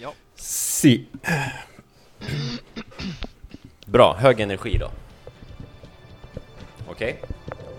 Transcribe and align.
Ja. 0.00 0.12
Si. 0.36 1.06
Bra, 3.86 4.16
hög 4.16 4.40
energi 4.40 4.78
då. 4.78 4.90
Okej? 6.88 7.22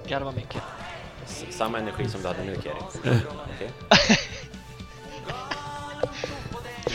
Garva 0.08 0.32
mycket. 0.32 0.62
S- 1.26 1.46
Samma 1.50 1.78
energi 1.80 2.10
som 2.10 2.22
du 2.22 2.28
hade 2.28 2.44
nu 2.44 2.58
Kerim. 2.64 2.84
Okej? 3.56 3.72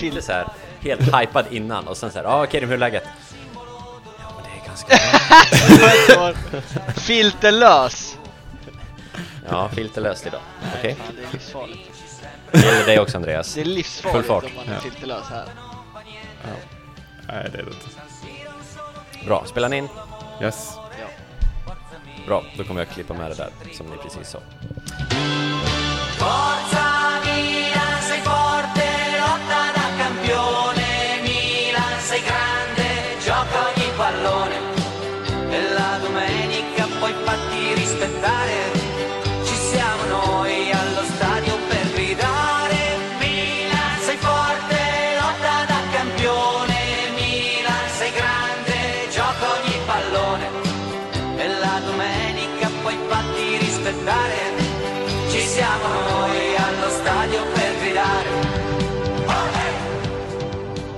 Inte 0.09 0.23
så 0.23 0.33
här 0.33 0.49
helt 0.81 1.01
hypad 1.01 1.47
innan 1.51 1.89
och 1.89 1.97
sen 1.97 2.11
så 2.11 2.19
här, 2.19 2.25
ja 2.25 2.31
ah, 2.31 2.47
Kerim 2.47 2.69
hur 2.69 2.75
är 2.75 2.79
läget? 2.79 3.05
Ja 4.19 4.33
men 4.37 4.45
det 4.45 4.51
är 4.63 4.67
ganska 4.67 4.97
bra. 6.17 6.33
Filterlös! 6.97 8.17
Ja, 9.51 9.69
filterlöst 9.69 10.27
idag. 10.27 10.41
Okej? 10.79 10.95
Fan, 10.95 11.15
det 11.17 11.23
är 11.23 11.33
livsfarligt. 11.33 11.91
Det 12.53 12.59
gäller 12.65 12.87
dig 12.87 13.01
också 13.01 13.17
Andreas. 13.17 13.55
Det 13.55 13.61
är 13.61 13.65
livsfarligt 13.65 14.17
Full 14.17 14.25
fart. 14.25 14.45
om 14.45 14.51
man 14.57 14.77
är 14.77 14.81
filterlös 14.81 15.25
här. 15.31 15.45
Nej, 17.29 17.49
det 17.53 17.59
är 17.59 17.63
det 17.63 17.71
inte. 17.71 19.27
Bra, 19.27 19.45
spelar 19.47 19.69
ni 19.69 19.77
in? 19.77 19.89
Yes. 20.43 20.71
Ja. 20.77 21.07
Bra, 22.27 22.45
då 22.57 22.65
kommer 22.65 22.81
jag 22.81 22.89
klippa 22.89 23.15
med 23.15 23.31
det 23.31 23.35
där 23.35 23.51
som 23.73 23.87
ni 23.87 23.97
precis 23.97 24.29
sa. 24.31 24.39
Forza 26.19 26.93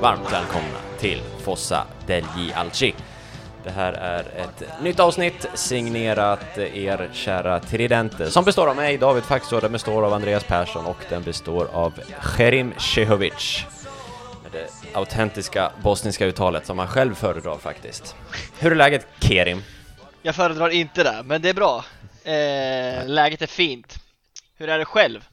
Varmt 0.05 0.33
välkomna 0.33 0.78
till 0.98 1.22
Fossa 1.44 1.86
degli 2.06 2.52
Alci. 2.55 2.94
Det 3.64 3.70
här 3.70 3.92
är 3.92 4.20
ett 4.20 4.83
nytt 4.83 5.00
avsnitt 5.00 5.46
signerat 5.55 6.58
er 6.58 7.11
kära 7.12 7.61
Tridente 7.61 8.30
som 8.30 8.44
består 8.44 8.66
av 8.66 8.77
mig, 8.77 8.98
David 8.98 9.24
Faxå, 9.24 9.61
den 9.61 9.72
består 9.72 10.05
av 10.05 10.12
Andreas 10.12 10.44
Persson 10.44 10.86
och 10.86 10.96
den 11.08 11.22
består 11.22 11.69
av 11.72 11.92
Kerim 12.36 12.74
Cehovic. 12.78 13.64
Med 14.42 14.52
det 14.52 14.96
autentiska 14.98 15.72
bosniska 15.83 16.27
uttalet 16.27 16.66
som 16.66 16.78
han 16.78 16.89
själv 16.89 17.14
föredrar 17.14 17.58
faktiskt. 17.58 18.16
Hur 18.58 18.72
är 18.72 18.77
läget 18.77 19.06
Kerim? 19.20 19.62
Jag 20.22 20.34
föredrar 20.34 20.68
inte 20.68 21.02
det, 21.02 21.22
men 21.24 21.42
det 21.42 21.48
är 21.48 21.55
bra. 21.55 21.84
Eh, 22.24 23.06
läget 23.06 23.42
är 23.42 23.46
fint. 23.46 23.98
Hur 24.56 24.68
är 24.68 24.78
det 24.78 24.84
själv? 24.84 25.24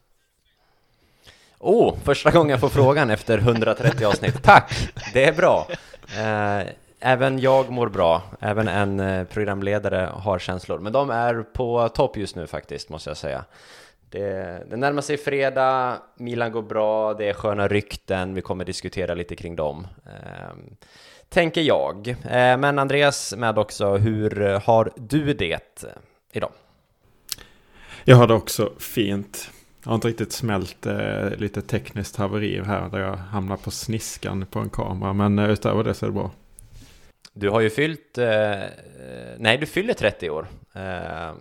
Oh, 1.63 1.95
första 2.03 2.31
gången 2.31 2.49
jag 2.49 2.59
får 2.59 2.69
frågan 2.69 3.09
efter 3.09 3.37
130 3.37 4.05
avsnitt. 4.05 4.43
Tack! 4.43 4.93
Det 5.13 5.25
är 5.25 5.33
bra. 5.33 5.67
Eh, 6.17 6.67
även 6.99 7.39
jag 7.39 7.69
mår 7.69 7.89
bra. 7.89 8.21
Även 8.39 8.67
en 8.67 8.99
eh, 8.99 9.23
programledare 9.23 10.09
har 10.13 10.39
känslor. 10.39 10.79
Men 10.79 10.93
de 10.93 11.09
är 11.09 11.43
på 11.53 11.89
topp 11.89 12.17
just 12.17 12.35
nu 12.35 12.47
faktiskt, 12.47 12.89
måste 12.89 13.09
jag 13.09 13.17
säga. 13.17 13.45
Det, 14.09 14.63
det 14.69 14.77
närmar 14.77 15.01
sig 15.01 15.17
fredag, 15.17 15.97
Milan 16.17 16.51
går 16.51 16.61
bra, 16.61 17.13
det 17.13 17.29
är 17.29 17.33
sköna 17.33 17.67
rykten, 17.67 18.33
vi 18.33 18.41
kommer 18.41 18.65
diskutera 18.65 19.13
lite 19.13 19.35
kring 19.35 19.55
dem. 19.55 19.87
Eh, 20.05 20.73
tänker 21.29 21.61
jag. 21.61 22.07
Eh, 22.07 22.57
men 22.57 22.79
Andreas 22.79 23.35
med 23.37 23.59
också, 23.59 23.97
hur 23.97 24.59
har 24.59 24.91
du 24.95 25.33
det 25.33 25.85
idag? 26.31 26.51
Jag 28.03 28.15
har 28.15 28.27
det 28.27 28.33
också 28.33 28.71
fint. 28.79 29.51
Jag 29.83 29.89
har 29.89 29.95
inte 29.95 30.07
riktigt 30.07 30.31
smält 30.33 30.85
eh, 30.85 31.29
lite 31.37 31.61
tekniskt 31.61 32.15
haveri 32.15 32.63
här 32.63 32.89
där 32.89 32.99
jag 32.99 33.15
hamnar 33.15 33.57
på 33.57 33.71
sniskan 33.71 34.45
på 34.45 34.59
en 34.59 34.69
kamera. 34.69 35.13
Men 35.13 35.39
eh, 35.39 35.49
utöver 35.49 35.83
det 35.83 35.93
så 35.93 36.05
är 36.05 36.09
det 36.09 36.13
bra. 36.13 36.31
Du 37.33 37.49
har 37.49 37.59
ju 37.61 37.69
fyllt, 37.69 38.17
eh, 38.17 38.59
nej 39.37 39.57
du 39.57 39.65
fyller 39.65 39.93
30 39.93 40.29
år. 40.29 40.47
Eh, 40.73 41.33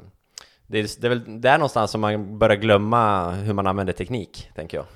det, 0.67 0.79
är, 0.79 1.01
det 1.01 1.07
är 1.07 1.09
väl 1.09 1.41
där 1.41 1.59
någonstans 1.59 1.91
som 1.91 2.01
man 2.01 2.39
börjar 2.39 2.57
glömma 2.57 3.31
hur 3.31 3.53
man 3.53 3.67
använder 3.67 3.93
teknik, 3.93 4.51
tänker 4.55 4.77
jag. 4.77 4.87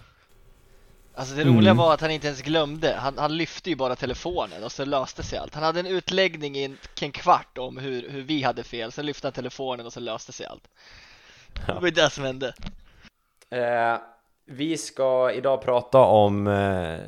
Alltså 1.17 1.35
det 1.35 1.45
roliga 1.45 1.71
Mm. 1.71 1.77
var 1.77 1.95
att 1.95 2.01
han 2.01 2.11
inte 2.11 2.27
ens 2.27 2.43
glömde. 2.43 2.97
Han, 2.99 3.19
han 3.19 3.37
lyfte 3.37 3.71
ju 3.71 3.77
bara 3.77 3.97
telefonen 3.97 4.65
och 4.65 4.73
så 4.73 4.85
löste 4.85 5.23
sig 5.23 5.39
allt. 5.39 5.55
Han 5.55 5.63
hade 5.63 5.81
en 5.81 5.87
utläggning 5.87 6.57
i 6.57 6.65
en, 6.65 6.77
en 7.01 7.13
kvart 7.13 7.59
om 7.59 7.79
hur, 7.79 8.11
hur 8.11 8.23
vi 8.23 8.43
hade 8.43 8.65
fel. 8.65 8.93
Sen 8.93 9.07
lyfte 9.07 9.27
han 9.27 9.33
telefonen 9.33 9.87
och 9.87 9.93
så 9.93 10.01
löste 10.01 10.33
sig 10.33 10.47
allt. 10.47 10.69
Det 11.67 11.73
var 11.73 11.85
ju 11.85 11.91
det 11.91 12.11
som 12.11 12.25
hände. 12.25 12.55
Eh, 13.51 13.99
vi 14.47 14.77
ska 14.77 15.33
idag 15.33 15.63
prata 15.63 15.99
om 15.99 16.47
eh, 16.47 16.99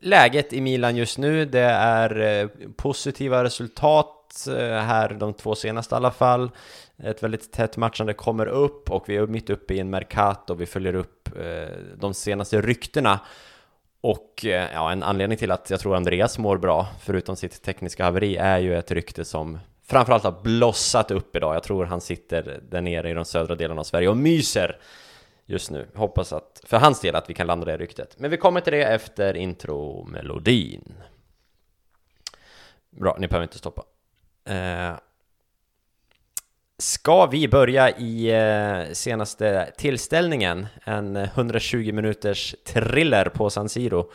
läget 0.00 0.52
i 0.52 0.60
Milan 0.60 0.96
just 0.96 1.18
nu. 1.18 1.44
Det 1.44 1.60
är 1.60 2.20
eh, 2.20 2.48
positiva 2.76 3.44
resultat 3.44 4.46
eh, 4.48 4.78
här 4.78 5.08
de 5.08 5.34
två 5.34 5.54
senaste 5.54 5.94
i 5.94 5.96
alla 5.96 6.10
fall. 6.10 6.50
Ett 6.96 7.22
väldigt 7.22 7.52
tätt 7.52 7.76
matchande 7.76 8.14
kommer 8.14 8.46
upp 8.46 8.90
och 8.90 9.08
vi 9.08 9.16
är 9.16 9.26
mitt 9.26 9.50
uppe 9.50 9.74
i 9.74 9.80
en 9.80 9.90
Mercato. 9.90 10.54
Vi 10.54 10.66
följer 10.66 10.94
upp 10.94 11.28
eh, 11.38 11.76
de 11.96 12.14
senaste 12.14 12.60
ryktena. 12.60 13.20
Och 14.00 14.44
eh, 14.44 14.68
ja, 14.74 14.92
en 14.92 15.02
anledning 15.02 15.38
till 15.38 15.50
att 15.50 15.70
jag 15.70 15.80
tror 15.80 15.96
Andreas 15.96 16.38
mår 16.38 16.58
bra, 16.58 16.86
förutom 17.00 17.36
sitt 17.36 17.62
tekniska 17.62 18.04
haveri, 18.04 18.36
är 18.36 18.58
ju 18.58 18.78
ett 18.78 18.90
rykte 18.90 19.24
som 19.24 19.58
framförallt 19.86 20.24
har 20.24 20.42
blossat 20.42 21.10
upp 21.10 21.36
idag. 21.36 21.54
Jag 21.54 21.62
tror 21.62 21.84
han 21.84 22.00
sitter 22.00 22.60
där 22.70 22.80
nere 22.80 23.10
i 23.10 23.14
de 23.14 23.24
södra 23.24 23.54
delarna 23.54 23.80
av 23.80 23.84
Sverige 23.84 24.08
och 24.08 24.16
myser 24.16 24.78
just 25.46 25.70
nu. 25.70 25.88
Hoppas 25.94 26.32
att, 26.32 26.60
för 26.64 26.76
hans 26.76 27.00
del, 27.00 27.16
att 27.16 27.30
vi 27.30 27.34
kan 27.34 27.46
landa 27.46 27.66
det 27.66 27.76
ryktet. 27.76 28.18
Men 28.18 28.30
vi 28.30 28.36
kommer 28.36 28.60
till 28.60 28.72
det 28.72 28.84
efter 28.84 29.36
intromelodin. 29.36 30.94
Bra, 32.90 33.16
ni 33.18 33.28
behöver 33.28 33.42
inte 33.42 33.58
stoppa. 33.58 33.84
Eh, 34.44 34.94
ska 36.78 37.26
vi 37.26 37.48
börja 37.48 37.90
i 37.90 38.30
eh, 38.30 38.92
senaste 38.92 39.72
tillställningen? 39.76 40.66
En 40.84 41.16
120 41.16 41.92
minuters 41.92 42.54
thriller 42.64 43.28
på 43.28 43.50
San 43.50 43.68
Siro. 43.68 44.10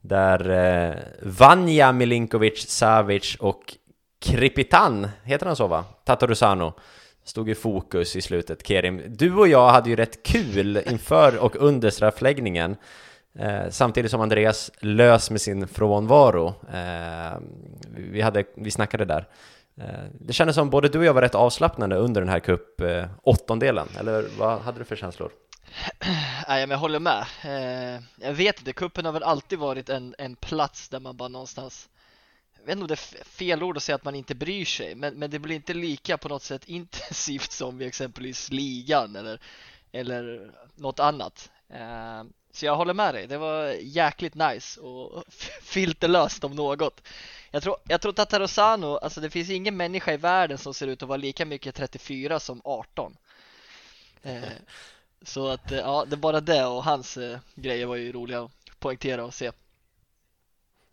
Där 0.00 0.50
eh, 0.50 0.96
Vanja 1.22 1.92
Milinkovic 1.92 2.68
Savic 2.68 3.36
och 3.40 3.76
Kripitan, 4.20 5.08
heter 5.24 5.46
han 5.46 5.56
så 5.56 5.66
va? 5.66 5.84
Tatarusano 6.04 6.74
stod 7.28 7.50
i 7.50 7.54
fokus 7.54 8.16
i 8.16 8.20
slutet, 8.20 8.66
Kerim. 8.66 9.02
Du 9.06 9.34
och 9.34 9.48
jag 9.48 9.70
hade 9.70 9.90
ju 9.90 9.96
rätt 9.96 10.22
kul 10.22 10.82
inför 10.86 11.38
och 11.38 11.56
under 11.56 11.90
straffläggningen. 11.90 12.76
Eh, 13.38 13.70
samtidigt 13.70 14.10
som 14.10 14.20
Andreas 14.20 14.70
lös 14.80 15.30
med 15.30 15.40
sin 15.40 15.68
frånvaro. 15.68 16.54
Eh, 16.72 17.38
vi, 17.96 18.20
hade, 18.20 18.44
vi 18.56 18.70
snackade 18.70 19.04
där. 19.04 19.28
Eh, 19.80 20.04
det 20.20 20.32
kändes 20.32 20.56
som 20.56 20.70
både 20.70 20.88
du 20.88 20.98
och 20.98 21.04
jag 21.04 21.14
var 21.14 21.22
rätt 21.22 21.34
avslappnade 21.34 21.96
under 21.96 22.20
den 22.20 22.30
här 22.30 22.40
cup 22.40 22.80
eh, 22.80 23.04
åttondelen, 23.22 23.88
eller 23.98 24.24
vad 24.38 24.60
hade 24.60 24.78
du 24.78 24.84
för 24.84 24.96
känslor? 24.96 25.30
Nej, 26.48 26.66
men 26.66 26.70
jag 26.70 26.78
håller 26.78 27.00
med. 27.00 27.24
Eh, 27.44 28.02
jag 28.20 28.32
vet 28.32 28.58
inte, 28.58 28.72
kuppen 28.72 29.04
har 29.04 29.12
väl 29.12 29.22
alltid 29.22 29.58
varit 29.58 29.88
en, 29.88 30.14
en 30.18 30.36
plats 30.36 30.88
där 30.88 31.00
man 31.00 31.16
bara 31.16 31.28
någonstans 31.28 31.88
jag 32.58 32.66
vet 32.66 32.72
inte 32.72 32.82
om 32.82 32.88
det 32.88 32.94
är 32.94 33.24
fel 33.24 33.62
ord 33.62 33.76
att 33.76 33.82
säga 33.82 33.96
att 33.96 34.04
man 34.04 34.14
inte 34.14 34.34
bryr 34.34 34.64
sig, 34.64 34.94
men, 34.94 35.14
men 35.14 35.30
det 35.30 35.38
blir 35.38 35.56
inte 35.56 35.74
lika 35.74 36.18
på 36.18 36.28
något 36.28 36.42
sätt 36.42 36.64
intensivt 36.68 37.52
som 37.52 37.80
i 37.80 37.86
exempelvis 37.86 38.50
ligan 38.50 39.16
eller, 39.16 39.40
eller 39.92 40.52
något 40.74 41.00
annat. 41.00 41.50
Eh, 41.68 42.24
så 42.52 42.66
jag 42.66 42.76
håller 42.76 42.94
med 42.94 43.14
dig, 43.14 43.26
det 43.26 43.38
var 43.38 43.66
jäkligt 43.80 44.34
nice 44.34 44.80
och 44.80 45.24
filterlöst 45.62 46.44
om 46.44 46.56
något. 46.56 47.08
Jag 47.50 47.62
tror, 47.62 47.76
jag 47.88 48.00
tror 48.00 48.12
Tatarosano, 48.12 48.96
alltså 48.96 49.20
det 49.20 49.30
finns 49.30 49.50
ingen 49.50 49.76
människa 49.76 50.12
i 50.12 50.16
världen 50.16 50.58
som 50.58 50.74
ser 50.74 50.86
ut 50.86 51.02
att 51.02 51.08
vara 51.08 51.16
lika 51.16 51.44
mycket 51.44 51.74
34 51.74 52.40
som 52.40 52.60
18. 52.64 53.16
Eh, 54.22 54.42
så 55.22 55.48
att 55.48 55.72
eh, 55.72 55.78
ja, 55.78 56.04
det 56.08 56.14
är 56.14 56.18
bara 56.18 56.40
det 56.40 56.66
och 56.66 56.84
hans 56.84 57.18
grejer 57.54 57.86
var 57.86 57.96
ju 57.96 58.12
roliga 58.12 58.42
att 58.42 58.50
poängtera 58.78 59.24
och 59.24 59.34
se. 59.34 59.50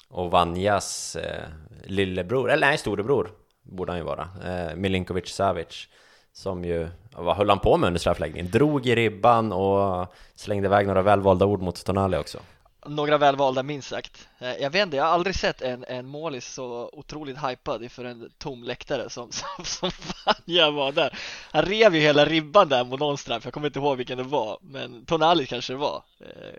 Och 0.08 0.32
Vanjas 0.32 1.16
eh, 1.16 1.44
lillebror, 1.84 2.52
eller 2.52 2.68
nej, 2.68 2.78
storebror 2.78 3.32
borde 3.64 3.92
han 3.92 4.00
ju 4.00 4.06
vara, 4.06 4.30
eh, 4.44 4.76
Milinkovic 4.76 5.28
Savic 5.28 5.88
som 6.34 6.66
ju, 6.66 6.88
vad 7.12 7.38
höll 7.38 7.50
han 7.50 7.60
på 7.60 7.78
med 7.78 7.88
under 7.88 8.00
straffläggningen? 8.00 8.52
Drog 8.52 8.86
i 8.88 8.96
ribban 8.96 9.52
och 9.52 10.14
slängde 10.36 10.68
iväg 10.68 10.88
några 10.88 11.02
välvalda 11.02 11.46
ord 11.46 11.62
mot 11.62 11.86
Tonali 11.86 12.18
också. 12.18 12.40
Några 12.88 13.18
välvalda 13.18 13.64
minst 13.64 13.88
sagt. 13.88 14.28
Eh, 14.40 14.54
jag 14.54 14.70
vet 14.70 14.84
inte, 14.84 14.98
jag 14.98 15.04
har 15.04 15.12
aldrig 15.12 15.36
sett 15.36 15.62
en, 15.62 15.86
en 15.88 16.08
målis 16.08 16.54
så 16.54 16.90
otroligt 16.94 17.38
hypad 17.38 17.84
inför 17.84 18.06
en 18.06 18.32
tom 18.38 18.64
läktare 18.64 19.10
som, 19.10 19.32
som, 19.58 19.66
som 19.66 19.92
fan 19.92 20.42
jag 20.46 20.72
var 20.72 20.92
där. 20.92 21.20
Han 21.52 21.66
rev 21.66 21.96
ju 21.96 22.02
hela 22.02 22.26
ribban 22.26 22.70
där 22.70 22.84
mot 22.84 23.00
någon 23.00 23.18
straff, 23.18 23.46
jag 23.46 23.54
kommer 23.54 23.68
inte 23.68 23.80
ihåg 23.80 23.98
vilken 23.98 24.18
det 24.18 24.24
var, 24.24 24.58
men 24.62 25.06
Tonali 25.06 25.46
kanske 25.46 25.74
det 25.74 25.78
var. 25.78 26.04
Eh, 26.20 26.56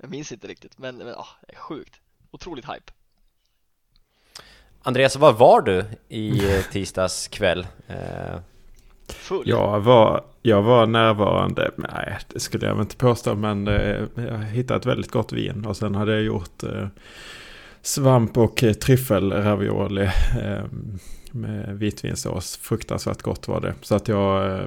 jag 0.00 0.10
minns 0.10 0.32
inte 0.32 0.46
riktigt, 0.46 0.78
men, 0.78 0.96
men 0.96 1.14
ah, 1.14 1.28
ja, 1.48 1.58
sjukt 1.58 2.00
otroligt 2.30 2.64
hype. 2.64 2.92
Andreas, 4.82 5.16
var 5.16 5.32
var 5.32 5.60
du 5.60 5.84
i 6.08 6.56
eh, 6.56 6.62
tisdags 6.62 7.28
kväll? 7.28 7.66
Eh, 7.86 8.40
Full. 9.08 9.48
Jag 9.48 9.80
var, 9.80 10.24
jag 10.42 10.62
var 10.62 10.86
närvarande, 10.86 11.70
nej 11.76 12.18
det 12.28 12.40
skulle 12.40 12.66
jag 12.66 12.74
väl 12.74 12.82
inte 12.82 12.96
påstå, 12.96 13.34
men 13.34 13.68
eh, 13.68 14.02
jag 14.14 14.38
hittade 14.38 14.80
ett 14.80 14.86
väldigt 14.86 15.10
gott 15.10 15.32
vin 15.32 15.64
och 15.66 15.76
sen 15.76 15.94
hade 15.94 16.12
jag 16.12 16.22
gjort 16.22 16.62
svamp 17.82 18.36
och 18.36 18.64
tryffelravioli 18.80 20.10
med 21.32 21.78
vitvinsås. 21.78 22.56
Fruktansvärt 22.56 23.22
gott 23.22 23.48
var 23.48 23.60
det. 23.60 23.74
Så 23.82 23.94
att 23.94 24.08
jag 24.08 24.60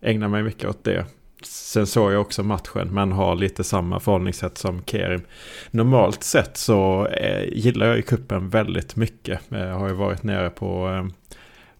ägnar 0.00 0.28
mig 0.28 0.42
mycket 0.42 0.70
åt 0.70 0.84
det. 0.84 1.06
Sen 1.46 1.86
såg 1.86 2.12
jag 2.12 2.20
också 2.20 2.42
matchen 2.42 2.88
men 2.94 3.12
har 3.12 3.34
lite 3.36 3.64
samma 3.64 4.00
förhållningssätt 4.00 4.58
som 4.58 4.82
Kerim. 4.84 5.22
Normalt 5.70 6.22
sett 6.22 6.56
så 6.56 7.06
eh, 7.06 7.44
gillar 7.52 7.86
jag 7.86 7.96
ju 7.96 8.02
kuppen 8.02 8.48
väldigt 8.48 8.96
mycket. 8.96 9.40
Jag 9.48 9.74
har 9.78 9.88
ju 9.88 9.94
varit 9.94 10.22
nere 10.22 10.50
på 10.50 10.88
eh, 10.88 11.06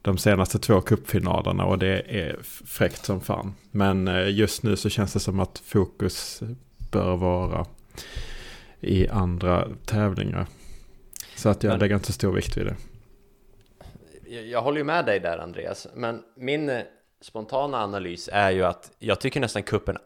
de 0.03 0.19
senaste 0.19 0.59
två 0.59 0.81
cupfinalerna 0.81 1.65
och 1.65 1.79
det 1.79 2.03
är 2.09 2.37
fräckt 2.67 3.05
som 3.05 3.21
fan. 3.21 3.55
Men 3.71 4.09
eh, 4.09 4.29
just 4.31 4.63
nu 4.63 4.77
så 4.77 4.89
känns 4.89 5.13
det 5.13 5.21
som 5.21 5.41
att 5.41 5.63
fokus 5.67 6.43
bör 6.91 7.17
vara 7.17 7.67
i 8.81 9.09
andra 9.09 9.69
tävlingar. 9.87 10.47
Så 11.37 11.49
att 11.49 11.63
jag 11.63 11.71
Men- 11.71 11.79
lägger 11.81 11.95
inte 11.95 12.13
stor 12.13 12.33
vikt 12.33 12.57
vid 12.57 12.67
det. 12.67 12.77
jag, 14.27 14.47
jag 14.47 14.63
håller 14.63 14.79
ju 14.79 14.85
med 14.85 15.07
dig 15.07 15.21
där 15.21 15.39
Andreas, 15.39 15.87
men 15.95 16.23
min 16.37 16.69
eh, 16.69 16.81
spontana 17.23 17.83
analys 17.83 18.29
är 18.33 18.51
ju 18.51 18.65
att 18.65 18.91
jag 18.99 19.21
tycker 19.21 19.41
nästan 19.41 19.63
kuppen 19.63 19.99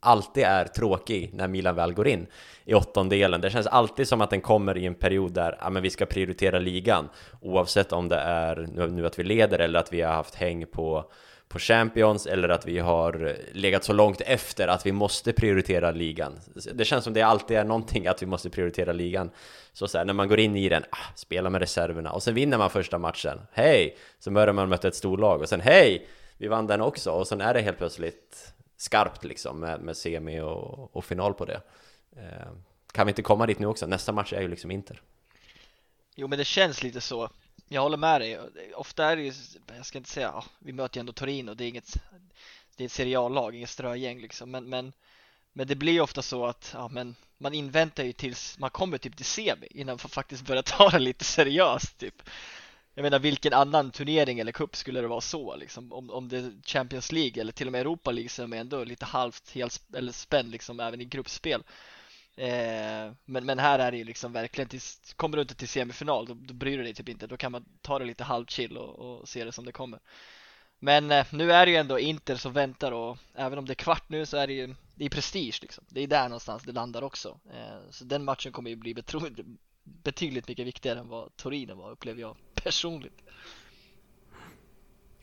alltid 0.00 0.44
är 0.44 0.64
tråkig 0.64 1.30
när 1.34 1.48
Milan 1.48 1.74
väl 1.74 1.92
går 1.92 2.08
in 2.08 2.26
i 2.64 2.74
åttondelen. 2.74 3.40
Det 3.40 3.50
känns 3.50 3.66
alltid 3.66 4.08
som 4.08 4.20
att 4.20 4.30
den 4.30 4.40
kommer 4.40 4.76
i 4.76 4.86
en 4.86 4.94
period 4.94 5.32
där 5.32 5.58
ja, 5.60 5.70
men 5.70 5.82
vi 5.82 5.90
ska 5.90 6.06
prioritera 6.06 6.58
ligan 6.58 7.08
oavsett 7.40 7.92
om 7.92 8.08
det 8.08 8.16
är 8.16 8.68
nu, 8.88 9.06
att 9.06 9.18
vi 9.18 9.24
leder 9.24 9.58
eller 9.58 9.78
att 9.78 9.92
vi 9.92 10.00
har 10.00 10.12
haft 10.12 10.34
häng 10.34 10.66
på 10.66 11.10
på 11.48 11.58
Champions 11.58 12.26
eller 12.26 12.48
att 12.48 12.66
vi 12.66 12.78
har 12.78 13.36
legat 13.52 13.84
så 13.84 13.92
långt 13.92 14.20
efter 14.20 14.68
att 14.68 14.86
vi 14.86 14.92
måste 14.92 15.32
prioritera 15.32 15.90
ligan. 15.90 16.32
Det 16.74 16.84
känns 16.84 17.04
som 17.04 17.12
det 17.12 17.22
alltid 17.22 17.56
är 17.56 17.64
någonting 17.64 18.06
att 18.06 18.22
vi 18.22 18.26
måste 18.26 18.50
prioritera 18.50 18.92
ligan. 18.92 19.30
Så, 19.72 19.88
så 19.88 19.98
här, 19.98 20.04
när 20.04 20.12
man 20.12 20.28
går 20.28 20.38
in 20.40 20.56
i 20.56 20.68
den, 20.68 20.82
ah, 20.90 20.96
spela 21.14 21.50
med 21.50 21.60
reserverna 21.60 22.12
och 22.12 22.22
sen 22.22 22.34
vinner 22.34 22.58
man 22.58 22.70
första 22.70 22.98
matchen. 22.98 23.40
Hej! 23.52 23.96
Så 24.18 24.30
börjar 24.30 24.52
man 24.52 24.68
möta 24.68 24.88
ett 24.88 24.94
storlag 24.94 25.40
och 25.40 25.48
sen 25.48 25.60
hej! 25.60 26.06
Vi 26.38 26.48
vann 26.48 26.66
den 26.66 26.80
också 26.80 27.10
och 27.10 27.28
sen 27.28 27.40
är 27.40 27.54
det 27.54 27.60
helt 27.60 27.78
plötsligt 27.78 28.54
skarpt 28.76 29.24
liksom 29.24 29.60
med, 29.60 29.80
med 29.80 29.96
semi 29.96 30.40
och, 30.40 30.96
och 30.96 31.04
final 31.04 31.34
på 31.34 31.44
det. 31.44 31.60
Eh, 32.16 32.52
kan 32.92 33.06
vi 33.06 33.10
inte 33.10 33.22
komma 33.22 33.46
dit 33.46 33.58
nu 33.58 33.66
också? 33.66 33.86
Nästa 33.86 34.12
match 34.12 34.32
är 34.32 34.40
ju 34.40 34.48
liksom 34.48 34.70
Inter. 34.70 35.02
Jo 36.14 36.28
men 36.28 36.38
det 36.38 36.44
känns 36.44 36.82
lite 36.82 37.00
så. 37.00 37.30
Jag 37.68 37.82
håller 37.82 37.96
med 37.96 38.20
dig. 38.20 38.40
Ofta 38.74 39.04
är 39.04 39.16
det 39.16 39.22
ju, 39.22 39.32
jag 39.76 39.86
ska 39.86 39.98
inte 39.98 40.10
säga, 40.10 40.30
ja, 40.34 40.44
vi 40.58 40.72
möter 40.72 40.96
ju 40.96 41.00
ändå 41.00 41.12
Torino, 41.12 41.54
det 41.54 41.64
är 41.64 41.68
inget, 41.68 41.92
det 42.76 42.84
är 42.84 42.86
ett 42.86 42.92
Serie 42.92 43.18
A-lag, 43.18 43.54
inget 43.54 43.70
strögäng 43.70 44.20
liksom. 44.20 44.50
Men, 44.50 44.64
men, 44.68 44.92
men 45.52 45.66
det 45.66 45.74
blir 45.74 45.92
ju 45.92 46.00
ofta 46.00 46.22
så 46.22 46.46
att, 46.46 46.70
ja 46.74 46.88
men 46.88 47.14
man 47.38 47.54
inväntar 47.54 48.04
ju 48.04 48.12
tills 48.12 48.58
man 48.58 48.70
kommer 48.70 48.98
typ 48.98 49.16
till 49.16 49.24
semi 49.24 49.66
innan 49.70 49.98
man 50.02 50.10
faktiskt 50.10 50.46
börjar 50.46 50.62
ta 50.62 50.90
det 50.90 50.98
lite 50.98 51.24
seriöst 51.24 51.98
typ. 51.98 52.22
Jag 52.98 53.02
menar 53.02 53.18
vilken 53.18 53.52
annan 53.52 53.90
turnering 53.90 54.40
eller 54.40 54.52
cup 54.52 54.76
skulle 54.76 55.00
det 55.00 55.08
vara 55.08 55.20
så 55.20 55.56
liksom? 55.56 55.92
Om, 55.92 56.10
om 56.10 56.28
det 56.28 56.38
är 56.38 56.52
Champions 56.64 57.12
League 57.12 57.40
eller 57.40 57.52
till 57.52 57.66
och 57.66 57.72
med 57.72 57.80
Europa 57.80 58.10
League 58.10 58.28
så 58.28 58.42
är 58.42 58.46
man 58.46 58.58
ändå 58.58 58.84
lite 58.84 59.04
halvt 59.04 59.50
helt 59.50 59.94
eller 59.94 60.12
spänd 60.12 60.50
liksom 60.50 60.80
även 60.80 61.00
i 61.00 61.04
gruppspel. 61.04 61.62
Eh, 62.36 63.12
men, 63.24 63.46
men 63.46 63.58
här 63.58 63.78
är 63.78 63.90
det 63.90 63.98
ju 63.98 64.04
liksom 64.04 64.32
verkligen, 64.32 64.68
tills, 64.68 65.14
kommer 65.16 65.36
du 65.36 65.42
inte 65.42 65.54
till 65.54 65.68
semifinal 65.68 66.26
då, 66.26 66.34
då 66.34 66.54
bryr 66.54 66.78
du 66.78 66.84
dig 66.84 66.94
typ 66.94 67.08
inte. 67.08 67.26
Då 67.26 67.36
kan 67.36 67.52
man 67.52 67.64
ta 67.80 67.98
det 67.98 68.04
lite 68.04 68.24
halvchill 68.24 68.76
och, 68.76 68.98
och 68.98 69.28
se 69.28 69.44
det 69.44 69.52
som 69.52 69.64
det 69.64 69.72
kommer. 69.72 70.00
Men 70.78 71.10
eh, 71.10 71.26
nu 71.32 71.52
är 71.52 71.66
det 71.66 71.72
ju 71.72 71.78
ändå 71.78 71.98
Inter 71.98 72.36
som 72.36 72.52
väntar 72.52 72.92
och 72.92 73.18
även 73.34 73.58
om 73.58 73.66
det 73.66 73.72
är 73.72 73.84
kvart 73.84 74.08
nu 74.08 74.26
så 74.26 74.36
är 74.36 74.46
det 74.46 74.52
ju 74.52 74.74
det 74.94 75.04
är 75.04 75.10
prestige 75.10 75.58
liksom. 75.62 75.84
Det 75.88 76.00
är 76.00 76.06
där 76.06 76.28
någonstans 76.28 76.62
det 76.62 76.72
landar 76.72 77.02
också. 77.02 77.40
Eh, 77.52 77.90
så 77.90 78.04
den 78.04 78.24
matchen 78.24 78.52
kommer 78.52 78.70
ju 78.70 78.76
bli 78.76 78.94
betro- 78.94 79.56
betydligt 79.84 80.48
mycket 80.48 80.66
viktigare 80.66 80.98
än 80.98 81.08
vad 81.08 81.36
Torino 81.36 81.74
var 81.74 81.90
upplever 81.90 82.20
jag 82.20 82.36
personligt. 82.64 83.12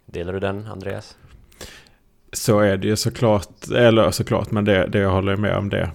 Delar 0.05 0.33
du 0.33 0.39
den 0.39 0.67
Andreas? 0.67 1.17
Så 2.33 2.59
är 2.59 2.77
det 2.77 2.87
ju 2.87 2.95
såklart, 2.95 3.67
eller 3.67 4.11
såklart, 4.11 4.51
men 4.51 4.65
det, 4.65 4.87
det 4.87 4.99
jag 4.99 5.11
håller 5.11 5.35
med 5.35 5.57
om 5.57 5.69
det. 5.69 5.91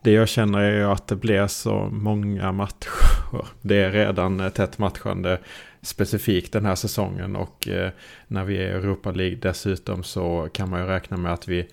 Det 0.00 0.12
jag 0.12 0.28
känner 0.28 0.58
är 0.58 0.76
ju 0.76 0.84
att 0.84 1.06
det 1.06 1.16
blir 1.16 1.46
så 1.46 1.88
många 1.92 2.52
matcher. 2.52 3.46
Det 3.62 3.76
är 3.76 3.90
redan 3.90 4.50
tätt 4.50 4.78
matchande 4.78 5.38
specifikt 5.82 6.52
den 6.52 6.66
här 6.66 6.74
säsongen 6.74 7.36
och 7.36 7.68
eh, 7.68 7.90
när 8.26 8.44
vi 8.44 8.56
är 8.56 8.60
i 8.60 8.70
Europa 8.70 9.10
League 9.10 9.36
dessutom 9.36 10.02
så 10.02 10.48
kan 10.52 10.70
man 10.70 10.80
ju 10.80 10.86
räkna 10.86 11.16
med 11.16 11.32
att 11.32 11.48
vi 11.48 11.68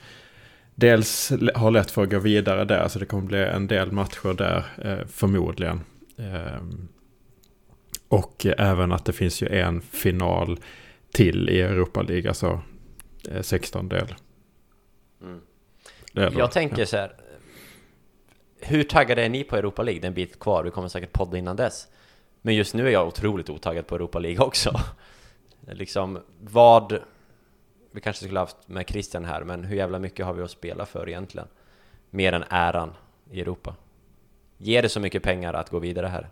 dels 0.76 1.32
har 1.56 1.72
lätt 1.72 1.92
för 1.92 2.04
att 2.04 2.10
gå 2.10 2.20
vidare 2.20 2.66
där 2.66 2.88
så 2.88 3.00
det 3.00 3.06
kommer 3.06 3.24
bli 3.24 3.44
en 3.44 3.68
del 3.68 3.92
matcher 3.92 4.34
där 4.34 4.66
eh, 4.84 5.08
förmodligen. 5.08 5.82
Och 8.14 8.46
även 8.46 8.92
att 8.92 9.06
det 9.06 9.14
finns 9.14 9.42
ju 9.42 9.48
en 9.48 9.82
final 9.82 10.60
till 11.12 11.50
i 11.50 11.62
Europa 11.62 12.02
League, 12.02 12.30
alltså 12.30 12.62
16 13.42 13.90
del. 13.90 14.16
Mm. 15.22 15.42
Jag 16.14 16.52
tänker 16.52 16.80
ja. 16.80 16.86
så 16.86 16.98
här. 16.98 17.16
Hur 18.60 18.84
taggade 18.84 19.24
är 19.26 19.30
ni 19.30 19.44
på 19.44 19.56
Europa 19.56 19.84
League? 19.84 20.02
Det 20.02 20.06
är 20.06 20.08
en 20.08 20.14
bit 20.14 20.40
kvar, 20.40 20.64
vi 20.64 20.72
kommer 20.72 20.88
säkert 20.88 21.14
podda 21.14 21.38
innan 21.38 21.56
dess. 21.56 21.88
Men 22.42 22.56
just 22.56 22.74
nu 22.74 22.88
är 22.88 22.92
jag 22.92 23.08
otroligt 23.08 23.50
otaggad 23.50 23.88
på 23.88 23.96
Europa 23.96 24.20
League 24.20 24.46
också. 24.46 24.80
liksom, 25.72 26.20
vad... 26.40 27.00
Vi 27.92 28.02
kanske 28.02 28.24
skulle 28.26 28.40
haft 28.40 28.68
med 28.68 28.90
Christian 28.90 29.26
här, 29.26 29.44
men 29.44 29.64
hur 29.64 29.76
jävla 29.76 30.00
mycket 30.00 30.26
har 30.26 30.34
vi 30.34 30.44
att 30.44 30.52
spela 30.52 30.86
för 30.86 31.10
egentligen? 31.10 31.48
Mer 32.10 32.34
än 32.34 32.44
äran 32.50 32.94
i 33.32 33.42
Europa. 33.42 33.76
Ger 34.58 34.82
det 34.82 34.90
så 34.90 35.00
mycket 35.00 35.24
pengar 35.24 35.54
att 35.54 35.70
gå 35.70 35.80
vidare 35.80 36.08
här? 36.08 36.30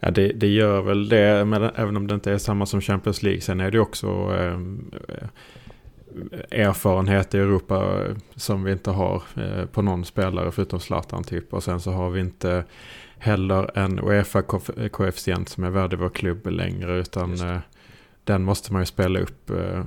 Ja, 0.00 0.10
det, 0.10 0.32
det 0.32 0.46
gör 0.46 0.82
väl 0.82 1.08
det, 1.08 1.44
men 1.44 1.62
även 1.62 1.96
om 1.96 2.06
det 2.06 2.14
inte 2.14 2.32
är 2.32 2.38
samma 2.38 2.66
som 2.66 2.80
Champions 2.80 3.22
League. 3.22 3.40
Sen 3.40 3.60
är 3.60 3.70
det 3.70 3.80
också 3.80 4.06
eh, 4.08 4.58
erfarenhet 6.50 7.34
i 7.34 7.38
Europa 7.38 8.04
som 8.36 8.64
vi 8.64 8.72
inte 8.72 8.90
har 8.90 9.22
eh, 9.36 9.64
på 9.64 9.82
någon 9.82 10.04
spelare 10.04 10.50
förutom 10.50 10.80
Zlatan 10.80 11.24
typ. 11.24 11.54
Och 11.54 11.62
sen 11.62 11.80
så 11.80 11.90
har 11.90 12.10
vi 12.10 12.20
inte 12.20 12.64
heller 13.18 13.78
en 13.78 14.00
Uefa-koefficient 14.00 15.48
som 15.48 15.64
är 15.64 15.70
värd 15.70 15.92
i 15.92 15.96
vår 15.96 16.08
klubb 16.08 16.46
längre. 16.46 16.98
Utan 16.98 17.32
eh, 17.32 17.58
den 18.24 18.42
måste 18.42 18.72
man 18.72 18.82
ju 18.82 18.86
spela 18.86 19.20
upp 19.20 19.50
eh, 19.50 19.84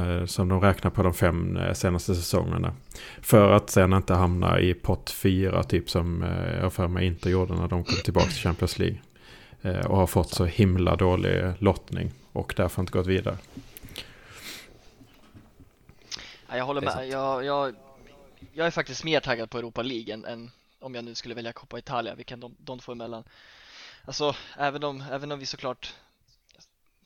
eh, 0.00 0.24
som 0.24 0.48
de 0.48 0.60
räknar 0.60 0.90
på 0.90 1.02
de 1.02 1.14
fem 1.14 1.56
eh, 1.56 1.72
senaste 1.72 2.14
säsongerna. 2.14 2.72
För 3.20 3.52
att 3.52 3.70
sen 3.70 3.92
inte 3.92 4.14
hamna 4.14 4.60
i 4.60 4.74
pott 4.74 5.10
fyra 5.10 5.62
typ 5.62 5.90
som 5.90 6.22
eh, 6.22 6.54
jag 6.54 6.62
har 6.62 6.70
för 6.70 6.88
mig 6.88 7.06
inte 7.06 7.30
gjorde 7.30 7.54
när 7.54 7.68
de 7.68 7.84
kom 7.84 7.96
tillbaka 8.04 8.26
till 8.26 8.42
Champions 8.42 8.78
League. 8.78 8.98
Eh, 9.62 9.86
och 9.86 9.96
har 9.96 10.06
fått 10.06 10.30
så 10.30 10.44
himla 10.44 10.96
dålig 10.96 11.52
lottning 11.58 12.12
och 12.32 12.54
därför 12.56 12.82
inte 12.82 12.92
gått 12.92 13.06
vidare. 13.06 13.38
Ja, 16.48 16.56
jag 16.56 16.64
håller 16.64 16.80
med. 16.80 17.08
Jag, 17.08 17.44
jag, 17.44 17.74
jag 18.52 18.66
är 18.66 18.70
faktiskt 18.70 19.04
mer 19.04 19.20
taggad 19.20 19.50
på 19.50 19.58
Europa 19.58 19.82
League 19.82 20.14
än, 20.14 20.24
än 20.24 20.50
om 20.78 20.94
jag 20.94 21.04
nu 21.04 21.14
skulle 21.14 21.34
välja 21.34 21.52
Coppa 21.52 21.78
Italia, 21.78 22.14
vilken 22.14 22.40
de, 22.40 22.56
de 22.58 22.78
två 22.78 22.92
emellan. 22.92 23.24
Alltså, 24.04 24.34
även 24.58 24.84
om, 24.84 25.04
även 25.10 25.32
om 25.32 25.38
vi 25.38 25.46
såklart 25.46 25.94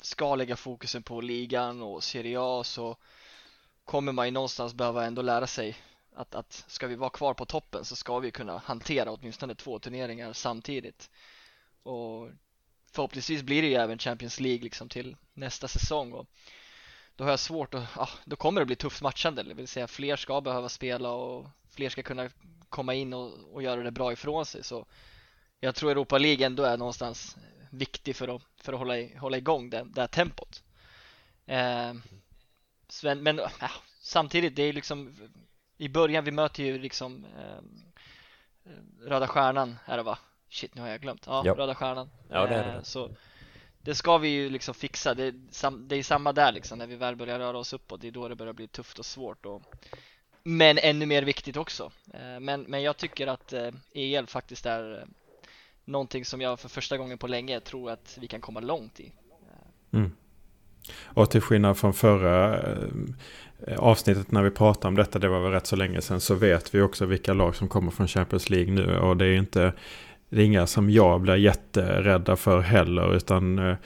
ska 0.01 0.35
lägga 0.35 0.57
fokusen 0.57 1.03
på 1.03 1.21
ligan 1.21 1.83
och 1.83 2.05
Serie 2.05 2.39
A 2.41 2.65
så 2.65 2.97
kommer 3.85 4.13
man 4.13 4.27
ju 4.27 4.33
någonstans 4.33 4.75
behöva 4.75 5.05
ändå 5.05 5.23
lära 5.23 5.47
sig 5.47 5.77
att, 6.15 6.35
att 6.35 6.65
ska 6.67 6.87
vi 6.87 6.95
vara 6.95 7.11
kvar 7.11 7.35
på 7.35 7.45
toppen 7.45 7.85
så 7.85 7.97
ska 7.97 8.19
vi 8.19 8.31
kunna 8.31 8.59
hantera 8.59 9.11
åtminstone 9.11 9.55
två 9.55 9.79
turneringar 9.79 10.33
samtidigt. 10.33 11.11
Och 11.85 12.31
förhoppningsvis 12.93 13.43
blir 13.43 13.63
det 13.63 13.69
ju 13.69 13.75
även 13.75 13.99
Champions 13.99 14.41
League 14.41 14.63
liksom 14.63 14.89
till 14.89 15.17
nästa 15.35 15.69
säsong 15.69 16.13
och 16.13 16.27
då 17.17 17.25
har 17.25 17.31
jag 17.31 17.41
svårt 17.41 17.75
att, 17.75 17.85
ja, 17.97 18.09
då 18.25 18.37
kommer 18.37 18.61
det 18.61 18.67
bli 18.67 18.77
tufft 18.77 19.03
matchande, 19.03 19.43
det 19.43 19.55
vill 19.55 19.69
säga 19.69 19.87
fler 19.87 20.17
ska 20.17 20.41
behöva 20.41 20.69
spela 20.69 21.11
och 21.11 21.47
fler 21.71 21.89
ska 21.89 22.03
kunna 22.03 22.31
komma 22.69 22.95
in 22.95 23.13
och, 23.13 23.33
och 23.53 23.63
göra 23.63 23.83
det 23.83 23.91
bra 23.91 24.13
ifrån 24.13 24.47
sig 24.47 24.65
så 24.65 24.87
jag 25.61 25.75
tror 25.75 25.91
Europa 25.91 26.19
League 26.19 26.47
ändå 26.47 26.63
är 26.63 26.77
någonstans 26.77 27.37
viktig 27.71 28.17
för 28.17 28.37
att, 28.37 28.43
för 28.57 28.73
att 28.73 28.79
hålla, 28.79 28.99
i, 28.99 29.17
hålla 29.17 29.37
igång 29.37 29.71
det, 29.71 29.87
det 29.95 30.01
här 30.01 30.09
tempot. 30.09 30.63
Eh, 31.47 31.95
Sven, 32.89 33.23
men 33.23 33.37
ja, 33.61 33.71
samtidigt, 34.01 34.57
det 34.57 34.63
är 34.63 34.73
liksom 34.73 35.17
i 35.77 35.89
början, 35.89 36.25
vi 36.25 36.31
möter 36.31 36.63
ju 36.63 36.79
liksom 36.79 37.25
eh, 37.25 37.63
Röda 39.01 39.29
Stjärnan 39.29 39.77
är 39.87 39.97
det 39.97 40.03
va? 40.03 40.19
Shit, 40.55 40.75
nu 40.75 40.81
har 40.81 40.89
jag 40.89 41.01
glömt. 41.01 41.23
Ja, 41.27 41.43
Ja. 41.45 41.55
Röda 41.55 41.75
Stjärnan. 41.75 42.11
Ja, 42.29 42.47
det 42.47 42.55
är 42.55 42.65
det. 42.67 42.73
Eh, 42.73 42.83
Så 42.83 43.11
det 43.83 43.95
ska 43.95 44.19
vi 44.19 44.29
ju 44.29 44.51
liksom 44.51 44.75
fixa. 44.75 45.15
Det 45.15 45.25
är, 45.25 45.35
sam, 45.51 45.89
det 45.89 45.97
är 45.97 46.03
samma 46.03 46.33
där 46.33 46.53
liksom, 46.53 46.79
när 46.79 46.87
vi 46.87 46.97
väl 46.97 47.17
börjar 47.17 47.39
röra 47.39 47.59
oss 47.59 47.73
uppåt. 47.73 48.01
Det 48.01 48.09
är 48.09 48.13
då 48.13 48.29
det 48.29 48.37
börjar 48.37 48.53
bli 48.53 48.69
tufft 48.69 48.99
och 48.99 49.07
svårt. 49.07 49.47
Och 49.47 49.63
men 50.43 50.79
ännu 50.79 51.07
mer 51.07 51.23
viktigt 51.23 51.57
också. 51.57 51.93
Eh, 52.15 52.41
men, 52.41 52.63
men 52.63 52.83
jag 52.83 52.97
tycker 52.97 53.27
att 53.27 53.53
eh, 53.53 53.71
EL 53.95 54.27
faktiskt 54.27 54.67
är 54.67 55.07
någonting 55.85 56.25
som 56.25 56.41
jag 56.41 56.61
för 56.61 56.69
första 56.69 56.97
gången 56.97 57.19
på 57.19 57.27
länge 57.27 57.61
tror 57.61 57.91
att 57.91 58.19
vi 58.21 58.27
kan 58.27 58.41
komma 58.41 58.61
långt 58.61 59.01
i. 59.01 59.13
Mm. 59.93 60.13
Och 61.05 61.31
till 61.31 61.41
skillnad 61.41 61.79
från 61.79 61.95
förra 61.95 62.65
avsnittet 63.79 64.31
när 64.31 64.43
vi 64.43 64.51
pratade 64.51 64.89
om 64.89 64.95
detta, 64.95 65.19
det 65.19 65.29
var 65.29 65.41
väl 65.41 65.53
rätt 65.53 65.67
så 65.67 65.77
länge 65.77 66.01
sedan, 66.01 66.21
så 66.21 66.35
vet 66.35 66.75
vi 66.75 66.81
också 66.81 67.07
vilka 67.07 67.33
lag 67.33 67.57
som 67.57 67.69
kommer 67.69 67.91
från 67.91 68.09
Champions 68.09 68.51
League 68.51 68.73
nu. 68.73 68.99
Och 68.99 69.17
det 69.17 69.27
är 69.27 69.37
inte, 69.37 69.73
det 70.29 70.43
är 70.43 70.45
inga 70.45 70.67
som 70.67 70.91
jag 70.91 71.21
blir 71.21 71.35
jätterädda 71.35 72.37
för 72.37 72.61
heller, 72.61 73.17
utan 73.17 73.59
eh, 73.59 73.77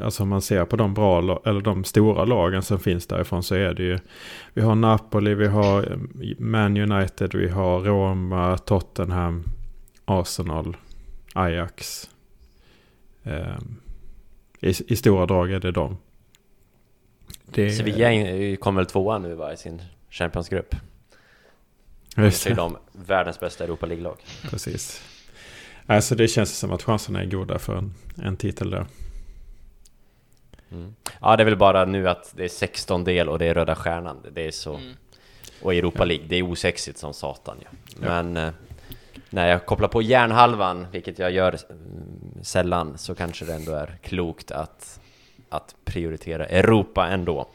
Alltså 0.00 0.22
om 0.22 0.28
man 0.28 0.42
ser 0.42 0.64
på 0.64 0.76
de 0.76 0.94
bra 0.94 1.42
eller 1.44 1.60
de 1.60 1.84
stora 1.84 2.24
lagen 2.24 2.62
som 2.62 2.78
finns 2.78 3.06
därifrån 3.06 3.42
så 3.42 3.54
är 3.54 3.74
det 3.74 3.82
ju 3.82 3.98
Vi 4.54 4.62
har 4.62 4.74
Napoli, 4.74 5.34
vi 5.34 5.46
har 5.46 5.92
eh, 5.92 5.98
Man 6.38 6.76
United, 6.76 7.34
vi 7.34 7.48
har 7.48 7.80
Roma, 7.80 8.58
Tottenham, 8.58 9.44
Arsenal, 10.04 10.76
Ajax. 11.34 12.10
Eh, 13.22 13.58
i, 14.60 14.68
I 14.68 14.96
stora 14.96 15.26
drag 15.26 15.52
är 15.52 15.60
det 15.60 15.72
de. 15.72 15.96
Det... 17.44 17.70
Sevilla 17.70 18.56
kommer 18.56 18.80
väl 18.80 18.86
tvåa 18.86 19.18
nu 19.18 19.34
va, 19.34 19.52
i 19.52 19.56
sin 19.56 19.82
Champions-grupp. 20.10 20.74
Just 22.16 22.44
det. 22.44 22.50
är 22.50 22.54
de 22.54 22.76
världens 22.92 23.40
bästa 23.40 23.64
Europa 23.64 23.86
League-lag. 23.86 24.16
Precis. 24.50 25.02
Alltså 25.90 26.14
det 26.14 26.28
känns 26.28 26.58
som 26.58 26.72
att 26.72 26.82
chanserna 26.82 27.22
är 27.22 27.26
goda 27.26 27.58
för 27.58 27.76
en, 27.76 27.94
en 28.22 28.36
titel 28.36 28.70
där. 28.70 28.86
Mm. 30.72 30.94
Ja, 31.20 31.36
det 31.36 31.42
är 31.42 31.44
väl 31.44 31.56
bara 31.56 31.84
nu 31.84 32.08
att 32.08 32.32
det 32.36 32.44
är 32.44 32.48
16 32.48 33.04
del 33.04 33.28
och 33.28 33.38
det 33.38 33.46
är 33.46 33.54
Röda 33.54 33.74
Stjärnan. 33.74 34.16
Det 34.32 34.46
är 34.46 34.50
så... 34.50 34.74
Mm. 34.74 34.92
Och 35.62 35.74
Europa 35.74 36.04
League, 36.04 36.26
det 36.28 36.36
är 36.36 36.42
osexigt 36.42 36.98
som 36.98 37.14
satan 37.14 37.56
ju. 37.60 37.66
Ja. 38.00 38.22
Men 38.22 38.36
eh, 38.36 38.52
när 39.30 39.48
jag 39.48 39.66
kopplar 39.66 39.88
på 39.88 40.02
järnhalvan, 40.02 40.86
vilket 40.92 41.18
jag 41.18 41.30
gör 41.30 41.58
mm, 41.70 42.44
sällan, 42.44 42.98
så 42.98 43.14
kanske 43.14 43.44
det 43.44 43.54
ändå 43.54 43.72
är 43.72 43.98
klokt 44.02 44.50
att, 44.50 45.00
att 45.50 45.74
prioritera 45.84 46.46
Europa 46.46 47.06
ändå. 47.06 47.46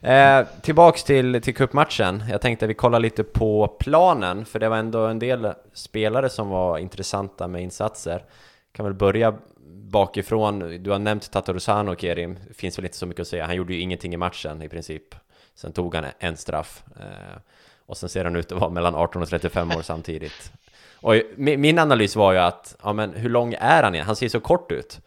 Eh, 0.00 0.46
tillbaks 0.62 1.04
till, 1.04 1.42
till 1.42 1.54
cupmatchen. 1.54 2.24
Jag 2.30 2.40
tänkte 2.40 2.66
vi 2.66 2.74
kollar 2.74 3.00
lite 3.00 3.24
på 3.24 3.76
planen, 3.80 4.44
för 4.44 4.58
det 4.58 4.68
var 4.68 4.76
ändå 4.76 5.06
en 5.06 5.18
del 5.18 5.52
spelare 5.72 6.28
som 6.28 6.48
var 6.48 6.78
intressanta 6.78 7.48
med 7.48 7.62
insatser. 7.62 8.24
Kan 8.72 8.84
väl 8.84 8.94
börja 8.94 9.34
bakifrån. 9.92 10.82
Du 10.82 10.90
har 10.90 10.98
nämnt 10.98 11.30
Tatarusano, 11.30 11.96
Kerim. 11.96 12.38
Finns 12.54 12.78
väl 12.78 12.84
inte 12.84 12.96
så 12.96 13.06
mycket 13.06 13.20
att 13.20 13.28
säga. 13.28 13.46
Han 13.46 13.56
gjorde 13.56 13.74
ju 13.74 13.80
ingenting 13.80 14.14
i 14.14 14.16
matchen 14.16 14.62
i 14.62 14.68
princip. 14.68 15.14
Sen 15.54 15.72
tog 15.72 15.94
han 15.94 16.04
en 16.18 16.36
straff. 16.36 16.84
Eh, 17.00 17.38
och 17.86 17.96
sen 17.96 18.08
ser 18.08 18.24
han 18.24 18.36
ut 18.36 18.52
att 18.52 18.60
vara 18.60 18.70
mellan 18.70 18.94
18 18.94 19.22
och 19.22 19.28
35 19.28 19.70
år 19.70 19.82
samtidigt. 19.82 20.52
Och 21.00 21.14
min 21.36 21.78
analys 21.78 22.16
var 22.16 22.32
ju 22.32 22.38
att, 22.38 22.76
ja 22.82 22.92
men 22.92 23.12
hur 23.12 23.30
lång 23.30 23.54
är 23.58 23.82
han 23.82 23.94
igen? 23.94 24.06
Han 24.06 24.16
ser 24.16 24.28
så 24.28 24.40
kort 24.40 24.72
ut. 24.72 25.00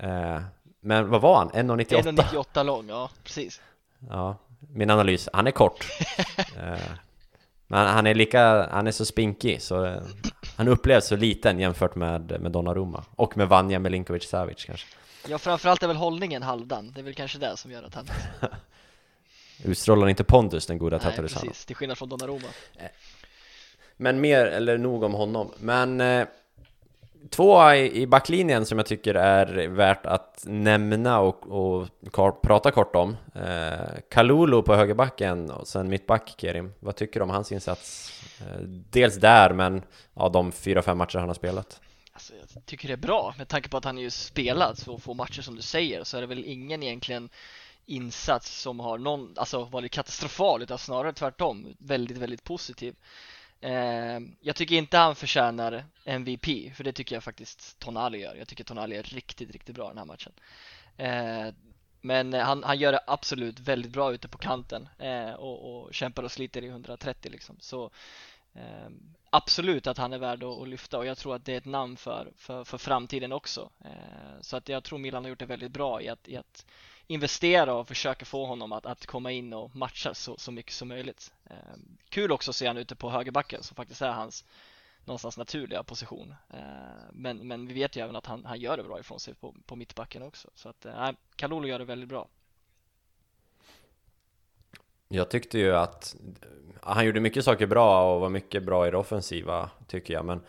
Eh, 0.00 0.40
men 0.88 1.08
vad 1.08 1.20
var 1.20 1.36
han? 1.36 1.50
1,98? 1.50 2.02
1,98 2.02 2.64
lång, 2.64 2.88
ja 2.88 3.10
precis. 3.24 3.60
Ja, 4.08 4.36
min 4.74 4.90
analys, 4.90 5.28
han 5.32 5.46
är 5.46 5.50
kort. 5.50 5.86
eh, 6.38 6.78
men 7.66 7.86
han 7.86 8.06
är 8.06 8.14
lika, 8.14 8.68
han 8.70 8.86
är 8.86 8.90
så 8.90 9.04
spinkig 9.04 9.62
så 9.62 9.84
eh, 9.84 10.02
han 10.56 10.68
upplevs 10.68 11.06
så 11.06 11.16
liten 11.16 11.58
jämfört 11.58 11.94
med, 11.94 12.40
med 12.40 12.52
Donnarumma 12.52 13.04
och 13.16 13.36
med 13.36 13.48
Vanja 13.48 13.78
Milinkovic 13.78 14.28
Savic 14.28 14.64
kanske. 14.64 14.86
Ja, 15.28 15.38
framförallt 15.38 15.82
är 15.82 15.86
väl 15.86 15.96
hållningen 15.96 16.42
halvdan. 16.42 16.92
Det 16.94 17.00
är 17.00 17.04
väl 17.04 17.14
kanske 17.14 17.38
det 17.38 17.56
som 17.56 17.70
gör 17.70 17.82
att 17.82 17.94
han 17.94 18.06
Utstrålar 19.64 20.08
inte 20.08 20.24
pondus 20.24 20.66
den 20.66 20.78
goda 20.78 20.98
Tatarusano? 20.98 21.40
Nej, 21.42 21.48
precis, 21.48 21.66
till 21.66 21.76
skillnad 21.76 21.98
från 21.98 22.08
Donnarumma. 22.08 22.48
Eh, 22.76 22.88
men 23.96 24.20
mer, 24.20 24.46
eller 24.46 24.78
nog 24.78 25.02
om 25.02 25.14
honom. 25.14 25.52
Men 25.58 26.00
två 27.30 27.74
i, 27.74 28.06
backlinjen 28.06 28.66
som 28.66 28.78
jag 28.78 28.86
tycker 28.86 29.14
är 29.14 29.68
värt 29.68 30.06
att 30.06 30.44
nämna 30.46 31.20
och, 31.20 31.46
och 31.46 31.88
prata 32.42 32.70
kort 32.70 32.96
om. 32.96 33.16
Eh, 33.34 34.00
Kalulu 34.10 34.62
på 34.62 34.74
högerbacken 34.74 35.50
och 35.50 35.68
sen 35.68 35.88
mittback 35.88 36.34
Kerim. 36.38 36.72
Vad 36.80 36.96
tycker 36.96 37.20
du 37.20 37.24
om 37.24 37.30
hans 37.30 37.52
insats? 37.52 38.12
Eh, 38.40 38.60
dels 38.90 39.16
där, 39.16 39.52
men 39.52 39.82
ja, 40.14 40.28
de 40.28 40.52
fyra, 40.52 40.82
fem 40.82 40.98
matcher 40.98 41.18
han 41.18 41.28
har 41.28 41.34
spelat. 41.34 41.80
Alltså, 42.12 42.32
jag 42.54 42.66
tycker 42.66 42.88
det 42.88 42.94
är 42.94 42.96
bra 42.96 43.34
med 43.38 43.48
tanke 43.48 43.68
på 43.68 43.76
att 43.76 43.84
han 43.84 43.98
ju 43.98 44.10
spelat 44.10 44.78
så 44.78 44.98
få 44.98 45.14
matcher 45.14 45.42
som 45.42 45.56
du 45.56 45.62
säger 45.62 46.04
så 46.04 46.16
är 46.16 46.20
det 46.20 46.26
väl 46.26 46.44
ingen 46.44 46.82
egentligen 46.82 47.28
insats 47.86 48.60
som 48.60 48.80
har 48.80 48.98
någon, 48.98 49.34
alltså 49.36 49.64
varit 49.64 49.92
katastrofal 49.92 50.62
utan 50.62 50.78
snarare 50.78 51.12
tvärtom 51.12 51.74
väldigt, 51.78 52.16
väldigt 52.16 52.44
positiv. 52.44 52.94
Eh, 53.60 54.20
jag 54.40 54.56
tycker 54.56 54.74
inte 54.74 54.98
han 54.98 55.16
förtjänar 55.16 55.84
MVP, 56.04 56.74
för 56.74 56.84
det 56.84 56.92
tycker 56.92 57.16
jag 57.16 57.24
faktiskt 57.24 57.78
Tonali 57.78 58.18
gör. 58.18 58.34
Jag 58.34 58.48
tycker 58.48 58.64
Tonali 58.64 58.96
är 58.96 59.02
riktigt, 59.02 59.50
riktigt 59.50 59.74
bra 59.74 59.88
den 59.88 59.98
här 59.98 60.04
matchen. 60.04 60.32
Eh, 60.96 61.54
men 62.00 62.32
han, 62.32 62.64
han 62.64 62.78
gör 62.78 62.92
det 62.92 63.00
absolut 63.06 63.60
väldigt 63.60 63.92
bra 63.92 64.12
ute 64.12 64.28
på 64.28 64.38
kanten 64.38 64.88
eh, 64.98 65.32
och, 65.32 65.82
och, 65.82 65.94
kämpar 65.94 66.22
och 66.22 66.32
sliter 66.32 66.64
i 66.64 66.68
130 66.68 67.32
liksom. 67.32 67.56
Så 67.60 67.90
eh, 68.54 68.88
absolut 69.30 69.86
att 69.86 69.98
han 69.98 70.12
är 70.12 70.18
värd 70.18 70.42
att, 70.42 70.60
att, 70.60 70.68
lyfta 70.68 70.98
och 70.98 71.06
jag 71.06 71.18
tror 71.18 71.34
att 71.34 71.44
det 71.44 71.52
är 71.52 71.58
ett 71.58 71.64
namn 71.64 71.96
för, 71.96 72.32
för, 72.36 72.64
för 72.64 72.78
framtiden 72.78 73.32
också. 73.32 73.70
Eh, 73.84 74.40
så 74.40 74.56
att 74.56 74.68
jag 74.68 74.84
tror 74.84 74.98
Milan 74.98 75.24
har 75.24 75.28
gjort 75.28 75.38
det 75.38 75.46
väldigt 75.46 75.72
bra 75.72 76.02
i 76.02 76.08
att, 76.08 76.28
i 76.28 76.36
att 76.36 76.66
investera 77.06 77.74
och 77.74 77.88
försöka 77.88 78.24
få 78.24 78.46
honom 78.46 78.72
att, 78.72 78.86
att 78.86 79.06
komma 79.06 79.32
in 79.32 79.52
och 79.52 79.76
matcha 79.76 80.14
så, 80.14 80.36
så 80.36 80.52
mycket 80.52 80.72
som 80.72 80.88
möjligt. 80.88 81.32
Eh, 81.50 81.56
kul 82.08 82.32
också 82.32 82.50
att 82.50 82.56
se 82.56 82.66
honom 82.66 82.80
ute 82.80 82.96
på 82.96 83.10
högerbacken 83.10 83.62
som 83.62 83.74
faktiskt 83.74 84.02
är 84.02 84.10
hans 84.10 84.44
någonstans 85.04 85.38
naturliga 85.38 85.82
position. 85.82 86.34
Eh, 86.50 86.58
men, 87.12 87.48
men 87.48 87.66
vi 87.66 87.74
vet 87.74 87.96
ju 87.96 88.02
även 88.02 88.16
att 88.16 88.26
han, 88.26 88.44
han 88.44 88.60
gör 88.60 88.76
det 88.76 88.82
bra 88.82 89.00
ifrån 89.00 89.20
sig 89.20 89.34
på, 89.34 89.54
på 89.66 89.76
mittbacken 89.76 90.22
också. 90.22 90.48
Så 90.54 90.68
att 90.68 90.86
eh, 90.86 91.10
Kalulu 91.36 91.68
gör 91.68 91.78
det 91.78 91.84
väldigt 91.84 92.08
bra. 92.08 92.28
Jag 95.08 95.30
tyckte 95.30 95.58
ju 95.58 95.76
att 95.76 96.16
eh, 96.42 96.48
han 96.82 97.06
gjorde 97.06 97.20
mycket 97.20 97.44
saker 97.44 97.66
bra 97.66 98.14
och 98.14 98.20
var 98.20 98.28
mycket 98.28 98.62
bra 98.62 98.88
i 98.88 98.90
det 98.90 98.96
offensiva 98.96 99.70
tycker 99.86 100.14
jag. 100.14 100.24
Men 100.24 100.40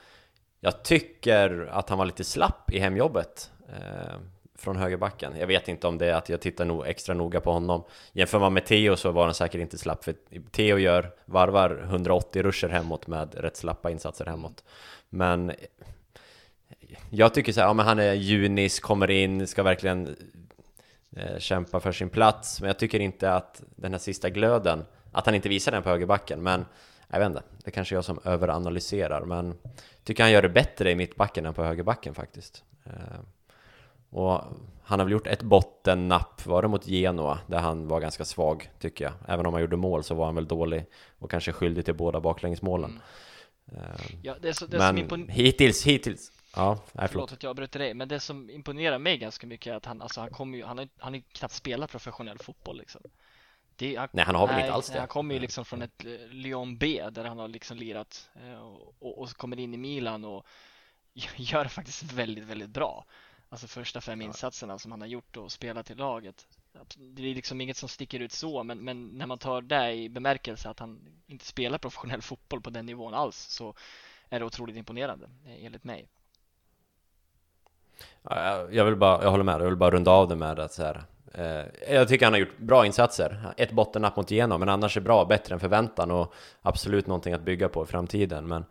jag 0.60 0.84
tycker 0.84 1.70
att 1.72 1.90
han 1.90 1.98
var 1.98 2.06
lite 2.06 2.24
slapp 2.24 2.72
i 2.72 2.80
hemjobbet. 2.80 3.52
Ehm, 3.70 4.32
från 4.60 4.76
högerbacken. 4.76 5.34
Jag 5.40 5.48
vet 5.48 5.68
inte 5.68 5.88
om 5.88 5.98
det 5.98 6.06
är 6.06 6.14
att 6.14 6.30
jag 6.30 6.42
tittar 6.42 6.66
nog 6.66 6.88
extra 6.88 7.16
noga 7.16 7.42
på 7.42 7.52
honom. 7.52 7.84
Jämför 8.12 8.40
man 8.40 8.54
med 8.54 8.66
Theo 8.66 8.96
så 8.96 9.12
var 9.12 9.26
han 9.26 9.34
säkert 9.34 9.62
inte 9.62 9.78
slapp, 9.78 10.04
för 10.04 10.16
Theo 10.52 10.78
gör, 10.78 11.12
varvar 11.26 11.82
180 11.84 12.44
ruscher 12.44 12.70
hemåt 12.70 13.08
med 13.08 13.36
rätt 13.36 13.58
slappa 13.58 13.92
insatser 13.92 14.26
hemåt. 14.26 14.64
Men 15.10 15.52
jag 17.10 17.34
tycker 17.34 17.54
så 17.54 17.60
här, 17.60 17.68
ja 17.68 17.74
men 17.74 17.86
han 17.86 18.00
är 18.00 18.14
junis, 18.14 18.80
kommer 18.80 19.12
in, 19.12 19.48
ska 19.48 19.64
verkligen 19.64 20.16
eh, 21.16 21.38
kämpa 21.40 21.80
för 21.80 21.92
sin 21.92 22.10
plats. 22.10 22.62
Men 22.62 22.68
jag 22.68 22.80
tycker 22.80 23.00
inte 23.00 23.34
att 23.34 23.64
den 23.76 23.92
här 23.92 24.00
sista 24.00 24.30
glöden, 24.30 24.86
att 25.12 25.26
han 25.26 25.36
inte 25.36 25.50
visar 25.50 25.72
den 25.72 25.84
på 25.84 25.90
högerbacken. 25.90 26.44
Men 26.44 26.66
jag 27.08 27.20
vet 27.20 27.28
inte, 27.28 27.44
det 27.64 27.72
kanske 27.72 27.96
är 27.96 27.98
jag 27.98 28.06
som 28.06 28.20
överanalyserar. 28.24 29.26
Men 29.26 29.56
tycker 30.04 30.24
han 30.24 30.32
gör 30.32 30.42
det 30.42 30.50
bättre 30.50 30.92
i 30.92 30.96
mittbacken 30.96 31.46
än 31.46 31.54
på 31.54 31.64
högerbacken 31.64 32.14
faktiskt. 32.14 32.64
Eh, 32.86 33.20
och 34.10 34.44
han 34.84 35.00
har 35.00 35.06
väl 35.06 35.12
gjort 35.12 35.28
ett 35.28 35.44
bottennapp, 35.44 36.46
var 36.46 36.62
det 36.62 36.68
mot 36.68 36.88
Genoa, 36.88 37.40
där 37.48 37.60
han 37.60 37.88
var 37.88 38.00
ganska 38.00 38.26
svag 38.26 38.72
tycker 38.80 39.06
jag. 39.06 39.14
Även 39.28 39.46
om 39.46 39.54
han 39.54 39.62
gjorde 39.62 39.78
mål 39.78 40.04
så 40.04 40.16
var 40.16 40.26
han 40.26 40.36
väl 40.36 40.48
dålig 40.48 40.86
och 41.20 41.32
kanske 41.32 41.52
skyldig 41.52 41.86
till 41.86 41.96
båda 41.96 42.20
baklängsmålen. 42.20 43.02
Mm. 43.72 43.84
Ja, 44.22 44.36
det, 44.42 44.54
så, 44.54 44.66
det 44.66 44.78
men 44.78 45.30
hittills, 45.30 45.86
hittills 45.86 46.32
Ja, 46.56 46.70
nej, 46.74 46.82
förlåt. 46.94 47.12
förlåt 47.12 47.32
att 47.32 47.44
jag 47.44 47.56
bröt 47.56 47.72
dig, 47.72 47.94
men 47.94 48.08
det 48.08 48.20
som 48.20 48.50
imponerar 48.50 49.00
mig 49.00 49.18
ganska 49.18 49.48
mycket 49.48 49.72
är 49.72 49.76
att 49.76 49.86
han, 49.86 50.02
alltså 50.02 50.22
han 50.22 50.30
kommer 50.30 50.58
ju, 50.58 50.66
han 50.66 50.78
har, 50.78 50.90
han 50.98 51.14
har 51.14 51.22
knappt 51.32 51.54
spelat 51.54 51.92
professionell 51.92 52.38
fotboll 52.38 52.78
liksom. 52.78 53.02
Det, 53.76 53.96
han, 53.96 54.08
nej, 54.12 54.26
han 54.26 54.36
har 54.36 54.48
väl 54.48 54.60
inte 54.60 54.74
alls 54.74 54.90
det. 54.90 55.00
Han 55.00 55.08
kommer 55.08 55.36
ju 55.36 55.42
liksom 55.42 55.66
från 55.66 55.82
ett 55.82 56.06
eh, 56.06 56.12
Lyon 56.30 56.78
B 56.78 57.10
där 57.12 57.26
han 57.26 57.40
har 57.40 57.48
liksom 57.48 57.78
lirat 57.78 58.30
eh, 58.36 58.60
och, 58.60 58.96
och, 59.00 59.18
och 59.18 59.30
kommer 59.30 59.60
in 59.60 59.74
i 59.74 59.78
Milan 59.78 60.26
och 60.26 60.46
gör 61.36 61.64
det 61.64 61.70
faktiskt 61.70 62.04
väldigt, 62.04 62.44
väldigt 62.44 62.70
bra. 62.70 63.06
Alltså 63.52 63.68
första 63.68 64.02
fem 64.02 64.22
insatserna 64.22 64.80
som 64.80 64.92
han 64.92 65.02
har 65.02 65.08
gjort 65.08 65.38
och 65.38 65.52
spelat 65.52 65.92
i 65.92 65.96
laget. 65.96 66.48
Det 66.98 67.30
är 67.30 67.36
liksom 67.36 67.62
inget 67.62 67.78
som 67.78 67.90
sticker 67.90 68.20
ut 68.20 68.32
så, 68.32 68.64
men, 68.64 68.80
men 68.80 69.08
när 69.08 69.26
man 69.26 69.38
tar 69.38 69.62
det 69.62 69.94
i 69.94 70.10
bemärkelse 70.10 70.70
att 70.70 70.80
han 70.80 71.00
inte 71.28 71.46
spelar 71.46 71.78
professionell 71.78 72.22
fotboll 72.22 72.62
på 72.62 72.70
den 72.70 72.86
nivån 72.86 73.14
alls 73.14 73.38
så 73.38 73.74
är 74.30 74.40
det 74.40 74.46
otroligt 74.46 74.76
imponerande 74.76 75.30
enligt 75.46 75.84
mig. 75.84 76.08
Jag 78.72 78.86
vill 78.86 78.96
bara, 78.96 79.24
jag 79.24 79.32
håller 79.32 79.44
med, 79.44 79.62
jag 79.62 79.66
vill 79.66 79.76
bara 79.76 79.92
runda 79.92 80.12
av 80.12 80.28
det 80.28 80.36
med 80.36 80.60
att 80.60 80.74
så 80.74 80.84
här, 80.84 81.04
eh, 81.34 81.94
jag 81.96 82.08
tycker 82.08 82.26
han 82.26 82.34
har 82.34 82.40
gjort 82.40 82.58
bra 82.58 82.86
insatser. 82.86 83.54
Ett 83.58 83.72
bottennapp 83.72 84.16
mot 84.16 84.32
igenom, 84.32 84.60
men 84.60 84.70
annars 84.70 84.98
är 84.98 85.02
bra, 85.02 85.26
bättre 85.26 85.54
än 85.54 85.60
förväntan 85.60 86.12
och 86.12 86.34
absolut 86.62 87.08
någonting 87.08 87.34
att 87.34 87.42
bygga 87.42 87.70
på 87.70 87.84
i 87.84 87.88
framtiden. 87.88 88.48
Men 88.48 88.66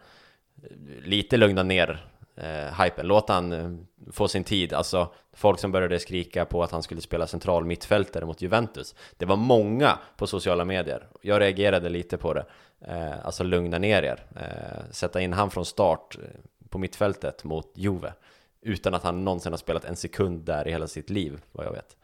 lite 1.03 1.37
lugna 1.37 1.63
ner 1.63 2.09
eh, 2.40 2.83
hypen. 2.83 3.07
Låt 3.07 3.28
han 3.28 3.52
eh, 3.52 3.71
få 4.12 4.28
sin 4.28 4.45
tid. 4.45 4.73
Alltså, 4.73 5.12
folk 5.33 5.59
som 5.59 5.73
började 5.73 5.99
skrika 5.99 6.45
på 6.45 6.62
att 6.62 6.71
han 6.71 6.83
skulle 6.83 7.00
spela 7.00 7.26
central 7.26 7.64
mittfältare 7.64 8.26
mot 8.26 8.42
Juventus. 8.42 8.95
Det 9.16 9.26
var 9.26 9.37
många 9.37 9.99
på 10.16 10.26
sociala 10.26 10.64
medier. 10.64 11.09
Jag 11.23 11.40
reagerade 11.40 11.88
lite 11.88 12.16
på 12.16 12.35
det. 12.35 12.45
Eh, 12.80 13.26
alltså 13.26 13.45
lugna 13.45 13.78
ner 13.78 14.02
er. 14.02 14.26
Eh, 14.37 14.90
sätta 14.90 15.21
in 15.21 15.33
han 15.33 15.50
från 15.50 15.64
start 15.64 16.16
eh, 16.23 16.40
på 16.68 16.78
mittfältet 16.78 17.45
mot 17.45 17.73
Juve. 17.75 18.12
Utan 18.61 18.95
att 18.95 19.02
han 19.02 19.25
någonsin 19.25 19.52
har 19.52 19.59
spelat 19.59 19.85
en 19.85 19.97
sekund 19.97 20.40
där 20.45 20.68
i 20.68 20.71
hela 20.71 20.87
sitt 20.87 21.11
liv, 21.11 21.40
vad 21.52 21.66
jag 21.66 21.73
vet. 21.73 21.97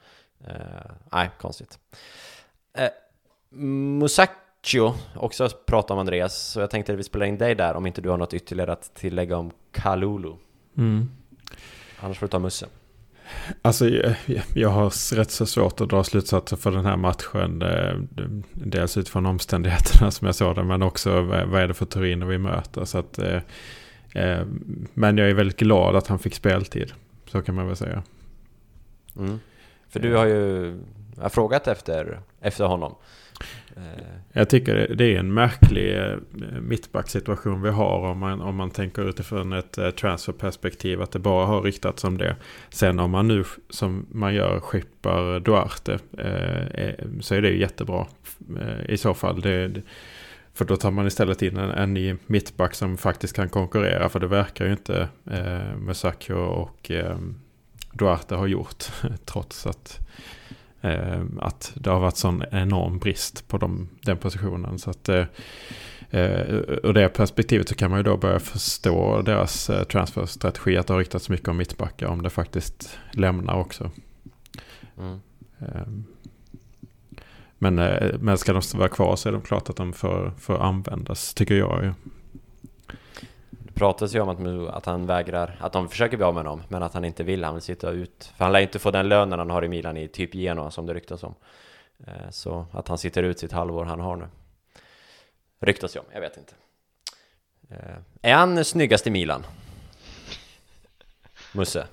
Eh, 0.47 0.91
nej, 1.13 1.31
konstigt. 1.39 1.79
Eh, 2.73 2.91
Musacchio, 4.65 4.95
också 5.15 5.49
prata 5.67 5.93
om 5.93 5.99
Andreas, 5.99 6.53
så 6.53 6.61
jag 6.61 6.71
tänkte 6.71 6.93
att 6.93 6.99
vi 6.99 7.03
spelar 7.03 7.27
in 7.27 7.39
dig 7.39 7.55
där 7.55 7.75
om 7.75 7.87
inte 7.87 8.01
du 8.01 8.09
har 8.09 8.17
något 8.17 8.35
ytterligare 8.35 8.73
att 8.73 8.95
tillägga 8.95 9.37
om 9.37 9.51
Kalulu. 9.73 10.33
Mm. 10.77 11.11
Annars 12.01 12.19
får 12.19 12.27
du 12.27 12.31
ta 12.31 12.39
Musse. 12.39 12.67
Alltså 13.63 13.89
jag, 13.89 14.15
jag 14.55 14.69
har 14.69 15.15
rätt 15.15 15.31
så 15.31 15.47
svårt 15.47 15.81
att 15.81 15.89
dra 15.89 16.05
slutsatser 16.05 16.57
för 16.57 16.71
den 16.71 16.87
här 16.87 16.97
matchen. 16.97 17.63
eh, 17.63 17.95
Dels 18.53 18.97
utifrån 18.97 19.27
omständigheterna 19.27 20.11
som 20.11 20.27
jag 20.27 20.35
såg 20.35 20.57
det, 20.57 20.65
men 20.65 20.83
också 20.83 21.23
vad 21.23 21.55
är 21.63 21.69
det 21.69 21.75
för 21.75 21.87
Torino 21.87 22.27
vi 22.27 22.39
möter. 22.39 22.85
Så 22.85 22.99
att, 22.99 23.19
eh, 23.19 23.41
eh, 24.15 24.47
men 24.95 25.19
jag 25.19 25.31
är 25.31 25.35
väldigt 25.35 25.59
glad 25.59 25.97
att 25.97 26.07
han 26.07 26.19
fick 26.19 26.35
speltid. 26.35 26.93
Så 27.27 27.43
kan 27.43 27.55
man 27.55 27.67
väl 27.67 27.77
säga. 27.77 28.03
Mm. 29.17 29.41
För 29.89 30.01
du 30.01 30.15
har 30.15 30.27
ju 30.27 30.79
frågat 31.31 31.69
efter, 31.69 32.21
efter 32.41 32.65
honom. 32.65 32.95
Eh, 33.77 33.83
Jag 34.33 34.51
tycker 34.51 34.95
det- 34.95 35.05
är 35.15 35.19
en 35.19 35.35
märklig 35.35 35.99
eh, 35.99 36.17
mittbacksituation 36.61 37.63
vi 37.63 37.71
har 37.71 37.99
om 37.99 38.19
man, 38.19 38.41
om 38.41 38.57
man 38.57 38.71
tänker 38.71 39.09
utifrån 39.09 39.53
ett 39.53 39.79
eh, 39.79 39.91
transferperspektiv. 39.91 41.03
Att 41.03 41.13
det 41.13 41.19
bara 41.19 41.47
har 41.47 41.63
riktats 41.63 42.05
om 42.05 42.19
det. 42.19 42.37
Sen 42.71 42.99
om 43.01 43.11
man 43.11 43.29
nu 43.29 43.45
som 43.71 44.07
man 44.13 44.35
gör 44.35 44.61
skippar 44.61 45.41
Duarte 45.41 45.93
eh, 46.19 46.95
så 47.21 47.35
är 47.35 47.43
det 47.43 47.49
ju 47.49 47.61
jättebra 47.61 48.07
i 48.89 48.97
så 48.97 49.15
fall. 49.15 49.41
Det, 49.41 49.69
det- 49.69 49.83
för 50.57 50.65
då 50.65 50.77
tar 50.77 50.91
man 50.91 51.07
istället 51.07 51.43
in 51.43 51.57
en, 51.57 51.71
en 51.71 51.95
ny 51.95 52.17
mittback 52.27 52.75
som 52.75 52.97
faktiskt 52.97 53.37
kan 53.37 53.49
konkurrera. 53.49 54.09
För 54.09 54.21
det 54.21 54.27
verkar 54.27 54.65
ju 54.67 54.73
inte 54.73 55.09
eh, 55.31 55.77
Musacchio 55.79 56.35
och 56.35 56.91
eh, 56.91 57.17
Duarte 57.93 58.35
har 58.35 58.47
gjort. 58.47 58.85
trots 59.25 59.67
att 59.67 60.04
Eh, 60.85 61.23
att 61.39 61.73
det 61.75 61.91
har 61.91 62.01
varit 62.01 62.17
sån 62.17 62.45
enorm 62.51 62.99
brist 62.99 63.49
på 63.49 63.59
dem, 63.59 63.89
den 64.01 64.17
positionen. 64.17 64.79
Så 64.79 64.91
att 64.91 65.09
eh, 65.09 65.25
eh, 66.11 66.41
ur 66.83 66.93
det 66.93 67.09
perspektivet 67.09 67.69
så 67.69 67.75
kan 67.75 67.91
man 67.91 67.99
ju 67.99 68.03
då 68.03 68.17
börja 68.17 68.41
förstå 68.41 69.23
deras 69.23 69.71
eh, 69.71 69.85
transferstrategi. 69.85 70.77
Att 70.77 70.87
det 70.87 70.93
har 70.93 70.99
ryktats 70.99 71.29
mycket 71.29 71.49
om 71.49 71.57
mittbackar 71.57 72.07
om 72.07 72.23
det 72.23 72.31
faktiskt 72.31 72.99
lämnar 73.13 73.55
också. 73.55 73.91
mm. 74.99 75.21
Eh, 75.59 75.87
men, 77.59 77.79
eh, 77.79 78.15
men 78.21 78.39
ska 78.39 78.53
de 78.53 78.63
vara 78.75 78.89
kvar 78.89 79.17
så 79.17 79.29
är 79.29 79.33
det 79.33 79.41
klart 79.41 79.71
att 79.71 79.77
de 79.77 79.93
får, 79.93 80.33
får 80.39 80.63
användas, 80.63 81.35
tycker 81.35 81.55
jag 81.55 81.95
pratas 83.75 84.15
ju 84.15 84.21
om 84.21 84.29
att, 84.29 84.77
att 84.77 84.87
han 84.87 85.07
vägrar, 85.07 85.57
att 85.61 85.73
de 85.73 85.89
försöker 85.89 86.17
bli 86.17 86.25
av 86.25 86.35
med 86.35 86.45
honom, 86.45 86.63
men 86.69 86.83
att 86.83 86.95
han 86.95 87.05
inte 87.05 87.23
vill, 87.23 87.45
han 87.45 87.55
vill 87.55 87.63
sitta 87.63 87.91
ut. 87.91 88.33
För 88.37 88.45
han 88.45 88.53
lär 88.53 88.61
inte 88.61 88.79
få 88.79 88.91
den 88.91 89.09
lönen 89.09 89.39
han 89.39 89.51
har 89.51 89.65
i 89.65 89.69
Milan 89.69 89.97
i 89.97 90.09
typ 90.09 90.35
Genoa 90.35 90.71
som 90.71 90.87
det 90.87 90.95
ryktas 90.95 91.23
om. 91.23 91.35
Eh, 92.07 92.31
så 92.31 92.67
att 92.73 92.89
han 92.89 92.99
sitter 92.99 93.23
ut 93.23 93.39
sitt 93.39 93.53
halvår 93.53 93.85
han 93.85 94.01
har 94.01 94.17
nu. 94.17 94.27
Ryktas 95.61 95.97
ju 95.97 96.01
om, 96.01 96.07
jag 96.13 96.21
vet 96.21 96.37
inte. 96.37 96.55
Eh, 97.71 98.31
är 98.31 98.35
han 98.35 98.65
snyggast 98.65 99.07
i 99.07 99.11
Milan? 99.11 99.47
Musse? 101.53 101.87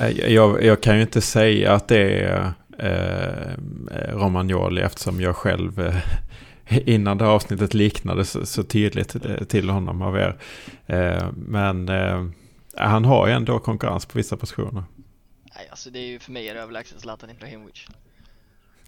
Eh, 0.00 0.32
jag, 0.32 0.64
jag 0.64 0.82
kan 0.82 0.96
ju 0.96 1.02
inte 1.02 1.20
säga 1.20 1.72
att 1.72 1.88
det 1.88 2.20
är 2.20 2.52
eh, 2.78 4.14
Romagnoli 4.14 4.82
eftersom 4.82 5.20
jag 5.20 5.36
själv 5.36 5.80
eh, 5.80 5.96
innan 6.86 7.18
det 7.18 7.24
här 7.24 7.32
avsnittet 7.32 7.74
liknade 7.74 8.24
så, 8.24 8.46
så 8.46 8.62
tydligt 8.64 9.14
eh, 9.14 9.36
till 9.36 9.70
honom 9.70 10.02
av 10.02 10.16
er. 10.16 10.38
Eh, 10.86 11.28
men 11.36 11.88
eh, 11.88 12.24
han 12.76 13.04
har 13.04 13.26
ju 13.26 13.32
ändå 13.32 13.58
konkurrens 13.58 14.06
på 14.06 14.18
vissa 14.18 14.36
positioner. 14.36 14.84
Nej, 15.56 15.68
alltså 15.70 15.90
det 15.90 15.98
är 15.98 16.06
ju 16.06 16.18
för 16.18 16.32
mig 16.32 16.48
är 16.48 16.54
det 16.54 16.60
överlägset 16.60 17.00
Zlatan 17.00 17.30
Ibrahimovic. 17.30 17.86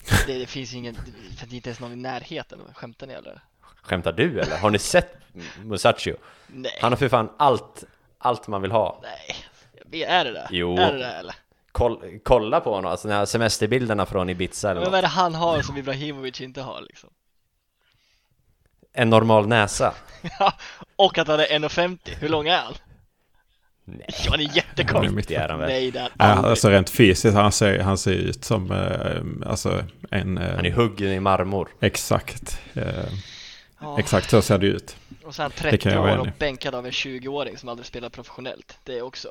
Det, 0.27 0.39
det 0.39 0.47
finns 0.47 0.75
ingen, 0.75 0.95
det 1.41 1.53
är 1.53 1.55
inte 1.55 1.69
ens 1.69 1.81
någon 1.81 1.93
i 1.93 1.97
närheten. 1.97 2.59
Skämtar 2.75 3.07
ni 3.07 3.13
eller? 3.15 3.41
Skämtar 3.83 4.13
du 4.13 4.41
eller? 4.41 4.57
Har 4.59 4.71
ni 4.71 4.79
sett 4.79 5.15
Musacchio? 5.63 6.17
Nej, 6.47 6.79
Han 6.81 6.93
har 6.93 6.97
för 6.97 7.09
fan 7.09 7.29
allt, 7.37 7.85
allt 8.19 8.49
man 8.49 8.63
vill 8.63 8.71
ha. 8.73 9.03
nej. 9.03 9.37
Är 10.07 10.25
det 10.25 10.33
det? 10.33 10.47
Jo. 10.51 10.77
Är 10.79 10.93
det 10.93 10.99
det 10.99 11.07
eller? 11.13 11.35
Koll, 11.73 12.19
kolla 12.25 12.61
på 12.61 12.75
honom, 12.75 12.91
alltså 12.91 13.09
den 13.09 13.17
här 13.17 13.25
semesterbilderna 13.25 14.07
från 14.07 14.31
Ibiza 14.31 14.71
eller 14.71 14.81
Men 14.81 14.85
något. 14.85 14.93
vad 14.93 14.99
är 14.99 15.03
det 15.03 15.09
han 15.09 15.35
har 15.35 15.63
som 15.63 15.77
Ibrahimovic 15.77 16.41
inte 16.41 16.63
har 16.63 16.81
liksom? 16.83 17.11
En 18.95 19.11
normal 19.11 19.47
näsa. 19.49 19.95
Ja, 20.39 20.53
och 20.97 21.19
att 21.19 21.29
han 21.29 21.41
är 21.41 21.45
1,50. 21.47 21.99
Hur 22.21 22.29
lång 22.29 22.49
är 22.49 22.59
han? 22.59 22.75
Nej, 23.85 24.07
Ja, 24.09 24.31
han 24.31 24.41
är 24.41 24.57
jättekort. 24.57 25.07
det 25.29 25.35
är 25.35 25.49
han 25.49 25.59
väl. 25.59 25.69
Nej, 25.69 25.91
det 25.91 25.99
är 26.19 26.35
han 26.35 26.45
alltså 26.45 26.69
rent 26.71 26.91
fysiskt, 26.91 27.35
han 27.37 27.53
ser, 27.53 27.79
han 27.79 27.99
ser 27.99 28.13
ut 28.13 28.45
som 28.45 28.71
eh, 28.71 29.51
alltså 29.51 29.85
en... 30.11 30.39
eh, 30.39 30.55
Han 30.57 30.67
är 30.67 30.71
huggen 30.71 31.13
i 31.13 31.21
marmor. 31.21 31.69
Exakt. 31.81 32.61
Eh, 32.75 33.99
exakt 33.99 34.31
så 34.31 34.43
ser 34.43 34.59
det 34.59 34.67
ut. 34.67 34.97
Och 35.25 35.35
han 35.35 35.51
Det 35.51 35.57
30 35.57 35.79
kan 35.79 35.93
jag 35.93 36.03
vara 36.03 36.13
år 36.21 36.27
och 36.27 36.29
bänkad 36.39 36.75
av 36.75 36.87
en 36.87 36.93
20-åring 36.93 37.59
som 37.59 37.69
aldrig 37.69 37.87
spelar 37.87 38.09
professionellt. 38.09 38.79
Det 38.85 38.99
är 38.99 39.03
också. 39.03 39.29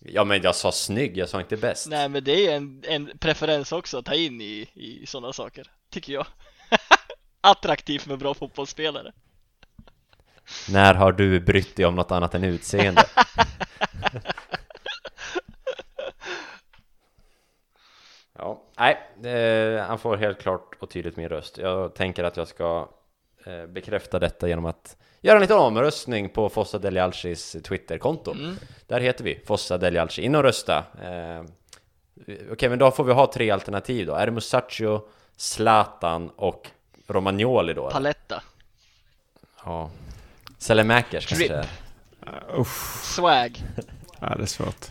Ja 0.00 0.24
men 0.24 0.42
jag 0.42 0.54
sa 0.54 0.72
snygg, 0.72 1.16
jag 1.16 1.28
sa 1.28 1.40
inte 1.40 1.56
bäst. 1.56 1.86
Nej, 1.88 2.08
men 2.08 2.24
det 2.24 2.46
är 2.46 2.56
en, 2.56 2.82
en 2.88 3.10
preferens 3.18 3.72
också 3.72 3.98
att 3.98 4.04
ta 4.04 4.14
in 4.14 4.40
i, 4.40 4.68
i 4.74 5.06
sådana 5.06 5.32
saker, 5.32 5.66
tycker 5.90 6.12
jag. 6.12 6.26
Attraktivt 7.40 8.06
med 8.06 8.18
bra 8.18 8.34
fotbollsspelare. 8.34 9.12
När 10.70 10.94
har 10.94 11.12
du 11.12 11.40
brytt 11.40 11.76
dig 11.76 11.86
om 11.86 11.94
något 11.94 12.10
annat 12.10 12.34
än 12.34 12.44
utseende? 12.44 13.04
ja, 18.38 18.62
nej, 18.78 18.98
eh, 19.34 19.80
han 19.86 19.98
får 19.98 20.16
helt 20.16 20.40
klart 20.40 20.76
och 20.80 20.90
tydligt 20.90 21.16
min 21.16 21.28
röst. 21.28 21.58
Jag 21.58 21.94
tänker 21.94 22.24
att 22.24 22.36
jag 22.36 22.48
ska 22.48 22.88
eh, 23.44 23.66
bekräfta 23.66 24.18
detta 24.18 24.48
genom 24.48 24.64
att 24.64 24.96
göra 25.20 25.36
en 25.36 25.42
liten 25.42 25.58
omröstning 25.58 26.28
på 26.28 26.48
Fossa 26.48 26.78
Delialcis 26.78 27.56
Twitterkonto. 27.64 28.32
Mm. 28.32 28.56
Där 28.86 29.00
heter 29.00 29.24
vi 29.24 29.40
Fossa 29.46 29.78
Delialci. 29.78 30.22
In 30.22 30.34
och 30.34 30.42
rösta. 30.42 30.84
Eh, 31.02 31.42
Okej, 32.52 32.68
men 32.68 32.78
då 32.78 32.90
får 32.90 33.04
vi 33.04 33.12
ha 33.12 33.32
tre 33.32 33.50
alternativ 33.50 34.06
då. 34.06 34.14
Är 34.14 34.26
det 34.26 34.32
Musacchio, 34.32 35.00
Zlatan 35.36 36.30
och 36.36 36.70
Romagnoli 37.08 37.74
då? 37.74 37.90
Paletta, 37.90 38.42
Ja. 39.64 39.90
Selemakers 40.58 41.26
Drip. 41.26 41.48
kanske? 41.50 41.68
Uff, 42.56 43.00
swag. 43.04 43.62
ja, 44.20 44.34
det 44.36 44.42
är 44.42 44.46
svårt. 44.46 44.86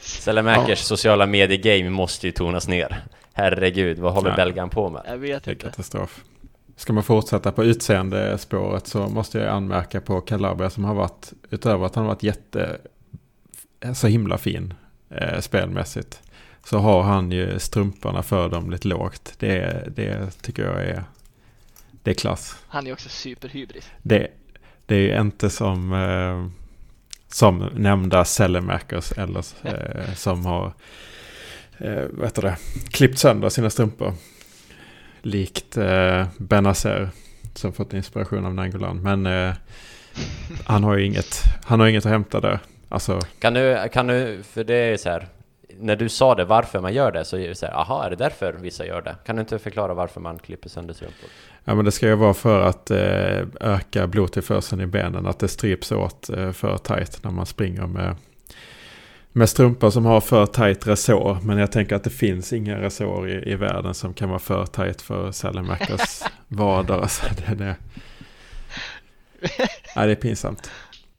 Selemakers 0.00 0.78
sociala 0.78 1.26
medier-game 1.26 1.90
måste 1.90 2.26
ju 2.26 2.32
tonas 2.32 2.68
ner. 2.68 3.04
Herregud, 3.32 3.98
vad 3.98 4.12
håller 4.12 4.30
Ja. 4.30 4.36
belgaren 4.36 4.70
på 4.70 4.88
med? 4.90 5.02
Jag 5.06 5.18
vet 5.18 5.44
Det 5.44 5.50
är 5.50 5.52
inte. 5.52 5.64
katastrof. 5.66 6.24
Ska 6.76 6.92
man 6.92 7.02
fortsätta 7.02 7.52
på 7.52 7.64
utseendespåret 7.64 8.86
så 8.86 9.08
måste 9.08 9.38
jag 9.38 9.48
anmärka 9.48 10.00
på 10.00 10.20
Calabria 10.20 10.70
som 10.70 10.84
har 10.84 10.94
varit, 10.94 11.32
utöver 11.50 11.86
att 11.86 11.94
han 11.94 12.04
har 12.04 12.14
varit 12.14 12.22
jätte, 12.22 12.76
så 13.94 14.06
himla 14.06 14.38
fin 14.38 14.74
eh, 15.10 15.40
spelmässigt, 15.40 16.20
så 16.64 16.78
har 16.78 17.02
han 17.02 17.32
ju 17.32 17.58
strumporna 17.58 18.22
för 18.22 18.48
dem 18.48 18.70
lite 18.70 18.88
lågt. 18.88 19.34
Det, 19.38 19.84
det 19.96 20.30
tycker 20.42 20.62
jag 20.64 20.82
är, 20.84 21.04
det 22.04 22.10
är 22.10 22.14
klass. 22.14 22.56
Han 22.68 22.86
är 22.86 22.92
också 22.92 23.08
superhybris. 23.08 23.90
Det, 24.02 24.28
det 24.86 24.94
är 24.94 25.00
ju 25.00 25.20
inte 25.20 25.50
som, 25.50 25.92
eh, 25.92 26.46
som 27.28 27.70
nämnda 27.74 28.24
Sellemakers 28.24 29.12
eller 29.12 29.44
eh, 29.62 30.14
som 30.14 30.46
har 30.46 30.72
eh, 31.78 32.22
heter 32.22 32.42
det, 32.42 32.56
klippt 32.90 33.18
sönder 33.18 33.48
sina 33.48 33.70
strumpor. 33.70 34.14
Likt 35.22 35.76
eh, 35.76 36.26
Benazer 36.38 37.10
som 37.54 37.72
fått 37.72 37.92
inspiration 37.92 38.46
av 38.46 38.54
Nangolan. 38.54 39.02
Men 39.02 39.26
eh, 39.26 39.54
han 40.64 40.84
har 40.84 40.96
ju 40.96 41.04
inget, 41.06 41.42
han 41.64 41.80
har 41.80 41.86
inget 41.86 42.06
att 42.06 42.12
hämta 42.12 42.40
där. 42.40 42.58
Alltså, 42.88 43.20
Kan 43.38 43.54
du, 43.54 43.88
kan 43.92 44.06
du, 44.06 44.42
för 44.42 44.64
det 44.64 44.74
är 44.74 44.96
så 44.96 45.08
här. 45.08 45.28
När 45.78 45.96
du 45.96 46.08
sa 46.08 46.34
det, 46.34 46.44
varför 46.44 46.80
man 46.80 46.94
gör 46.94 47.12
det, 47.12 47.24
så 47.24 47.36
är 47.36 47.48
det 47.48 47.54
så 47.54 47.66
här, 47.66 47.72
aha, 47.72 48.04
är 48.04 48.10
det 48.10 48.16
därför 48.16 48.52
vissa 48.52 48.86
gör 48.86 49.02
det? 49.02 49.16
Kan 49.26 49.36
du 49.36 49.40
inte 49.40 49.58
förklara 49.58 49.94
varför 49.94 50.20
man 50.20 50.38
klipper 50.38 50.68
sönder 50.68 50.94
strumpor? 50.94 51.28
ja 51.64 51.74
men 51.74 51.84
det 51.84 51.92
ska 51.92 52.06
ju 52.06 52.14
vara 52.14 52.34
för 52.34 52.60
att 52.60 52.90
eh, 52.90 53.46
öka 53.60 54.06
blodtillförseln 54.06 54.80
i 54.80 54.86
benen. 54.86 55.26
Att 55.26 55.38
det 55.38 55.48
stryps 55.48 55.92
åt 55.92 56.30
eh, 56.30 56.52
för 56.52 56.78
tajt 56.78 57.24
när 57.24 57.30
man 57.30 57.46
springer 57.46 57.86
med 57.86 58.16
med 59.36 59.48
strumpor 59.48 59.90
som 59.90 60.04
har 60.04 60.20
för 60.20 60.46
tajt 60.46 60.86
resår. 60.86 61.38
Men 61.42 61.58
jag 61.58 61.72
tänker 61.72 61.96
att 61.96 62.04
det 62.04 62.10
finns 62.10 62.52
inga 62.52 62.80
resår 62.80 63.30
i, 63.30 63.52
i 63.52 63.54
världen 63.54 63.94
som 63.94 64.14
kan 64.14 64.28
vara 64.28 64.38
för 64.38 64.66
tajt 64.66 65.02
för 65.02 65.32
Sellemakers 65.32 66.22
vader. 66.48 66.94
Alltså, 66.94 67.26
det, 67.36 67.64
är, 67.64 67.76
ja, 69.94 70.06
det 70.06 70.12
är 70.12 70.16
pinsamt. 70.16 70.70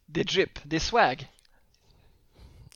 det 0.05 0.19
är 0.19 0.23
drip, 0.23 0.59
det 0.63 0.75
är 0.75 0.79
swag. 0.79 1.27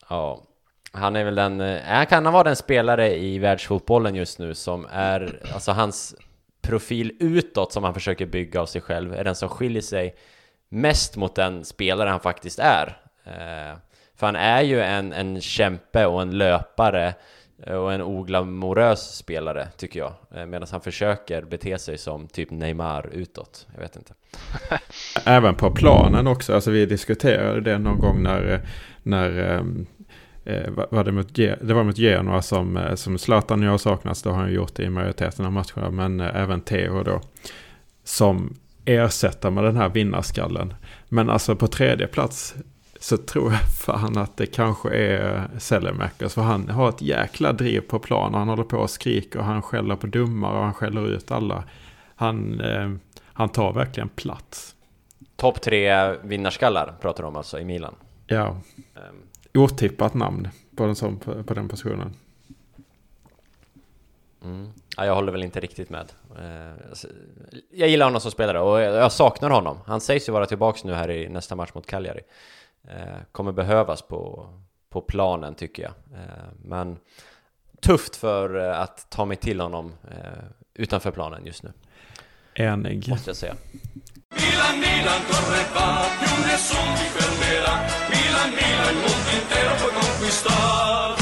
Ja, 0.10 0.44
han 0.91 1.15
är 1.15 1.23
väl 1.23 1.36
den, 1.36 1.62
eh, 1.62 1.82
han 1.86 2.06
kan 2.06 2.23
vara 2.23 2.43
den 2.43 2.56
spelare 2.56 3.17
i 3.17 3.39
världsfotbollen 3.39 4.15
just 4.15 4.39
nu 4.39 4.56
som 4.56 4.88
är, 4.91 5.39
alltså 5.54 5.71
hans 5.71 6.15
profil 6.62 7.12
utåt 7.19 7.73
som 7.73 7.84
han 7.84 7.93
försöker 7.93 8.25
bygga 8.25 8.62
av 8.62 8.65
sig 8.65 8.82
själv 8.82 9.13
är 9.13 9.23
den 9.23 9.36
som 9.36 9.49
skiljer 9.49 9.82
sig 9.82 10.15
mest 10.69 11.15
mot 11.15 11.36
den 11.36 11.65
spelare 11.65 12.10
han 12.10 12.19
faktiskt 12.19 12.60
är. 12.60 12.97
Eh, 13.25 13.78
för 14.15 14.25
han 14.25 14.36
är 14.36 14.62
ju 14.62 14.82
en, 14.82 15.13
en 15.13 15.41
kämpe 15.41 16.06
och 16.06 16.21
en 16.21 16.38
löpare 16.38 17.13
eh, 17.63 17.75
och 17.75 17.93
en 17.93 18.02
oglamorös 18.02 19.15
spelare 19.15 19.67
tycker 19.78 19.99
jag. 19.99 20.13
Medan 20.47 20.67
han 20.71 20.82
försöker 20.82 21.41
bete 21.41 21.78
sig 21.78 21.97
som 21.97 22.28
typ 22.28 22.52
Neymar 22.52 23.10
utåt. 23.13 23.67
Jag 23.73 23.82
vet 23.82 23.95
inte. 23.95 24.13
Även 25.25 25.56
på 25.56 25.71
planen 25.71 26.28
också. 26.28 26.56
Alltså 26.56 26.71
vi 26.71 26.86
diskuterade 26.86 27.62
det 27.62 27.78
någon 27.78 27.99
gång 27.99 28.23
när, 28.23 28.62
när 29.04 29.39
ehm, 29.39 29.88
var 30.91 31.03
det, 31.03 31.12
mot, 31.12 31.35
det 31.35 31.73
var 31.73 31.83
mot 31.83 31.97
Genoa 31.97 32.41
som, 32.41 32.77
eh, 32.77 32.95
som 32.95 33.17
Zlatan 33.17 33.62
jag 33.62 33.79
saknas. 33.79 34.21
Det 34.21 34.29
har 34.29 34.38
han 34.38 34.53
gjort 34.53 34.79
i 34.79 34.89
majoriteten 34.89 35.45
av 35.45 35.51
matcherna. 35.51 35.89
Men 35.91 36.19
eh, 36.19 36.41
även 36.41 36.62
Theo 36.62 37.03
då. 37.03 37.21
Som 38.03 38.55
ersätter 38.85 39.49
med 39.49 39.63
den 39.63 39.77
här 39.77 39.89
vinnarskallen. 39.89 40.73
Men 41.09 41.29
alltså 41.29 41.55
på 41.55 41.67
tredje 41.67 42.07
plats 42.07 42.55
så 42.99 43.17
tror 43.17 43.51
jag 43.51 43.62
fan 43.85 44.17
att 44.17 44.38
det 44.38 44.45
kanske 44.45 44.89
är 44.89 45.47
Sellemäckers. 45.57 46.33
För 46.33 46.41
han 46.41 46.69
har 46.69 46.89
ett 46.89 47.01
jäkla 47.01 47.53
driv 47.53 47.81
på 47.81 47.99
plan. 47.99 48.33
Han 48.33 48.49
håller 48.49 48.63
på 48.63 48.77
och 48.77 48.89
skriker 48.89 49.39
och 49.39 49.45
han 49.45 49.62
skäller 49.62 49.95
på 49.95 50.07
domare 50.07 50.57
och 50.57 50.63
han 50.63 50.73
skäller 50.73 51.07
ut 51.07 51.31
alla. 51.31 51.63
Han, 52.15 52.62
eh, 52.62 52.91
han 53.33 53.49
tar 53.49 53.73
verkligen 53.73 54.09
plats. 54.09 54.75
Topp 55.35 55.62
tre 55.62 56.15
vinnarskallar 56.23 56.93
pratar 57.01 57.23
du 57.23 57.27
om 57.27 57.35
alltså 57.35 57.59
i 57.59 57.65
Milan? 57.65 57.95
Ja. 58.27 58.55
Otippat 59.60 60.13
namn 60.13 60.48
på, 60.76 60.84
en 60.84 60.95
sån, 60.95 61.17
på, 61.19 61.54
den 61.54 61.67
positionen. 61.67 62.15
Mm. 64.43 64.72
Ja, 64.98 65.06
jag 65.06 65.15
håller 65.15 65.32
väl 65.32 65.43
inte 65.43 65.60
riktigt 65.60 65.89
med. 65.89 66.12
Eh, 66.39 67.08
jag 67.72 67.89
gillar 67.89 68.06
honom 68.06 68.22
som 68.22 68.32
spelare 68.32 68.60
och 68.60 68.82
jag 68.82 69.12
saknar 69.12 69.50
honom. 69.50 69.78
Han 69.86 70.02
sägs 70.02 70.30
ju 70.30 70.34
vara 70.34 70.45
tillbaka 70.45 70.80
nu 70.84 70.93
här 70.93 71.12
i 71.12 71.30
nästa 71.30 71.56
match 71.56 71.69
mot 71.74 71.86
Cagliari. 71.86 72.22
Eh, 72.88 73.17
kommer 73.32 73.52
behövas 73.52 74.02
på, 74.02 74.50
på 74.89 75.02
planen 75.02 75.56
tycker 75.56 75.84
jag. 75.84 75.91
Eh, 76.19 76.45
men 76.63 76.98
tufft 77.82 78.15
för 78.15 78.56
att 78.56 79.10
ta 79.10 79.26
mig 79.26 79.38
till 79.38 79.60
honom 79.60 79.93
utanför 80.74 81.12
planen 81.12 81.45
just 81.45 81.63
nu. 81.63 81.72
Enig. 82.56 83.10
Måste 83.10 83.30
jag 83.30 83.38
säga. 83.38 83.56
Milan, 84.30 84.80
Milan, 84.80 85.22
conquistar. 89.80 91.15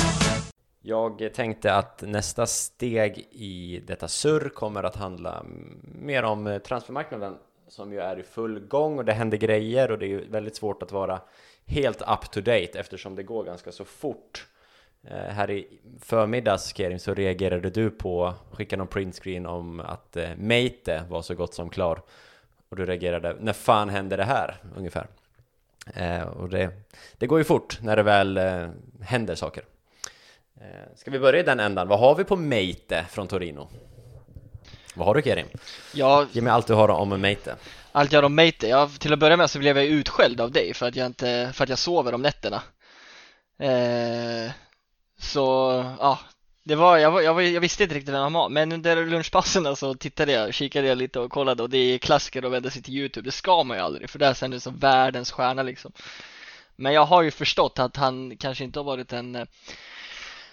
Jag 0.82 1.34
tänkte 1.34 1.74
att 1.74 2.02
nästa 2.02 2.46
steg 2.46 3.28
i 3.32 3.84
detta 3.88 4.08
surr 4.08 4.50
kommer 4.50 4.84
att 4.84 4.96
handla 4.96 5.46
mer 5.84 6.24
om 6.24 6.60
transfermarknaden 6.66 7.38
som 7.68 7.94
ju 7.94 8.00
är 8.00 8.20
i 8.20 8.24
full 8.24 8.60
gång 8.60 8.98
och 8.98 9.06
det 9.06 9.14
händer 9.14 9.38
grejer 9.38 9.92
och 9.92 10.00
det 10.00 10.06
är 10.06 10.10
ju 10.10 10.30
väldigt 10.30 10.56
svårt 10.56 10.84
att 10.84 10.92
vara 10.92 11.22
helt 11.66 12.02
up 12.02 12.32
to 12.32 12.42
date 12.42 12.80
eftersom 12.80 13.16
det 13.16 13.24
går 13.24 13.44
ganska 13.44 13.72
så 13.72 13.86
fort. 13.86 14.48
Eh, 15.04 15.34
här 15.34 15.52
i 15.52 15.68
förmiddags 16.02 16.76
Kerim 16.76 17.00
så 17.00 17.14
reagerade 17.14 17.70
du 17.70 17.90
på, 17.90 18.34
skickade 18.52 18.78
någon 18.78 18.88
printscreen 18.88 19.46
om 19.46 19.80
att 19.80 20.18
eh, 20.18 20.30
Meite 20.38 21.04
var 21.10 21.22
så 21.22 21.36
gott 21.36 21.54
som 21.54 21.70
klar 21.70 22.02
och 22.70 22.76
du 22.76 22.86
reagerade, 22.86 23.36
när 23.40 23.54
fan 23.54 23.90
hände 23.90 24.16
det 24.16 24.24
här? 24.24 24.56
Ungefär. 24.78 25.08
Eh, 25.94 26.22
och 26.22 26.50
det, 26.50 26.72
det 27.18 27.28
går 27.28 27.38
ju 27.40 27.44
fort 27.44 27.78
när 27.82 27.96
det 27.96 28.04
väl 28.04 28.38
eh, 28.38 28.70
händer 29.02 29.36
saker. 29.36 29.64
Eh, 30.62 30.96
ska 30.96 31.12
vi 31.12 31.20
börja 31.20 31.40
i 31.40 31.44
den 31.44 31.60
ändan? 31.60 31.88
Vad 31.88 32.00
har 32.00 32.16
vi 32.16 32.24
på 32.24 32.36
Meite 32.36 33.06
från 33.10 33.28
Torino? 33.28 33.70
Vad 34.96 35.08
har 35.08 35.16
du 35.16 35.22
Kerim? 35.22 35.48
Ja, 35.94 36.26
Ge 36.32 36.42
mig 36.42 36.54
allt 36.54 36.68
du 36.68 36.74
har 36.74 36.90
om 36.90 37.22
Meite. 37.22 37.56
allt 37.92 38.12
jag 38.12 38.18
har 38.22 38.26
om 38.26 38.36
Meite, 38.36 38.68
ja, 38.68 38.90
till 39.00 39.14
att 39.14 39.20
börja 39.20 39.38
med 39.38 39.50
så 39.50 39.60
blev 39.60 39.78
jag 39.78 39.86
utskälld 39.86 40.42
av 40.42 40.52
dig 40.52 40.74
för 40.74 40.88
att 40.88 40.96
jag 40.96 41.06
inte, 41.06 41.50
för 41.54 41.64
att 41.64 41.70
jag 41.70 41.80
sover 41.80 42.14
om 42.14 42.22
nätterna. 42.22 42.62
Eh, 43.60 44.52
så, 45.20 45.44
ja, 46.00 46.20
det 46.68 46.76
var, 46.76 46.98
jag, 46.98 47.12
var, 47.12 47.22
jag, 47.22 47.34
var, 47.34 47.42
jag 47.42 47.62
visste 47.62 47.84
inte 47.84 47.96
riktigt 47.96 48.14
vem 48.14 48.22
han 48.22 48.34
var, 48.34 48.50
men 48.50 48.72
under 48.72 49.06
lunchpassen 49.06 49.76
så 49.76 49.94
tittade 49.94 50.32
jag, 50.32 50.54
kikade 50.54 50.88
jag 50.88 50.98
lite 50.98 51.20
och 51.20 51.32
kollade 51.32 51.64
och 51.64 51.70
det 51.70 51.78
är 51.78 51.98
klassiker 51.98 52.44
att 52.46 52.52
vända 52.52 52.70
sig 52.70 52.82
till 52.82 52.94
YouTube, 52.94 53.28
det 53.28 53.32
ska 53.32 53.64
man 53.64 53.78
ju 53.78 53.84
aldrig 53.84 54.10
för 54.10 54.20
där 54.20 54.34
ser 54.34 54.54
är 54.54 54.60
som 54.60 54.78
världens 54.78 55.32
stjärna 55.32 55.64
liksom. 55.64 55.92
Men 56.76 56.94
jag 56.94 57.06
har 57.06 57.22
ju 57.22 57.32
förstått 57.32 57.80
att 57.80 57.96
han 57.96 58.38
kanske 58.38 58.64
inte 58.64 58.80
har 58.80 58.84
varit 58.84 59.14
en 59.14 59.36
eh, 59.36 59.46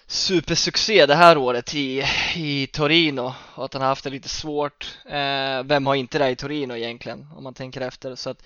supersuccé 0.06 1.06
det 1.06 1.14
här 1.14 1.38
året 1.38 1.74
i, 1.74 2.04
i 2.36 2.66
Torino 2.66 3.34
och 3.54 3.64
att 3.64 3.72
han 3.72 3.82
har 3.82 3.88
haft 3.88 4.04
det 4.04 4.10
lite 4.10 4.28
svårt. 4.28 4.98
Eh, 5.06 5.62
vem 5.64 5.86
har 5.86 5.94
inte 5.94 6.18
det 6.18 6.30
i 6.30 6.36
Torino 6.36 6.74
egentligen 6.74 7.26
om 7.36 7.44
man 7.44 7.54
tänker 7.54 7.80
efter 7.80 8.14
så 8.14 8.30
att 8.30 8.42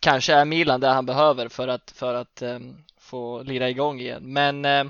kanske 0.00 0.34
är 0.34 0.44
Milan 0.44 0.80
det 0.80 0.88
han 0.88 1.06
behöver 1.06 1.48
för 1.48 1.68
att, 1.68 1.90
för 1.90 2.14
att 2.14 2.42
eh, 2.42 2.58
få 3.00 3.42
lira 3.42 3.68
igång 3.68 4.00
igen. 4.00 4.32
Men 4.32 4.64
eh, 4.64 4.84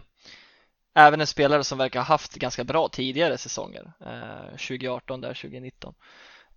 även 0.94 1.20
en 1.20 1.26
spelare 1.26 1.64
som 1.64 1.78
verkar 1.78 2.00
ha 2.00 2.04
haft 2.04 2.34
ganska 2.34 2.64
bra 2.64 2.88
tidigare 2.88 3.38
säsonger, 3.38 3.92
eh, 4.00 4.50
2018 4.50 5.20
där 5.20 5.34
2019 5.34 5.94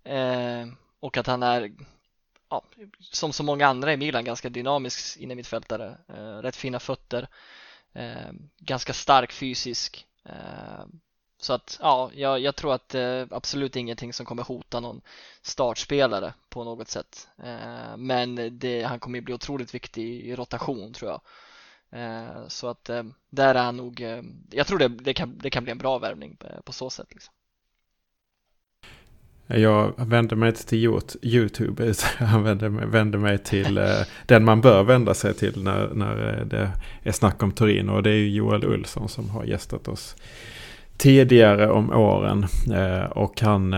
eh, 0.04 0.66
och 1.00 1.16
att 1.16 1.26
han 1.26 1.42
är 1.42 1.72
ja, 2.50 2.62
som 3.00 3.32
så 3.32 3.42
många 3.42 3.66
andra 3.66 3.92
i 3.92 3.96
Milan 3.96 4.24
ganska 4.24 4.48
dynamisk 4.48 5.16
innermittfältare, 5.16 5.98
eh, 6.08 6.38
rätt 6.38 6.56
fina 6.56 6.80
fötter 6.80 7.28
eh, 7.92 8.32
ganska 8.58 8.92
stark 8.92 9.32
fysisk. 9.32 10.06
Eh, 10.24 10.84
så 11.40 11.52
att 11.52 11.78
ja, 11.82 12.10
jag, 12.14 12.40
jag 12.40 12.56
tror 12.56 12.74
att 12.74 12.94
eh, 12.94 13.26
absolut 13.30 13.76
ingenting 13.76 14.12
som 14.12 14.26
kommer 14.26 14.42
hota 14.42 14.80
någon 14.80 15.00
startspelare 15.42 16.34
på 16.48 16.64
något 16.64 16.88
sätt. 16.88 17.28
Eh, 17.42 17.96
men 17.96 18.58
det, 18.58 18.82
han 18.82 19.00
kommer 19.00 19.20
bli 19.20 19.34
otroligt 19.34 19.74
viktig 19.74 20.04
i 20.04 20.36
rotation 20.36 20.92
tror 20.92 21.10
jag. 21.10 21.20
Eh, 21.92 22.48
så 22.48 22.68
att 22.68 22.88
eh, 22.88 23.02
där 23.30 23.54
är 23.54 23.62
han 23.62 23.76
nog, 23.76 24.00
eh, 24.00 24.22
jag 24.50 24.66
tror 24.66 24.78
det, 24.78 24.88
det, 24.88 25.14
kan, 25.14 25.38
det 25.38 25.50
kan 25.50 25.64
bli 25.64 25.72
en 25.72 25.78
bra 25.78 25.98
värvning 25.98 26.36
på, 26.36 26.46
på 26.64 26.72
så 26.72 26.90
sätt. 26.90 27.06
Liksom. 27.10 27.34
Jag 29.46 30.06
vänder 30.06 30.36
mig 30.36 30.48
inte 30.48 30.66
till 30.66 31.00
YouTube, 31.22 31.94
jag 32.18 32.40
vänder 32.40 32.68
mig, 32.68 32.86
vänder 32.86 33.18
mig 33.18 33.38
till 33.38 33.80
den 34.26 34.44
man 34.44 34.60
bör 34.60 34.82
vända 34.82 35.14
sig 35.14 35.34
till 35.34 35.62
när, 35.62 35.88
när 35.94 36.44
det 36.44 36.72
är 37.02 37.12
snack 37.12 37.42
om 37.42 37.52
Torino. 37.52 37.92
Och 37.92 38.02
det 38.02 38.10
är 38.10 38.28
Joel 38.28 38.64
Ulsson 38.64 39.08
som 39.08 39.30
har 39.30 39.44
gästat 39.44 39.88
oss 39.88 40.16
tidigare 40.96 41.70
om 41.70 41.90
åren. 41.90 42.46
Och 43.10 43.40
han 43.40 43.74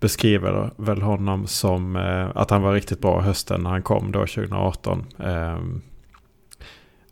beskriver 0.00 0.70
väl 0.76 1.02
honom 1.02 1.46
som 1.46 1.96
att 2.34 2.50
han 2.50 2.62
var 2.62 2.72
riktigt 2.72 3.00
bra 3.00 3.20
hösten 3.20 3.62
när 3.62 3.70
han 3.70 3.82
kom 3.82 4.12
då 4.12 4.18
2018. 4.18 5.04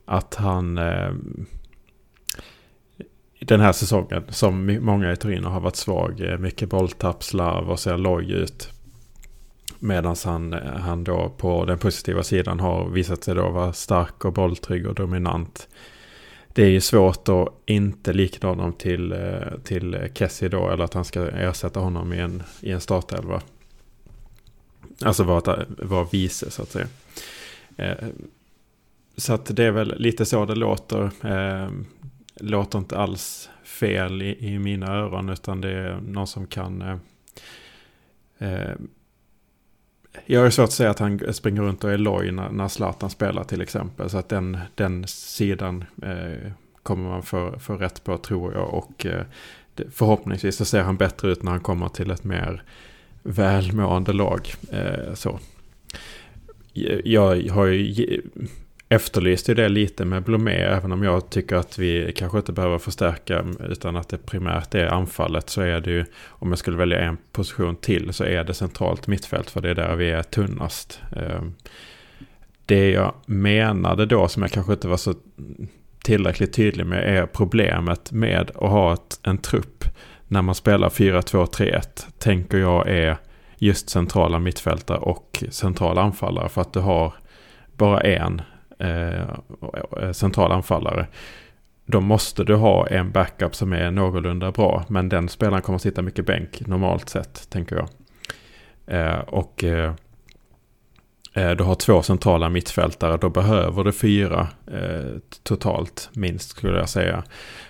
Att 0.04 0.34
han 0.34 0.78
eh, 0.78 1.12
den 3.40 3.60
här 3.60 3.72
säsongen 3.72 4.24
som 4.28 4.78
många 4.80 5.12
i 5.12 5.16
Torino 5.16 5.48
har 5.48 5.60
varit 5.60 5.76
svag. 5.76 6.20
Eh, 6.20 6.38
mycket 6.38 6.68
bolltapp, 6.68 7.22
slarv 7.22 7.70
och 7.70 7.80
ser 7.80 7.98
loj 7.98 8.32
ut. 8.32 8.68
Medan 9.78 10.16
han, 10.24 10.52
eh, 10.52 10.60
han 10.60 11.04
då 11.04 11.34
på 11.36 11.64
den 11.64 11.78
positiva 11.78 12.22
sidan 12.22 12.60
har 12.60 12.88
visat 12.88 13.24
sig 13.24 13.34
då 13.34 13.50
vara 13.50 13.72
stark 13.72 14.24
och 14.24 14.32
bolltrygg 14.32 14.86
och 14.86 14.94
dominant. 14.94 15.68
Det 16.52 16.62
är 16.62 16.70
ju 16.70 16.80
svårt 16.80 17.28
att 17.28 17.48
inte 17.66 18.12
likna 18.12 18.48
honom 18.48 18.72
till, 18.72 19.14
till 19.64 20.08
Kessie 20.14 20.48
då. 20.48 20.70
Eller 20.70 20.84
att 20.84 20.94
han 20.94 21.04
ska 21.04 21.28
ersätta 21.28 21.80
honom 21.80 22.12
i 22.12 22.18
en, 22.18 22.42
i 22.60 22.70
en 22.70 22.80
startelva. 22.80 23.42
Alltså 25.04 25.24
vara 25.24 25.64
var 25.78 26.08
vice 26.10 26.50
så 26.50 26.62
att 26.62 26.68
säga. 26.68 26.86
Så 29.16 29.34
att 29.34 29.56
det 29.56 29.64
är 29.64 29.70
väl 29.70 29.94
lite 29.98 30.24
så 30.24 30.44
det 30.44 30.54
låter 30.54 31.10
eh, 31.26 31.70
låter 32.36 32.78
inte 32.78 32.98
alls 32.98 33.50
fel 33.64 34.22
i, 34.22 34.48
i, 34.48 34.58
mina 34.58 34.86
öron 34.86 35.28
utan 35.28 35.60
det 35.60 35.70
är 35.70 36.00
någon 36.00 36.26
som 36.26 36.46
kan... 36.46 36.82
Eh, 36.82 36.98
eh, 38.38 38.74
jag 40.26 40.40
har 40.40 40.50
svårt 40.50 40.64
att 40.64 40.72
säga 40.72 40.90
att 40.90 40.98
han 40.98 41.34
springer 41.34 41.62
runt 41.62 41.84
och 41.84 41.92
är 41.92 41.98
loj 41.98 42.32
när, 42.32 42.48
när 42.50 42.68
Zlatan 42.68 43.10
spelar 43.10 43.44
till 43.44 43.60
exempel. 43.60 44.10
Så 44.10 44.18
att 44.18 44.28
den, 44.28 44.58
den 44.74 45.06
sidan 45.06 45.84
eh, 46.02 46.52
kommer 46.82 47.08
man 47.08 47.22
få, 47.22 47.58
få 47.58 47.76
rätt 47.76 48.04
på 48.04 48.18
tror 48.18 48.54
jag. 48.54 48.74
Och 48.74 49.06
eh, 49.06 49.24
förhoppningsvis 49.90 50.56
så 50.56 50.64
ser 50.64 50.82
han 50.82 50.96
bättre 50.96 51.30
ut 51.30 51.42
när 51.42 51.50
han 51.50 51.60
kommer 51.60 51.88
till 51.88 52.10
ett 52.10 52.24
mer 52.24 52.62
välmående 53.22 54.12
lag. 54.12 54.54
Eh, 54.70 55.14
så. 55.14 55.38
Jag 57.04 57.48
har 57.48 57.66
ju 57.66 58.22
efterlyste 58.88 59.54
det 59.54 59.68
lite 59.68 60.04
med 60.04 60.22
Blomé, 60.22 60.56
även 60.56 60.92
om 60.92 61.02
jag 61.02 61.30
tycker 61.30 61.56
att 61.56 61.78
vi 61.78 62.12
kanske 62.16 62.38
inte 62.38 62.52
behöver 62.52 62.78
förstärka 62.78 63.44
utan 63.68 63.96
att 63.96 64.08
det 64.08 64.18
primärt 64.18 64.74
är 64.74 64.86
anfallet 64.86 65.50
så 65.50 65.60
är 65.60 65.80
det 65.80 65.90
ju, 65.90 66.04
om 66.26 66.48
jag 66.48 66.58
skulle 66.58 66.76
välja 66.76 67.00
en 67.00 67.16
position 67.32 67.76
till 67.76 68.12
så 68.12 68.24
är 68.24 68.44
det 68.44 68.54
centralt 68.54 69.06
mittfält 69.06 69.50
för 69.50 69.60
det 69.60 69.70
är 69.70 69.74
där 69.74 69.96
vi 69.96 70.10
är 70.10 70.22
tunnast. 70.22 71.00
Ehm, 71.16 71.54
det 72.66 72.90
jag 72.90 73.14
menade 73.26 74.06
då 74.06 74.28
som 74.28 74.42
jag 74.42 74.52
kanske 74.52 74.72
inte 74.72 74.88
var 74.88 74.96
så 74.96 75.14
tillräckligt 76.04 76.52
tydlig 76.52 76.86
med 76.86 77.18
är 77.18 77.26
problemet 77.26 78.12
med 78.12 78.50
att 78.50 78.70
ha 78.70 78.94
ett, 78.94 79.20
en 79.22 79.38
trupp 79.38 79.84
när 80.28 80.42
man 80.42 80.54
spelar 80.54 80.88
4-2-3-1 80.88 81.82
tänker 82.18 82.58
jag 82.58 82.88
är 82.88 83.16
just 83.58 83.90
centrala 83.90 84.38
mittfältare 84.38 84.98
och 84.98 85.44
centrala 85.50 86.02
anfallare 86.02 86.48
för 86.48 86.60
att 86.60 86.72
du 86.72 86.80
har 86.80 87.14
bara 87.76 88.00
en 88.00 88.42
eh, 88.84 89.20
eh 90.02 90.12
central 90.12 90.52
anfallare. 90.52 91.06
Då 91.86 92.00
måste 92.00 92.44
du 92.44 92.54
ha 92.54 92.86
en 92.86 93.10
backup 93.10 93.54
som 93.54 93.72
är 93.72 93.90
någorlunda 93.90 94.52
bra. 94.52 94.84
Men 94.88 95.08
den 95.08 95.28
spelaren 95.28 95.62
kommer 95.62 95.76
att 95.76 95.82
sitta 95.82 96.02
mycket 96.02 96.26
bänk 96.26 96.66
normalt 96.66 97.08
sett, 97.08 97.50
tänker 97.50 97.76
jag. 97.76 97.88
Eh, 98.86 99.18
och 99.18 99.64
eh, 99.64 99.94
eh, 101.34 101.50
du 101.50 101.64
har 101.64 101.74
två 101.74 102.02
centrala 102.02 102.48
mittfältare. 102.48 103.16
Då 103.16 103.28
behöver 103.28 103.84
du 103.84 103.92
fyra 103.92 104.48
eh, 104.72 105.18
totalt, 105.42 106.10
minst 106.12 106.50
skulle 106.50 106.78
jag 106.78 106.88
säga. 106.88 107.24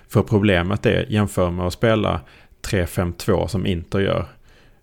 För 0.09 0.23
problemet 0.23 0.87
är, 0.87 1.07
jämför 1.09 1.51
med 1.51 1.67
att 1.67 1.73
spela 1.73 2.21
3-5-2 2.63 3.47
som 3.47 3.67
Inter 3.67 4.01
gör 4.01 4.27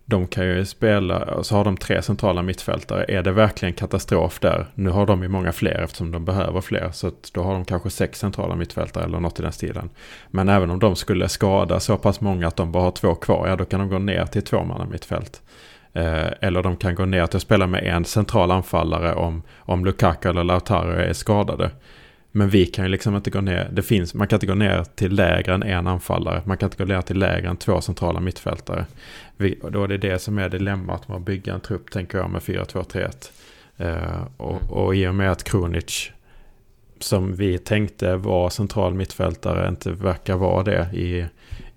de 0.04 0.26
kan 0.26 0.46
ju 0.46 0.64
spela, 0.64 1.42
så 1.42 1.56
har 1.56 1.64
de 1.64 1.76
tre 1.76 2.02
centrala 2.02 2.42
mittfältare. 2.42 3.04
Är 3.08 3.22
det 3.22 3.32
verkligen 3.32 3.74
katastrof 3.74 4.40
där? 4.40 4.66
Nu 4.74 4.90
har 4.90 5.06
de 5.06 5.22
ju 5.22 5.28
många 5.28 5.52
fler 5.52 5.82
eftersom 5.82 6.10
de 6.10 6.24
behöver 6.24 6.60
fler. 6.60 6.90
Så 6.92 7.10
då 7.32 7.42
har 7.42 7.52
de 7.52 7.64
kanske 7.64 7.90
sex 7.90 8.18
centrala 8.18 8.56
mittfältare 8.56 9.04
eller 9.04 9.20
något 9.20 9.38
i 9.38 9.42
den 9.42 9.52
stilen. 9.52 9.90
Men 10.30 10.48
även 10.48 10.70
om 10.70 10.78
de 10.78 10.96
skulle 10.96 11.28
skada 11.28 11.80
så 11.80 11.96
pass 11.96 12.20
många 12.20 12.48
att 12.48 12.56
de 12.56 12.72
bara 12.72 12.82
har 12.82 12.90
två 12.90 13.14
kvar, 13.14 13.48
ja 13.48 13.56
då 13.56 13.64
kan 13.64 13.80
de 13.80 13.88
gå 13.88 13.98
ner 13.98 14.26
till 14.26 14.42
tvåmanna 14.42 14.84
mittfält. 14.84 15.42
Eh, 15.92 16.28
eller 16.40 16.62
de 16.62 16.76
kan 16.76 16.94
gå 16.94 17.04
ner 17.04 17.26
till 17.26 17.36
att 17.36 17.42
spela 17.42 17.66
med 17.66 17.84
en 17.84 18.04
central 18.04 18.50
anfallare 18.50 19.14
om, 19.14 19.42
om 19.58 19.84
Lukaku 19.84 20.28
eller 20.28 20.44
Lautaro 20.44 20.90
är 20.90 21.12
skadade. 21.12 21.70
Men 22.34 22.48
vi 22.48 22.66
kan 22.66 22.84
ju 22.84 22.90
liksom 22.90 23.16
inte 23.16 23.30
gå 23.30 23.40
ner, 23.40 23.68
det 23.72 23.82
finns, 23.82 24.14
man 24.14 24.28
kan 24.28 24.36
inte 24.36 24.46
gå 24.46 24.54
ner 24.54 24.84
till 24.84 25.14
lägre 25.14 25.54
än 25.54 25.62
en 25.62 25.86
anfallare. 25.86 26.42
Man 26.44 26.56
kan 26.56 26.66
inte 26.66 26.84
gå 26.84 26.94
ner 26.94 27.02
till 27.02 27.18
lägre 27.18 27.48
än 27.48 27.56
två 27.56 27.80
centrala 27.80 28.20
mittfältare. 28.20 28.86
Vi, 29.36 29.58
och 29.62 29.72
då 29.72 29.84
är 29.84 29.88
det 29.88 29.98
det 29.98 30.18
som 30.18 30.38
är 30.38 30.48
dilemmat 30.48 31.08
med 31.08 31.16
att 31.16 31.22
bygga 31.22 31.54
en 31.54 31.60
trupp, 31.60 31.90
tänker 31.90 32.18
jag, 32.18 32.30
med 32.30 32.42
4-2-3-1. 32.42 33.30
Uh, 33.80 34.26
och, 34.36 34.62
mm. 34.62 34.72
och 34.72 34.96
i 34.96 35.06
och 35.06 35.14
med 35.14 35.32
att 35.32 35.44
Kronic, 35.44 36.10
som 36.98 37.36
vi 37.36 37.58
tänkte 37.58 38.16
var 38.16 38.50
central 38.50 38.94
mittfältare, 38.94 39.68
inte 39.68 39.92
verkar 39.92 40.36
vara 40.36 40.62
det 40.62 40.88
i, 40.92 41.26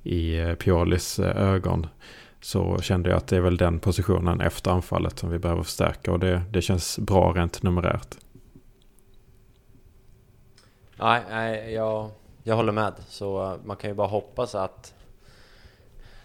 i 0.03 0.39
eh, 0.39 0.53
Piolis 0.53 1.19
eh, 1.19 1.53
ögon. 1.53 1.87
Så 2.41 2.81
kände 2.81 3.09
jag 3.09 3.17
att 3.17 3.27
det 3.27 3.37
är 3.37 3.41
väl 3.41 3.57
den 3.57 3.79
positionen 3.79 4.41
efter 4.41 4.71
anfallet 4.71 5.19
som 5.19 5.29
vi 5.29 5.39
behöver 5.39 5.63
förstärka. 5.63 6.11
Och 6.11 6.19
det, 6.19 6.41
det 6.51 6.61
känns 6.61 6.99
bra 6.99 7.33
rent 7.35 7.63
numerärt. 7.63 8.15
Nej, 10.95 11.21
nej 11.29 11.73
jag, 11.73 12.09
jag 12.43 12.55
håller 12.55 12.71
med. 12.71 12.93
Så 13.07 13.43
eh, 13.43 13.57
man 13.63 13.77
kan 13.77 13.89
ju 13.89 13.93
bara 13.93 14.07
hoppas 14.07 14.55
att 14.55 14.93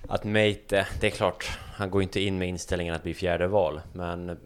att 0.09 0.25
Meite, 0.25 0.87
det 1.01 1.07
är 1.07 1.11
klart, 1.11 1.59
han 1.75 1.91
går 1.91 2.03
inte 2.03 2.21
in 2.21 2.39
med 2.39 2.49
inställningen 2.49 2.95
att 2.95 3.03
bli 3.03 3.15
fjärde 3.15 3.47
val, 3.47 3.81
men 3.93 4.31
eh, 4.31 4.37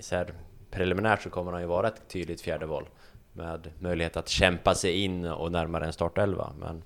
så 0.00 0.16
här, 0.16 0.32
preliminärt 0.70 1.22
så 1.22 1.30
kommer 1.30 1.52
han 1.52 1.60
ju 1.60 1.66
vara 1.66 1.88
ett 1.88 2.08
tydligt 2.08 2.40
fjärde 2.40 2.66
val 2.66 2.88
med 3.32 3.68
möjlighet 3.78 4.16
att 4.16 4.28
kämpa 4.28 4.74
sig 4.74 5.02
in 5.02 5.24
och 5.24 5.52
närmare 5.52 5.86
en 5.86 5.92
startelva. 5.92 6.52
Men 6.58 6.82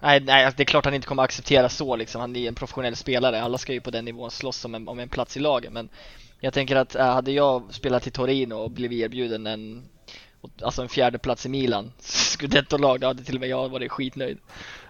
Nej, 0.00 0.20
nej, 0.20 0.44
alltså, 0.44 0.56
det 0.56 0.62
är 0.62 0.64
klart 0.64 0.84
han 0.84 0.94
inte 0.94 1.06
kommer 1.06 1.22
acceptera 1.22 1.68
så 1.68 1.96
liksom. 1.96 2.20
Han 2.20 2.36
är 2.36 2.48
en 2.48 2.54
professionell 2.54 2.96
spelare. 2.96 3.42
Alla 3.42 3.58
ska 3.58 3.72
ju 3.72 3.80
på 3.80 3.90
den 3.90 4.04
nivån 4.04 4.30
slåss 4.30 4.64
om 4.64 4.74
en, 4.74 4.88
om 4.88 4.98
en 4.98 5.08
plats 5.08 5.36
i 5.36 5.40
laget. 5.40 5.72
Men 5.72 5.88
jag 6.40 6.52
tänker 6.52 6.76
att 6.76 6.94
eh, 6.94 7.06
hade 7.06 7.32
jag 7.32 7.74
spelat 7.74 8.06
i 8.06 8.10
Torino 8.10 8.54
och 8.54 8.70
blivit 8.70 9.04
erbjuden 9.04 9.46
en 9.46 9.88
alltså 10.62 10.82
en 10.82 10.88
fjärde 10.88 11.18
plats 11.18 11.46
i 11.46 11.48
Milan, 11.48 11.92
scudetto-lag, 12.00 13.00
då 13.00 13.06
hade 13.06 13.24
till 13.24 13.34
och 13.34 13.40
med 13.40 13.48
jag 13.48 13.68
varit 13.68 13.92
skitnöjd. 13.92 14.38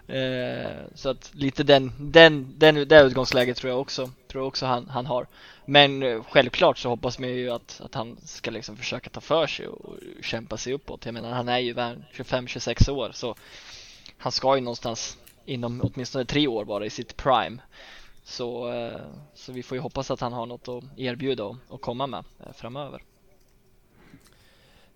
Eh, 0.06 0.70
så 0.94 1.08
att 1.08 1.30
lite 1.34 1.62
den, 1.62 1.92
den, 1.98 2.54
den, 2.58 2.88
det 2.88 3.00
utgångsläget 3.00 3.56
tror 3.56 3.70
jag 3.70 3.80
också, 3.80 4.10
tror 4.28 4.42
jag 4.42 4.48
också 4.48 4.66
han, 4.66 4.88
han 4.88 5.06
har. 5.06 5.26
Men 5.66 6.02
eh, 6.02 6.22
självklart 6.22 6.78
så 6.78 6.88
hoppas 6.88 7.18
man 7.18 7.28
ju 7.28 7.50
att, 7.50 7.80
att 7.84 7.94
han 7.94 8.16
ska 8.24 8.50
liksom 8.50 8.76
försöka 8.76 9.10
ta 9.10 9.20
för 9.20 9.46
sig 9.46 9.66
och 9.66 9.96
kämpa 10.22 10.56
sig 10.56 10.72
uppåt. 10.72 11.04
Jag 11.04 11.14
menar 11.14 11.30
han 11.30 11.48
är 11.48 11.58
ju 11.58 11.74
25-26 11.74 12.90
år 12.90 13.10
så 13.14 13.34
han 14.18 14.32
ska 14.32 14.54
ju 14.54 14.60
någonstans 14.60 15.18
inom 15.44 15.80
åtminstone 15.84 16.24
tre 16.24 16.48
år 16.48 16.64
vara 16.64 16.86
i 16.86 16.90
sitt 16.90 17.16
prime. 17.16 17.58
Så, 18.24 18.72
eh, 18.72 19.00
så 19.34 19.52
vi 19.52 19.62
får 19.62 19.76
ju 19.76 19.80
hoppas 19.82 20.10
att 20.10 20.20
han 20.20 20.32
har 20.32 20.46
något 20.46 20.68
att 20.68 20.84
erbjuda 20.96 21.44
och, 21.44 21.56
och 21.68 21.80
komma 21.80 22.06
med 22.06 22.24
eh, 22.40 22.52
framöver. 22.52 23.02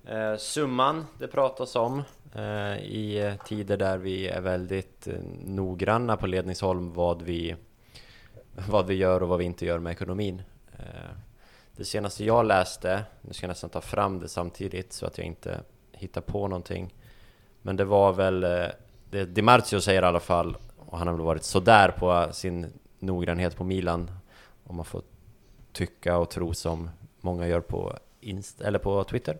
Eh, 0.08 0.36
summan 0.36 1.06
det 1.18 1.28
pratas 1.28 1.76
om 1.76 2.02
eh, 2.34 2.76
i 2.76 3.36
tider 3.46 3.76
där 3.76 3.98
vi 3.98 4.28
är 4.28 4.40
väldigt 4.40 5.06
eh, 5.06 5.14
noggranna 5.44 6.16
på 6.16 6.26
ledningsholm 6.26 6.92
vad 6.92 7.22
vi, 7.22 7.56
vad 8.68 8.86
vi 8.86 8.94
gör 8.94 9.22
och 9.22 9.28
vad 9.28 9.38
vi 9.38 9.44
inte 9.44 9.66
gör 9.66 9.78
med 9.78 9.92
ekonomin. 9.92 10.42
Eh, 10.78 11.16
det 11.76 11.84
senaste 11.84 12.24
jag 12.24 12.46
läste, 12.46 13.04
nu 13.20 13.32
ska 13.32 13.44
jag 13.44 13.48
nästan 13.48 13.70
ta 13.70 13.80
fram 13.80 14.18
det 14.20 14.28
samtidigt 14.28 14.92
så 14.92 15.06
att 15.06 15.18
jag 15.18 15.26
inte 15.26 15.60
hittar 15.92 16.20
på 16.20 16.48
någonting. 16.48 16.94
Men 17.62 17.76
det 17.76 17.84
var 17.84 18.12
väl, 18.12 18.44
eh, 18.44 18.66
det 19.10 19.24
Di 19.24 19.42
Marzio 19.42 19.80
säger 19.80 20.02
i 20.02 20.06
alla 20.06 20.20
fall, 20.20 20.56
och 20.76 20.98
han 20.98 21.06
har 21.06 21.14
väl 21.14 21.24
varit 21.24 21.44
sådär 21.44 21.88
på 21.88 22.28
sin 22.32 22.72
noggrannhet 22.98 23.56
på 23.56 23.64
Milan, 23.64 24.10
om 24.64 24.76
man 24.76 24.84
får 24.84 25.02
tycka 25.72 26.18
och 26.18 26.30
tro 26.30 26.54
som 26.54 26.90
många 27.20 27.48
gör 27.48 27.60
på, 27.60 27.98
Inst 28.20 28.60
eller 28.60 28.78
på 28.78 29.04
Twitter. 29.04 29.38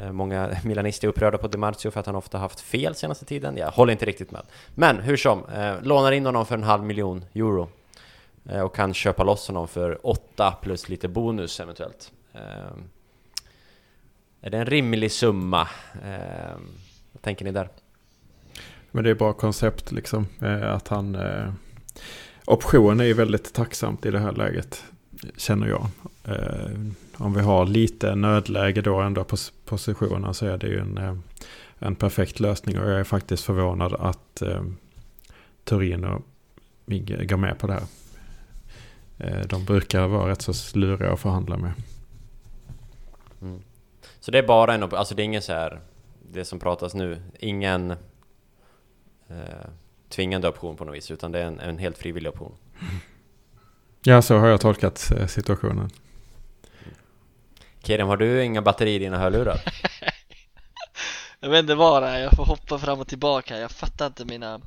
Eh, 0.00 0.12
många 0.12 0.56
milanister 0.64 1.08
är 1.08 1.10
upprörda 1.10 1.38
på 1.38 1.48
Di 1.48 1.90
för 1.90 2.00
att 2.00 2.06
han 2.06 2.16
ofta 2.16 2.38
haft 2.38 2.60
fel 2.60 2.94
senaste 2.94 3.24
tiden. 3.24 3.56
Jag 3.56 3.70
håller 3.70 3.92
inte 3.92 4.06
riktigt 4.06 4.30
med. 4.30 4.42
Men 4.74 4.98
hur 4.98 5.16
som, 5.16 5.44
eh, 5.54 5.82
lånar 5.82 6.12
in 6.12 6.26
honom 6.26 6.46
för 6.46 6.54
en 6.54 6.62
halv 6.62 6.84
miljon 6.84 7.24
euro. 7.34 7.68
Eh, 8.48 8.60
och 8.60 8.74
kan 8.74 8.94
köpa 8.94 9.24
loss 9.24 9.48
honom 9.48 9.68
för 9.68 10.06
åtta 10.06 10.54
plus 10.62 10.88
lite 10.88 11.08
bonus 11.08 11.60
eventuellt. 11.60 12.12
Eh, 12.32 12.40
är 14.40 14.50
det 14.50 14.58
en 14.58 14.66
rimlig 14.66 15.12
summa? 15.12 15.68
Eh, 16.04 16.56
vad 17.12 17.22
tänker 17.22 17.44
ni 17.44 17.52
där? 17.52 17.68
Men 18.90 19.04
det 19.04 19.10
är 19.10 19.14
bara 19.14 19.32
koncept 19.32 19.92
liksom. 19.92 20.26
Eh, 20.42 20.74
att 20.74 20.88
han... 20.88 21.14
Eh, 21.14 21.52
Option 22.44 23.00
är 23.00 23.04
ju 23.04 23.12
väldigt 23.12 23.54
tacksamt 23.54 24.06
i 24.06 24.10
det 24.10 24.18
här 24.18 24.32
läget. 24.32 24.84
Känner 25.36 25.66
jag 25.66 25.86
eh, 26.24 26.70
om 27.18 27.34
vi 27.34 27.40
har 27.40 27.66
lite 27.66 28.14
nödläge 28.14 28.82
då 28.82 29.00
ändå 29.00 29.24
på 29.24 29.36
positionen 29.64 30.34
så 30.34 30.46
är 30.46 30.58
det 30.58 30.66
ju 30.66 30.78
en, 30.78 30.98
eh, 30.98 31.16
en 31.78 31.94
perfekt 31.94 32.40
lösning. 32.40 32.78
Och 32.78 32.90
jag 32.90 33.00
är 33.00 33.04
faktiskt 33.04 33.44
förvånad 33.44 33.94
att 33.94 34.42
eh, 34.42 34.62
Torino 35.64 36.22
går 36.86 37.36
med 37.36 37.58
på 37.58 37.66
det 37.66 37.72
här. 37.72 37.82
Eh, 39.18 39.46
de 39.46 39.64
brukar 39.64 40.06
vara 40.06 40.30
rätt 40.30 40.42
så 40.42 40.78
luriga 40.78 41.12
att 41.12 41.20
förhandla 41.20 41.56
med. 41.56 41.72
Mm. 43.42 43.62
Så 44.20 44.30
det 44.30 44.38
är 44.38 44.46
bara 44.46 44.74
en, 44.74 44.82
alltså 44.82 45.14
det 45.14 45.22
är 45.22 45.24
ingen 45.24 45.42
så 45.42 45.52
här, 45.52 45.80
det 46.32 46.44
som 46.44 46.58
pratas 46.58 46.94
nu, 46.94 47.22
ingen 47.38 47.90
eh, 49.28 49.68
tvingande 50.08 50.48
option 50.48 50.76
på 50.76 50.84
något 50.84 50.96
vis, 50.96 51.10
utan 51.10 51.32
det 51.32 51.38
är 51.38 51.46
en, 51.46 51.60
en 51.60 51.78
helt 51.78 51.98
frivillig 51.98 52.30
option. 52.30 52.52
Ja, 54.02 54.22
så 54.22 54.38
har 54.38 54.46
jag 54.46 54.60
tolkat 54.60 55.12
eh, 55.16 55.26
situationen. 55.26 55.90
Kerem, 57.86 58.08
har 58.08 58.16
du 58.16 58.44
inga 58.44 58.62
batteri 58.62 58.94
i 58.94 58.98
dina 58.98 59.18
hörlurar? 59.18 59.60
jag 61.40 61.50
vet 61.50 61.60
inte 61.60 61.74
vad 61.74 62.02
det 62.02 62.08
är, 62.08 62.18
jag 62.18 62.32
får 62.32 62.44
hoppa 62.44 62.78
fram 62.78 63.00
och 63.00 63.08
tillbaka. 63.08 63.58
Jag 63.58 63.70
fattar 63.70 64.06
inte 64.06 64.24
mina, 64.24 64.60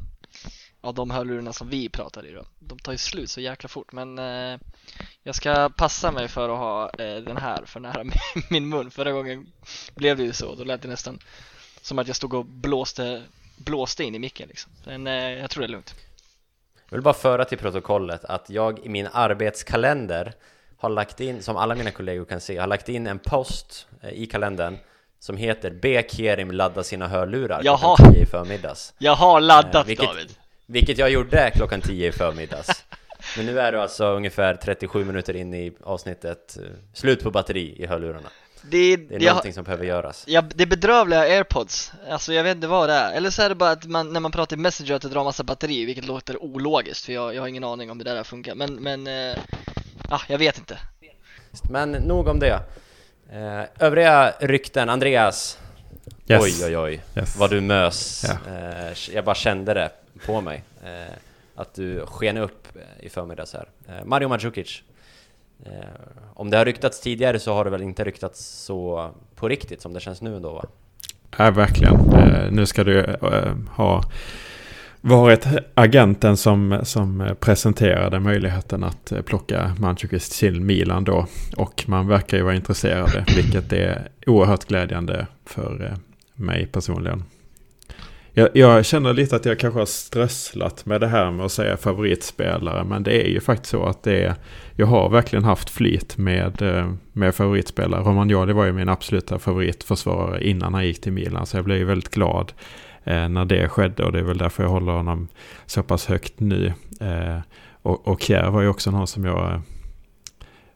ja 0.82 0.92
de 0.92 1.10
hörlurarna 1.10 1.54
som 1.54 1.70
vi 1.70 1.90
pratar 1.90 2.26
i 2.26 2.32
då. 2.32 2.46
De 2.60 2.80
tar 2.80 2.92
ju 2.92 2.98
slut 2.98 3.30
så 3.30 3.42
jäkla 3.42 3.70
fort 3.70 3.92
men 3.92 4.20
eh, 4.20 4.60
jag 5.24 5.36
ska 5.36 5.70
passa 5.70 6.12
mig 6.12 6.28
för 6.28 6.50
att 6.50 6.58
ha 6.58 6.90
eh, 6.90 7.16
den 7.16 7.38
här 7.38 7.64
för 7.66 7.80
nära 7.80 8.04
min 8.50 8.70
mun. 8.70 8.92
Förra 8.92 9.12
gången 9.12 9.52
blev 9.96 10.18
det 10.18 10.24
ju 10.24 10.34
så, 10.34 10.56
då 10.56 10.64
lät 10.64 10.82
det 10.82 10.88
nästan 10.88 11.20
som 11.82 12.00
att 12.00 12.08
jag 12.08 12.16
stod 12.16 12.34
och 12.34 12.46
blåste, 12.46 13.24
blåste 13.58 14.04
in 14.04 14.16
i 14.16 14.20
micken 14.20 14.48
liksom. 14.48 14.72
Men 14.86 15.08
eh, 15.08 15.14
jag 15.14 15.50
tror 15.50 15.62
det 15.62 15.68
är 15.68 15.72
lugnt. 15.72 15.96
Jag 16.90 16.98
vill 16.98 17.04
bara 17.04 17.14
föra 17.14 17.46
till 17.46 17.58
protokollet 17.58 18.26
att 18.26 18.50
jag 18.50 18.80
i 18.80 18.90
min 18.90 19.08
arbetskalender 19.12 20.34
har 20.80 20.90
lagt 20.90 21.20
in, 21.20 21.44
som 21.44 21.58
alla 21.58 21.76
mina 21.76 21.92
kollegor 21.92 22.26
kan 22.26 22.42
se, 22.42 22.58
har 22.58 22.68
lagt 22.68 22.90
in 22.90 23.08
en 23.08 23.20
post 23.20 23.88
eh, 24.02 24.10
i 24.10 24.26
kalendern 24.26 24.78
som 25.20 25.38
heter 25.38 25.72
Be 25.72 26.04
Kerim 26.10 26.52
ladda 26.52 26.84
sina 26.84 27.08
hörlurar 27.08 27.62
jag 27.64 27.80
klockan 27.80 28.06
har, 28.06 28.14
10 28.14 28.24
i 28.24 28.26
förmiddags. 28.26 28.94
Jag 28.98 29.16
har 29.16 29.42
laddat 29.42 29.76
eh, 29.76 29.84
vilket, 29.84 30.06
David. 30.06 30.36
Vilket 30.66 30.98
jag 30.98 31.10
gjorde 31.10 31.52
klockan 31.56 31.82
10 31.82 32.08
i 32.08 32.12
förmiddags. 32.12 32.86
Men 33.38 33.46
nu 33.46 33.60
är 33.60 33.72
du 33.72 33.82
alltså 33.82 34.06
ungefär 34.06 34.56
37 34.56 35.06
minuter 35.06 35.36
in 35.36 35.54
i 35.54 35.74
avsnittet 35.84 36.58
eh, 36.58 36.64
Slut 36.94 37.24
på 37.24 37.32
batteri 37.32 37.76
i 37.78 37.86
hörlurarna. 37.86 38.30
Det, 38.62 38.96
det 38.96 39.16
är 39.16 39.20
någonting 39.20 39.54
som 39.54 39.64
behöver 39.64 39.86
göras. 39.86 40.24
Ja, 40.28 40.42
det 40.42 40.64
är 40.64 40.68
bedrövliga 40.68 41.20
airpods. 41.20 41.92
Alltså 42.10 42.34
jag 42.34 42.44
vet 42.44 42.56
inte 42.56 42.68
vad 42.68 42.90
det 42.90 42.96
är. 42.96 43.14
Eller 43.14 43.30
så 43.30 43.42
är 43.42 43.50
det 43.50 43.56
bara 43.56 43.72
att 43.72 43.86
man, 43.86 44.14
när 44.14 44.20
man 44.20 44.32
pratar 44.32 44.56
i 44.56 44.60
messenger 44.60 44.94
att 44.94 45.02
det 45.02 45.10
drar 45.10 45.24
massa 45.24 45.44
batteri 45.44 45.86
Vilket 45.86 46.06
låter 46.06 46.44
ologiskt 46.44 47.06
för 47.06 47.14
jag, 47.14 47.36
jag 47.36 47.42
har 47.42 47.48
ingen 47.48 47.64
aning 47.64 47.92
om 47.92 48.00
hur 48.00 48.06
det 48.06 48.14
där 48.14 48.24
funkar. 48.24 48.56
Men, 48.56 48.76
men 48.76 49.08
ah, 50.10 50.22
jag 50.28 50.38
vet 50.38 50.58
inte. 50.58 50.78
Men 51.70 51.92
nog 51.92 52.28
om 52.28 52.40
det. 52.40 52.60
Eh, 53.32 53.64
övriga 53.80 54.34
rykten, 54.40 54.90
Andreas. 54.90 55.60
Yes. 56.28 56.44
Oj, 56.44 56.66
oj, 56.66 56.78
oj. 56.78 57.02
Yes. 57.16 57.38
Vad 57.38 57.50
du 57.50 57.62
mös. 57.62 58.26
Ja. 58.28 58.54
Eh, 58.54 59.16
jag 59.16 59.26
bara 59.26 59.36
kände 59.36 59.74
det 59.74 59.92
på 60.26 60.42
mig. 60.42 60.64
Eh, 60.84 61.14
att 61.56 61.74
du 61.74 62.06
sken 62.06 62.38
upp 62.38 62.68
i 63.00 63.10
förmiddags 63.10 63.54
här. 63.54 63.68
Eh, 63.88 64.06
Mario 64.06 64.28
Mandzukic. 64.28 64.84
Eh, 65.66 65.72
om 66.34 66.50
det 66.50 66.58
har 66.58 66.66
ryktats 66.66 67.02
tidigare 67.02 67.40
så 67.40 67.54
har 67.54 67.66
det 67.66 67.70
väl 67.70 67.82
inte 67.82 68.04
ryktats 68.04 68.46
så 68.46 69.12
på 69.36 69.50
riktigt 69.50 69.82
som 69.82 69.94
det 69.94 70.00
känns 70.00 70.22
nu 70.22 70.36
ändå 70.36 70.54
va? 70.54 70.66
Ja, 71.38 71.52
verkligen. 71.52 72.14
Eh, 72.14 72.52
nu 72.52 72.66
ska 72.66 72.84
du 72.84 73.00
eh, 73.00 73.56
ha 73.76 74.04
varit 75.02 75.48
agenten 75.74 76.38
som, 76.38 76.80
som 76.84 77.36
presenterade 77.40 78.20
möjligheten 78.20 78.84
att 78.84 79.14
plocka 79.26 79.76
Mandzukic 79.80 80.40
till 80.40 80.62
Milan 80.62 81.04
då. 81.04 81.28
Och 81.58 81.84
man 81.88 82.08
verkar 82.08 82.38
ju 82.38 82.44
vara 82.44 82.56
intresserade, 82.56 83.26
vilket 83.36 83.74
är 83.74 84.08
oerhört 84.28 84.66
glädjande 84.66 85.28
för 85.46 85.86
eh, 85.86 85.98
mig 86.36 86.66
personligen. 86.66 87.24
Jag, 88.34 88.50
jag 88.54 88.86
känner 88.86 89.14
lite 89.14 89.36
att 89.36 89.46
jag 89.46 89.60
kanske 89.60 89.80
har 89.80 89.86
strösslat 89.86 90.86
med 90.86 91.02
det 91.02 91.08
här 91.08 91.32
med 91.32 91.46
att 91.46 91.52
säga 91.52 91.78
favoritspelare. 91.78 92.84
Men 92.84 93.04
det 93.04 93.28
är 93.28 93.30
ju 93.30 93.40
faktiskt 93.40 93.72
så 93.72 93.86
att 93.86 94.04
det 94.04 94.24
är, 94.24 94.36
jag 94.76 94.88
har 94.88 95.10
verkligen 95.10 95.44
haft 95.44 95.70
flyt 95.70 96.18
med, 96.18 96.62
eh, 96.62 96.92
med 97.14 97.36
favoritspelare. 97.36 98.02
Romagnoli 98.02 98.54
var 98.54 98.66
ju 98.66 98.74
min 98.74 98.90
absoluta 98.90 99.40
favoritförsvarare 99.40 100.44
innan 100.44 100.74
han 100.74 100.86
gick 100.86 101.02
till 101.02 101.12
Milan. 101.12 101.46
Så 101.46 101.58
jag 101.58 101.66
blev 101.66 101.78
ju 101.78 101.86
väldigt 101.86 102.10
glad 102.10 102.52
Eh, 103.10 103.30
när 103.30 103.46
det 103.46 103.70
skedde. 103.70 104.04
Och 104.04 104.12
det 104.12 104.20
är 104.20 104.24
väl 104.24 104.38
därför 104.38 104.64
jag 104.64 104.70
håller 104.70 104.92
honom 104.92 105.28
så 105.66 105.84
pass 105.84 106.06
högt 106.06 106.40
nu. 106.40 106.74
Eh, 107.00 107.40
och, 107.82 108.08
och 108.08 108.22
Kjär 108.22 108.50
var 108.50 108.62
ju 108.62 108.68
också 108.68 108.92
någon 108.92 109.08
som 109.08 109.26
jag 109.26 109.52
eh, 109.54 109.60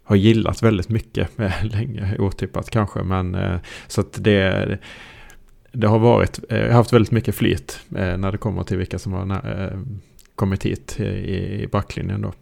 har 0.04 0.16
gillat 0.16 0.64
väldigt 0.64 0.90
mycket. 0.90 1.38
med 1.38 1.48
eh, 1.62 1.66
länge, 1.66 2.18
otippat 2.20 2.70
kanske. 2.70 3.04
Men 3.04 3.36
eh, 3.36 3.60
så 3.88 4.02
att 4.02 4.24
det 4.24 4.78
det 5.72 5.88
har 5.88 6.00
varit, 6.00 6.40
jag 6.50 6.68
har 6.68 6.70
haft 6.70 6.94
väldigt 6.94 7.12
mycket 7.12 7.36
flyt 7.36 7.80
eh, 7.96 8.18
när 8.18 8.32
det 8.32 8.38
kommer 8.38 8.64
till 8.64 8.78
vilka 8.78 9.00
som 9.00 9.14
har 9.14 9.32
eh, 9.32 9.80
kommit 10.36 10.66
hit 10.66 11.00
i, 11.00 11.04
i 11.64 11.68
backlinjen 11.72 12.22
då. 12.22 12.34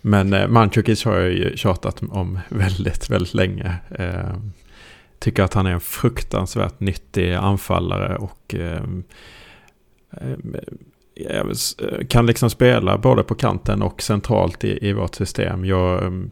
Men 0.00 0.32
eh, 0.32 0.48
Mandzukic 0.48 1.04
har 1.04 1.16
jag 1.16 1.32
ju 1.32 1.56
tjatat 1.56 2.02
om 2.10 2.38
väldigt, 2.48 3.10
väldigt 3.10 3.34
länge. 3.34 3.74
Tycker 5.20 5.42
att 5.42 5.54
han 5.54 5.66
är 5.66 5.70
en 5.70 5.80
fruktansvärt 5.80 6.80
nyttig 6.80 7.32
anfallare 7.32 8.16
och 8.16 8.54
eh, 8.54 8.82
kan 12.08 12.26
liksom 12.26 12.50
spela 12.50 12.98
både 12.98 13.22
på 13.22 13.34
kanten 13.34 13.82
och 13.82 14.02
centralt 14.02 14.64
i, 14.64 14.88
i 14.88 14.92
vårt 14.92 15.14
system. 15.14 15.64
Jag 15.64 16.04
ehm, 16.04 16.30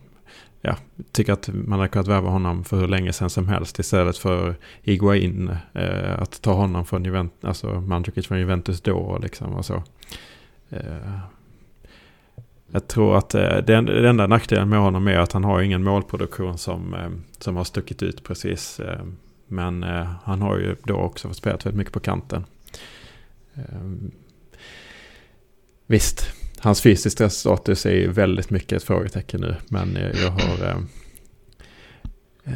ja, 0.61 0.77
tycker 1.13 1.33
att 1.33 1.49
man 1.49 1.79
hade 1.79 1.89
kunnat 1.89 2.09
värva 2.09 2.31
honom 2.31 2.65
för 2.65 2.77
hur 2.81 2.89
länge 2.89 3.13
sedan 3.13 3.31
som 3.31 3.49
helst 3.49 3.79
istället 3.79 4.19
för 4.19 4.57
Iguain. 4.83 5.57
Eh, 5.73 6.23
att 6.23 6.43
ta 6.43 6.53
honom 6.53 6.87
från 6.87 7.05
Juventus, 7.05 7.45
alltså 7.45 7.81
Mandzukic 7.81 8.27
från 8.27 8.39
Juventus 8.39 8.81
då 8.81 9.19
liksom 9.23 9.55
och 9.55 9.65
så. 9.65 9.83
Eh, 10.71 11.19
jag 12.71 12.89
tror 12.89 13.19
att 13.19 13.35
eh, 13.35 13.57
den, 13.57 13.85
den 13.85 14.05
enda 14.05 14.27
nackdelen 14.27 14.69
med 14.69 14.79
honom 14.79 15.09
är 15.09 15.19
att 15.19 15.33
han 15.33 15.45
har 15.45 15.61
ingen 15.63 15.85
målproduktion 15.85 16.59
som, 16.59 16.95
eh, 16.95 17.11
som 17.39 17.57
har 17.57 17.65
stuckit 17.65 18.03
ut 18.03 18.25
precis. 18.25 18.81
Eh, 18.81 19.05
men 19.51 19.83
han 20.25 20.43
har 20.43 20.59
ju 20.59 20.77
då 20.85 20.97
också 20.97 21.33
spelat 21.33 21.67
väldigt 21.67 21.79
mycket 21.79 21.93
på 21.93 22.01
kanten. 22.01 22.45
Ehm, 23.55 24.11
visst, 25.87 26.33
hans 26.59 26.81
fysiska 26.81 27.31
status 27.31 27.87
är 27.87 27.95
ju 27.95 28.13
väldigt 28.13 28.51
mycket 28.51 28.73
ett 28.73 28.85
frågetecken 28.85 29.41
nu. 29.41 29.57
Men 29.69 29.99
jag 30.23 30.31
har... 30.31 30.83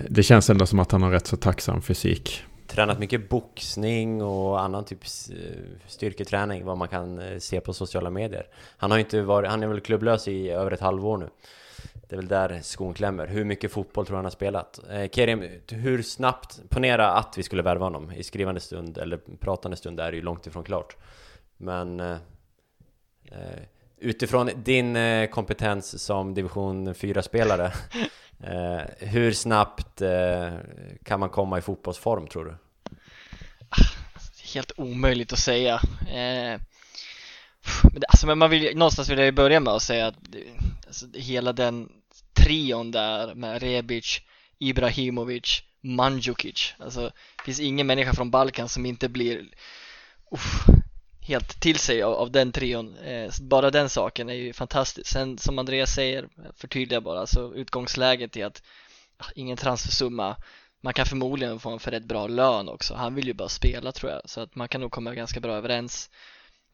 Det 0.09 0.23
känns 0.23 0.51
ändå 0.51 0.67
som 0.67 0.79
att 0.79 0.93
han 0.93 1.03
har 1.03 1.11
rätt 1.11 1.27
så 1.27 1.37
tacksam 1.37 1.83
fysik. 1.83 2.43
Tränat 2.73 2.99
mycket 2.99 3.29
boxning 3.29 4.23
och 4.23 4.61
annan 4.61 4.85
typ 4.85 5.05
eh, 5.05 5.37
styrketräning, 5.87 6.65
vad 6.65 6.79
man 6.79 6.89
kan 6.89 7.19
eh, 7.19 7.39
se 7.39 7.61
på 7.61 7.73
sociala 7.73 8.11
medier. 8.11 8.47
Han 8.77 8.91
har 8.91 8.99
inte 8.99 9.23
varit, 9.23 9.51
han 9.51 9.63
är 9.63 9.67
väl 9.67 9.81
klubblös 9.81 10.29
i 10.29 10.51
över 10.51 10.71
ett 10.71 10.81
halvår 10.81 11.17
nu. 11.17 11.29
Det 12.09 12.15
är 12.15 12.17
väl 12.17 12.29
där 12.29 12.61
skon 12.63 12.95
klämmer. 12.95 13.27
Hur 13.27 13.45
mycket 13.45 13.73
fotboll 13.73 14.07
tror 14.07 14.17
han 14.17 14.25
har 14.25 14.31
spelat? 14.31 14.81
Eh, 14.91 15.09
Kerim, 15.11 15.45
hur 15.69 16.03
snabbt, 16.03 16.61
ponera 16.69 17.13
att 17.13 17.39
vi 17.39 17.43
skulle 17.43 17.63
värva 17.63 17.87
honom 17.87 18.13
i 18.13 18.23
skrivande 18.23 18.61
stund 18.61 18.99
eller 18.99 19.21
pratande 19.41 19.77
stund 19.77 20.01
är 20.01 20.11
det 20.11 20.17
ju 20.17 20.23
långt 20.23 20.47
ifrån 20.47 20.65
klart. 20.65 20.97
Men 21.57 22.01
eh, 22.01 22.17
eh 23.33 23.63
utifrån 24.05 24.51
din 24.57 24.97
kompetens 25.29 26.03
som 26.03 26.35
division 26.35 26.95
4-spelare 26.95 27.73
eh, 28.43 29.09
Hur 29.09 29.33
snabbt 29.33 30.01
eh, 30.01 30.53
kan 31.05 31.21
man 31.21 31.31
komma 31.31 31.59
i 31.59 31.63
fotbollsform 31.63 32.27
tror 32.27 32.45
du? 32.45 32.57
Helt 34.55 34.73
omöjligt 34.77 35.33
att 35.33 35.39
säga. 35.39 35.81
Eh, 36.09 36.61
men, 37.83 38.03
alltså, 38.09 38.27
men 38.27 38.39
man 38.39 38.51
vill, 38.51 38.77
någonstans 38.77 39.09
vill 39.09 39.19
jag 39.19 39.27
ju 39.27 39.33
börja 39.33 39.61
med 39.61 39.73
att 39.73 39.83
säga 39.83 40.07
att 40.07 40.17
alltså, 40.87 41.07
hela 41.15 41.53
den 41.53 41.89
trion 42.33 42.91
där 42.91 43.35
med 43.35 43.63
Rebic, 43.63 44.21
Ibrahimovic, 44.59 45.63
Mandzukic. 45.81 46.75
Alltså, 46.79 47.01
det 47.37 47.45
finns 47.45 47.61
ingen 47.61 47.87
människa 47.87 48.13
från 48.13 48.31
Balkan 48.31 48.69
som 48.69 48.87
inte 48.87 49.09
blir 49.09 49.49
uff, 50.31 50.67
helt 51.23 51.61
till 51.61 51.79
sig 51.79 52.03
av, 52.03 52.15
av 52.15 52.31
den 52.31 52.53
trion. 52.53 52.97
Eh, 52.97 53.31
bara 53.41 53.71
den 53.71 53.89
saken 53.89 54.29
är 54.29 54.35
ju 54.35 54.53
fantastisk. 54.53 55.11
Sen 55.11 55.39
som 55.39 55.59
Andreas 55.59 55.95
säger, 55.95 56.29
förtydliga 56.57 57.01
bara, 57.01 57.27
så 57.27 57.55
utgångsläget 57.55 58.37
är 58.37 58.47
att 58.47 58.63
ah, 59.17 59.31
ingen 59.35 59.57
transfersumma. 59.57 60.37
Man 60.81 60.95
kan 60.95 61.07
förmodligen 61.07 61.61
få 61.61 61.71
en 61.71 61.79
för 61.79 61.91
rätt 61.91 62.05
bra 62.05 62.27
lön 62.27 62.69
också. 62.69 62.95
Han 62.95 63.15
vill 63.15 63.27
ju 63.27 63.33
bara 63.33 63.49
spela 63.49 63.93
tror 63.93 64.13
jag, 64.13 64.23
så 64.25 64.41
att 64.41 64.55
man 64.55 64.69
kan 64.69 64.81
nog 64.81 64.91
komma 64.91 65.15
ganska 65.15 65.41
bra 65.41 65.55
överens. 65.55 66.11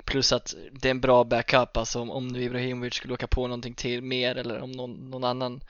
Plus 0.05 0.33
att 0.33 0.55
det 0.73 0.89
är 0.89 0.91
en 0.91 1.01
bra 1.01 1.25
backup, 1.25 1.77
alltså 1.77 2.01
om, 2.01 2.11
om 2.11 2.29
nu 2.29 2.43
Ibrahimovic 2.43 2.95
skulle 2.95 3.15
åka 3.15 3.27
på 3.27 3.47
någonting 3.47 3.75
till 3.75 4.03
mer 4.03 4.37
eller 4.37 4.61
om 4.61 4.73
någon, 4.73 5.11
någon 5.11 5.25
annan 5.25 5.61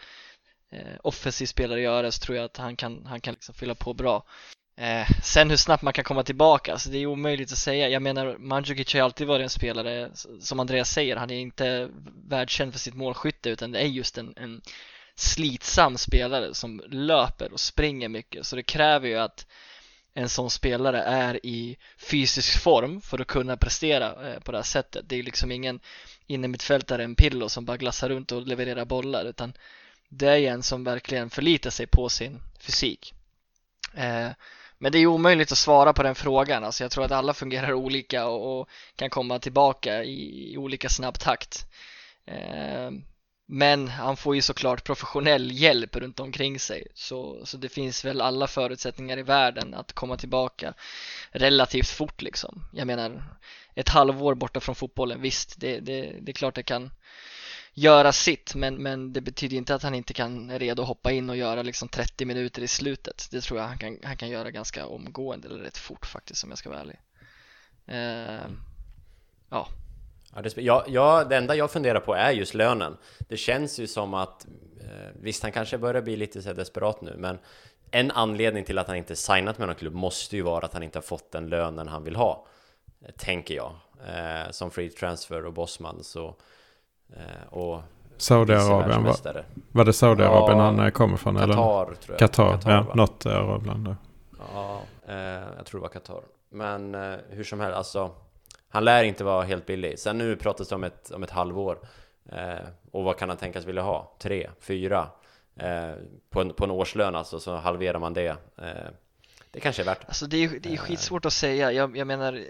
eh, 0.72 0.96
offensiv 1.02 1.46
spelare 1.46 1.80
gör 1.80 2.02
det 2.02 2.12
så 2.12 2.20
tror 2.20 2.36
jag 2.36 2.44
att 2.44 2.56
han 2.56 2.76
kan, 2.76 3.06
han 3.06 3.20
kan 3.20 3.34
liksom 3.34 3.54
fylla 3.54 3.74
på 3.74 3.94
bra. 3.94 4.24
Eh, 4.80 5.08
sen 5.22 5.50
hur 5.50 5.56
snabbt 5.56 5.82
man 5.82 5.92
kan 5.92 6.04
komma 6.04 6.22
tillbaka, 6.22 6.72
alltså 6.72 6.90
det 6.90 6.98
är 6.98 7.06
omöjligt 7.06 7.52
att 7.52 7.58
säga. 7.58 7.88
Jag 7.88 8.02
menar, 8.02 8.36
Mandzukic 8.38 8.92
har 8.92 8.98
ju 8.98 9.04
alltid 9.04 9.26
varit 9.26 9.42
en 9.42 9.50
spelare, 9.50 10.10
som 10.40 10.60
Andreas 10.60 10.90
säger, 10.90 11.16
han 11.16 11.30
är 11.30 11.40
inte 11.40 11.88
världskänd 12.28 12.72
för 12.72 12.78
sitt 12.78 12.94
målskytte 12.94 13.50
utan 13.50 13.72
det 13.72 13.78
är 13.78 13.86
just 13.86 14.18
en, 14.18 14.34
en 14.36 14.60
slitsam 15.14 15.98
spelare 15.98 16.54
som 16.54 16.82
löper 16.86 17.52
och 17.52 17.60
springer 17.60 18.08
mycket. 18.08 18.46
Så 18.46 18.56
det 18.56 18.62
kräver 18.62 19.08
ju 19.08 19.18
att 19.18 19.46
en 20.14 20.28
sån 20.28 20.50
spelare 20.50 21.02
är 21.02 21.46
i 21.46 21.76
fysisk 21.96 22.62
form 22.62 23.00
för 23.00 23.18
att 23.18 23.26
kunna 23.26 23.56
prestera 23.56 24.30
eh, 24.30 24.40
på 24.40 24.52
det 24.52 24.58
här 24.58 24.62
sättet. 24.62 25.08
Det 25.08 25.16
är 25.16 25.22
liksom 25.22 25.52
ingen 25.52 25.80
innermittfältare, 26.26 27.04
en 27.04 27.14
pillo 27.14 27.48
som 27.48 27.64
bara 27.64 27.76
glassar 27.76 28.08
runt 28.08 28.32
och 28.32 28.46
levererar 28.46 28.84
bollar 28.84 29.24
utan 29.24 29.52
det 30.08 30.28
är 30.28 30.52
en 30.52 30.62
som 30.62 30.84
verkligen 30.84 31.30
förlitar 31.30 31.70
sig 31.70 31.86
på 31.86 32.08
sin 32.08 32.40
fysik. 32.60 33.14
Eh, 33.94 34.30
men 34.78 34.92
det 34.92 34.98
är 34.98 35.06
omöjligt 35.06 35.52
att 35.52 35.58
svara 35.58 35.92
på 35.92 36.02
den 36.02 36.14
frågan. 36.14 36.64
Alltså 36.64 36.84
jag 36.84 36.90
tror 36.90 37.04
att 37.04 37.12
alla 37.12 37.34
fungerar 37.34 37.72
olika 37.74 38.26
och, 38.26 38.60
och 38.60 38.68
kan 38.96 39.10
komma 39.10 39.38
tillbaka 39.38 40.04
i, 40.04 40.52
i 40.52 40.56
olika 40.56 40.88
snabb 40.88 41.18
takt. 41.18 41.66
Eh, 42.26 42.90
men 43.50 43.88
han 43.88 44.16
får 44.16 44.34
ju 44.34 44.42
såklart 44.42 44.84
professionell 44.84 45.52
hjälp 45.52 45.96
runt 45.96 46.20
omkring 46.20 46.58
sig. 46.58 46.86
Så, 46.94 47.46
så 47.46 47.56
det 47.56 47.68
finns 47.68 48.04
väl 48.04 48.20
alla 48.20 48.46
förutsättningar 48.46 49.18
i 49.18 49.22
världen 49.22 49.74
att 49.74 49.92
komma 49.92 50.16
tillbaka 50.16 50.74
relativt 51.30 51.88
fort 51.88 52.22
liksom. 52.22 52.64
Jag 52.72 52.86
menar, 52.86 53.24
ett 53.74 53.88
halvår 53.88 54.34
borta 54.34 54.60
från 54.60 54.74
fotbollen, 54.74 55.22
visst, 55.22 55.60
det, 55.60 55.80
det, 55.80 56.14
det 56.20 56.32
är 56.32 56.34
klart 56.34 56.54
det 56.54 56.62
kan 56.62 56.90
göra 57.78 58.12
sitt 58.12 58.54
men, 58.54 58.82
men 58.82 59.12
det 59.12 59.20
betyder 59.20 59.56
inte 59.56 59.74
att 59.74 59.82
han 59.82 59.94
inte 59.94 60.14
kan 60.14 60.50
är 60.50 60.58
redo 60.58 60.82
att 60.82 60.88
hoppa 60.88 61.12
in 61.12 61.30
och 61.30 61.36
göra 61.36 61.62
liksom 61.62 61.88
30 61.88 62.24
minuter 62.24 62.62
i 62.62 62.68
slutet. 62.68 63.28
Det 63.30 63.40
tror 63.40 63.60
jag 63.60 63.66
han 63.66 63.78
kan, 63.78 63.98
han 64.02 64.16
kan 64.16 64.28
göra 64.28 64.50
ganska 64.50 64.86
omgående 64.86 65.48
eller 65.48 65.58
rätt 65.58 65.78
fort 65.78 66.06
faktiskt 66.06 66.44
om 66.44 66.50
jag 66.50 66.58
ska 66.58 66.70
vara 66.70 66.80
ärlig. 66.80 66.98
Eh, 67.86 68.50
ja. 69.50 69.68
Ja, 70.34 70.42
det, 70.42 70.56
ja, 70.56 70.84
ja, 70.88 71.24
det 71.24 71.36
enda 71.36 71.56
jag 71.56 71.70
funderar 71.70 72.00
på 72.00 72.14
är 72.14 72.30
just 72.30 72.54
lönen. 72.54 72.96
Det 73.28 73.36
känns 73.36 73.78
ju 73.78 73.86
som 73.86 74.14
att, 74.14 74.46
eh, 74.80 75.10
visst 75.20 75.42
han 75.42 75.52
kanske 75.52 75.78
börjar 75.78 76.02
bli 76.02 76.16
lite 76.16 76.42
så 76.42 76.52
desperat 76.52 77.00
nu, 77.00 77.14
men 77.18 77.38
en 77.90 78.10
anledning 78.10 78.64
till 78.64 78.78
att 78.78 78.86
han 78.86 78.96
inte 78.96 79.16
signat 79.16 79.58
med 79.58 79.68
någon 79.68 79.76
klubb 79.76 79.94
måste 79.94 80.36
ju 80.36 80.42
vara 80.42 80.64
att 80.64 80.72
han 80.72 80.82
inte 80.82 80.98
har 80.98 81.02
fått 81.02 81.32
den 81.32 81.48
lönen 81.48 81.88
han 81.88 82.04
vill 82.04 82.16
ha. 82.16 82.46
Tänker 83.16 83.54
jag. 83.54 83.74
Eh, 84.06 84.50
som 84.50 84.70
free 84.70 84.90
transfer 84.90 85.46
och 85.46 85.52
bossman 85.52 86.04
så... 86.04 86.36
Eh, 87.16 87.52
och 87.52 87.82
Saudiarabien, 88.16 89.04
var, 89.04 89.44
var 89.72 89.84
det 89.84 89.92
Saudiarabien 89.92 90.58
Ja, 90.58 90.64
han 90.64 90.80
eh, 90.80 90.90
kommer 90.90 91.16
från? 91.16 91.36
eller? 91.36 91.54
Qatar 91.54 91.94
tror 91.94 91.96
jag. 92.08 92.18
Qatar, 92.18 92.60
ja. 92.64 92.82
va? 92.82 92.94
Något 92.94 93.26
arabland 93.26 93.84
där. 93.84 93.96
Ja, 94.54 94.80
eh, 95.08 95.16
jag 95.56 95.66
tror 95.66 95.80
det 95.80 95.82
var 95.82 95.88
Qatar. 95.88 96.20
Men 96.50 96.94
eh, 96.94 97.18
hur 97.30 97.44
som 97.44 97.60
helst, 97.60 97.76
alltså 97.76 98.10
Han 98.68 98.84
lär 98.84 99.04
inte 99.04 99.24
vara 99.24 99.44
helt 99.44 99.66
billig. 99.66 99.98
Sen 99.98 100.18
nu 100.18 100.36
pratas 100.36 100.68
det 100.68 100.74
om 100.74 100.84
ett, 100.84 101.10
om 101.10 101.22
ett 101.22 101.30
halvår. 101.30 101.78
Eh, 102.32 102.66
och 102.90 103.04
vad 103.04 103.16
kan 103.18 103.28
han 103.28 103.38
tänkas 103.38 103.64
vilja 103.64 103.82
ha? 103.82 104.16
Tre? 104.18 104.50
Fyra? 104.60 105.08
Eh, 105.56 105.94
på, 106.30 106.40
en, 106.40 106.52
på 106.54 106.64
en 106.64 106.70
årslön 106.70 107.16
alltså, 107.16 107.40
så 107.40 107.56
halverar 107.56 107.98
man 107.98 108.14
det. 108.14 108.36
Eh, 108.58 108.66
det 109.50 109.60
kanske 109.60 109.82
är 109.82 109.86
värt. 109.86 110.04
Alltså 110.06 110.26
det 110.26 110.44
är, 110.44 110.60
det 110.60 110.72
är 110.72 110.76
skitsvårt 110.76 111.26
att 111.26 111.32
säga. 111.32 111.72
Jag, 111.72 111.96
jag 111.96 112.06
menar, 112.06 112.44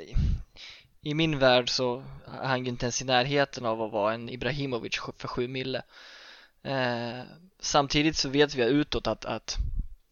i- 1.02 1.14
min 1.14 1.38
värld 1.38 1.70
så 1.70 2.04
är 2.42 2.46
han 2.48 2.64
ju 2.64 2.68
inte 2.68 2.86
ens 2.86 3.02
i 3.02 3.04
närheten 3.04 3.66
av 3.66 3.82
att 3.82 3.92
vara 3.92 4.14
en 4.14 4.28
Ibrahimovic 4.28 5.00
för 5.18 5.28
7 5.28 5.48
mille. 5.48 5.82
Eh, 6.62 7.20
samtidigt 7.60 8.16
så 8.16 8.28
vet 8.28 8.54
vi 8.54 8.64
utåt 8.64 9.06
att, 9.06 9.24
att, 9.24 9.58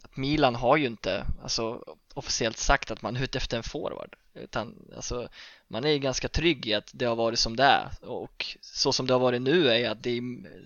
att 0.03 0.17
Milan 0.17 0.55
har 0.55 0.77
ju 0.77 0.87
inte 0.87 1.27
alltså, 1.43 1.85
officiellt 2.15 2.59
sagt 2.59 2.91
att 2.91 3.03
man 3.03 3.17
är 3.17 3.23
ute 3.23 3.39
efter 3.39 3.57
en 3.57 3.63
forward. 3.63 4.17
Utan 4.35 4.75
alltså, 4.97 5.29
man 5.69 5.85
är 5.85 5.89
ju 5.89 5.99
ganska 5.99 6.29
trygg 6.29 6.67
i 6.67 6.75
att 6.75 6.91
det 6.95 7.05
har 7.05 7.17
varit 7.17 7.39
som 7.39 7.57
det 7.57 7.65
är. 7.65 7.91
Och 8.01 8.57
så 8.61 8.93
som 8.93 9.07
det 9.07 9.15
har 9.15 9.21
varit 9.21 9.43
nu 9.43 9.69
är 9.69 9.91
att 9.91 10.03
det 10.03 10.11
är 10.11 10.23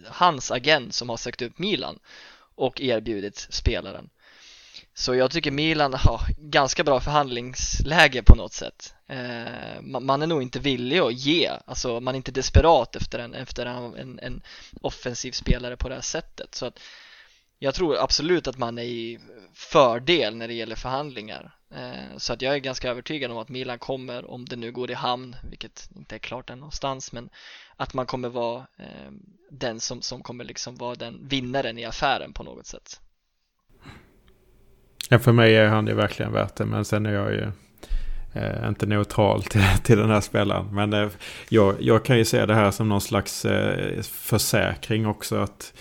hans 0.07 0.51
agent 0.51 0.95
som 0.95 1.09
har 1.09 1.17
sökt 1.17 1.43
upp 1.43 1.59
Milan 1.59 1.99
och 2.55 2.81
erbjudit 2.81 3.47
spelaren. 3.51 4.11
Så 4.95 5.15
jag 5.15 5.31
tycker 5.31 5.51
Milan 5.51 5.95
har 5.95 6.21
ganska 6.39 6.85
bra 6.85 7.01
förhandlingsläge 7.01 8.23
på 8.23 8.35
något 8.35 8.53
sätt. 8.53 8.95
Eh, 9.07 9.81
man 9.83 10.23
är 10.23 10.27
nog 10.27 10.43
inte 10.43 10.59
villig 10.59 10.99
att 10.99 11.15
ge, 11.15 11.51
alltså 11.65 12.01
man 12.01 12.15
är 12.15 12.17
inte 12.17 12.33
desperat 12.33 12.97
efter 12.97 13.19
en, 13.19 13.35
efter 13.35 13.67
en, 13.67 13.95
en, 13.95 14.19
en 14.19 14.43
offensiv 14.81 15.33
spelare 15.33 15.77
på 15.77 15.89
det 15.89 15.95
här 15.95 16.03
sättet. 16.03 16.55
Så 16.55 16.67
att 16.67 16.81
jag 17.59 17.75
tror 17.75 17.97
absolut 17.99 18.47
att 18.47 18.59
man 18.59 18.79
är 18.79 18.83
i 18.83 19.19
fördel 19.55 20.37
när 20.37 20.49
det 20.49 20.55
gäller 20.55 20.77
förhandlingar. 20.77 21.55
Eh, 21.75 22.17
så 22.17 22.33
att 22.33 22.43
jag 22.43 22.55
är 22.55 22.59
ganska 22.59 22.91
övertygad 22.91 23.31
om 23.31 23.39
att 23.39 23.49
Milan 23.49 23.79
kommer, 23.79 24.31
om 24.31 24.45
det 24.45 24.57
nu 24.57 24.73
går 24.73 24.91
i 24.91 24.95
hamn, 24.95 25.37
vilket 25.51 25.91
inte 25.97 26.15
är 26.15 26.19
klart 26.19 26.51
än 26.51 26.59
någonstans, 26.59 27.13
men 27.13 27.31
att 27.77 27.95
man 27.95 28.07
kommer 28.07 28.29
vara 28.29 28.67
eh, 28.79 29.13
den 29.51 29.81
som, 29.81 30.03
som 30.03 30.23
kommer 30.23 30.45
liksom 30.45 30.77
vara 30.77 30.95
den 30.95 31.29
vinnaren 31.29 31.79
i 31.79 31.85
affären 31.85 32.33
på 32.33 32.43
något 32.43 32.67
sätt. 32.67 33.01
Ja, 35.13 35.19
för 35.19 35.33
mig 35.33 35.57
är 35.57 35.69
han 35.69 35.87
ju 35.87 35.95
verkligen 35.95 36.33
värt 36.33 36.57
det. 36.57 36.65
Men 36.65 36.85
sen 36.85 37.07
är 37.07 37.13
jag 37.13 37.33
ju 37.33 37.47
eh, 38.33 38.69
inte 38.69 38.87
neutral 38.87 39.43
till, 39.43 39.63
till 39.83 39.99
den 39.99 40.11
här 40.11 40.21
spelaren. 40.21 40.67
Men 40.75 40.93
eh, 40.93 41.09
jag, 41.49 41.75
jag 41.81 42.05
kan 42.05 42.19
ju 42.19 42.25
se 42.25 42.47
det 42.47 42.55
här 42.55 42.71
som 42.71 42.89
någon 42.89 43.01
slags 43.01 43.45
eh, 43.45 44.03
försäkring 44.03 45.07
också. 45.07 45.37
att 45.37 45.73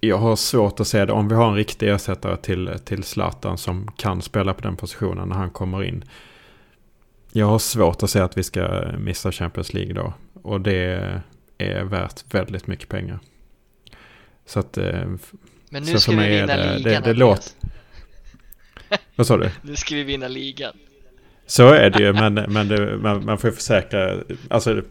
Jag 0.00 0.18
har 0.18 0.36
svårt 0.36 0.80
att 0.80 0.86
se 0.86 1.04
det. 1.04 1.12
Om 1.12 1.28
vi 1.28 1.34
har 1.34 1.48
en 1.48 1.54
riktig 1.54 1.88
ersättare 1.88 2.36
till, 2.36 2.70
till 2.84 3.02
Zlatan 3.02 3.58
som 3.58 3.90
kan 3.96 4.22
spela 4.22 4.54
på 4.54 4.60
den 4.60 4.76
positionen 4.76 5.28
när 5.28 5.36
han 5.36 5.50
kommer 5.50 5.84
in. 5.84 6.04
Jag 7.32 7.46
har 7.46 7.58
svårt 7.58 8.02
att 8.02 8.10
se 8.10 8.20
att 8.20 8.38
vi 8.38 8.42
ska 8.42 8.84
missa 8.98 9.32
Champions 9.32 9.74
League 9.74 9.94
då. 9.94 10.12
Och 10.42 10.60
det 10.60 11.20
är 11.58 11.84
värt 11.84 12.34
väldigt 12.34 12.66
mycket 12.66 12.88
pengar. 12.88 13.18
Så 14.46 14.60
att... 14.60 14.78
Eh, 14.78 15.04
men 15.72 15.84
Så 15.84 15.92
nu 15.92 15.98
ska 15.98 16.12
för 16.12 16.18
vi 16.18 16.28
vinna 16.28 16.46
det- 16.46 16.62
det- 16.62 16.78
ligan 16.78 17.02
det 17.02 17.10
Andreas. 17.10 17.56
Vad 19.16 19.26
sa 19.26 19.36
du? 19.36 19.50
Nu 19.62 19.76
ska 19.76 19.94
vi 19.94 20.02
vinna 20.04 20.28
ligan 20.28 20.72
Så 21.46 21.68
är 21.72 21.90
det 21.90 22.02
ju, 22.02 22.12
men, 22.12 22.34
men 22.34 22.68
det, 22.68 22.96
man, 22.98 23.24
man 23.24 23.38
får 23.38 23.50
ju 23.50 23.56
försäkra. 23.56 24.16
Alltså, 24.50 24.82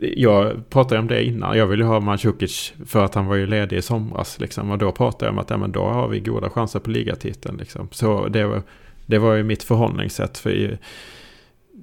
jag 0.00 0.70
pratade 0.70 0.98
om 1.00 1.06
det 1.06 1.24
innan. 1.24 1.58
Jag 1.58 1.66
ville 1.66 1.82
ju 1.82 1.88
ha 1.88 2.00
Mandzukic 2.00 2.72
för 2.86 3.04
att 3.04 3.14
han 3.14 3.26
var 3.26 3.34
ju 3.36 3.46
ledig 3.46 3.76
i 3.76 3.82
somras. 3.82 4.40
Liksom, 4.40 4.70
och 4.70 4.78
då 4.78 4.92
pratade 4.92 5.24
jag 5.24 5.32
om 5.32 5.38
att 5.38 5.50
ja, 5.50 5.56
men 5.56 5.72
då 5.72 5.84
har 5.84 6.08
vi 6.08 6.20
goda 6.20 6.50
chanser 6.50 6.78
på 6.78 6.90
ligatiteln. 6.90 7.56
Liksom. 7.56 7.88
Så 7.92 8.28
det 8.28 8.44
var, 8.46 8.62
det 9.06 9.18
var 9.18 9.34
ju 9.34 9.42
mitt 9.42 9.62
förhållningssätt. 9.62 10.38
För 10.38 10.78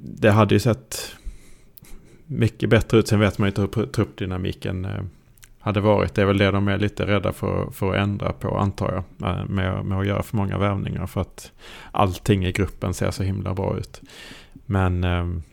det 0.03 0.31
hade 0.31 0.55
ju 0.55 0.59
sett 0.59 1.15
mycket 2.25 2.69
bättre 2.69 2.97
ut. 2.97 3.07
Sen 3.07 3.19
vet 3.19 3.37
man 3.37 3.49
ju 3.55 3.61
hur 3.75 3.85
truppdynamiken 3.85 4.85
eh, 4.85 5.01
hade 5.61 5.79
varit. 5.81 6.13
Det 6.15 6.21
är 6.21 6.25
väl 6.25 6.37
det 6.37 6.51
de 6.51 6.67
är 6.67 6.77
lite 6.77 7.05
rädda 7.07 7.33
för, 7.33 7.71
för 7.71 7.89
att 7.89 7.97
ändra 8.03 8.31
på 8.33 8.57
antar 8.57 9.03
jag. 9.19 9.29
eh, 9.39 9.45
Med, 9.45 9.85
med 9.85 9.99
att 9.99 10.07
göra 10.07 10.23
för 10.23 10.37
många 10.37 10.57
värvningar. 10.57 11.07
För 11.07 11.21
att 11.21 11.51
allting 11.91 12.45
i 12.45 12.51
gruppen 12.51 12.93
ser 12.93 13.11
så 13.11 13.23
himla 13.23 13.53
bra 13.53 13.77
ut. 13.77 14.01
Men 14.65 15.03
ehm, 15.03 15.43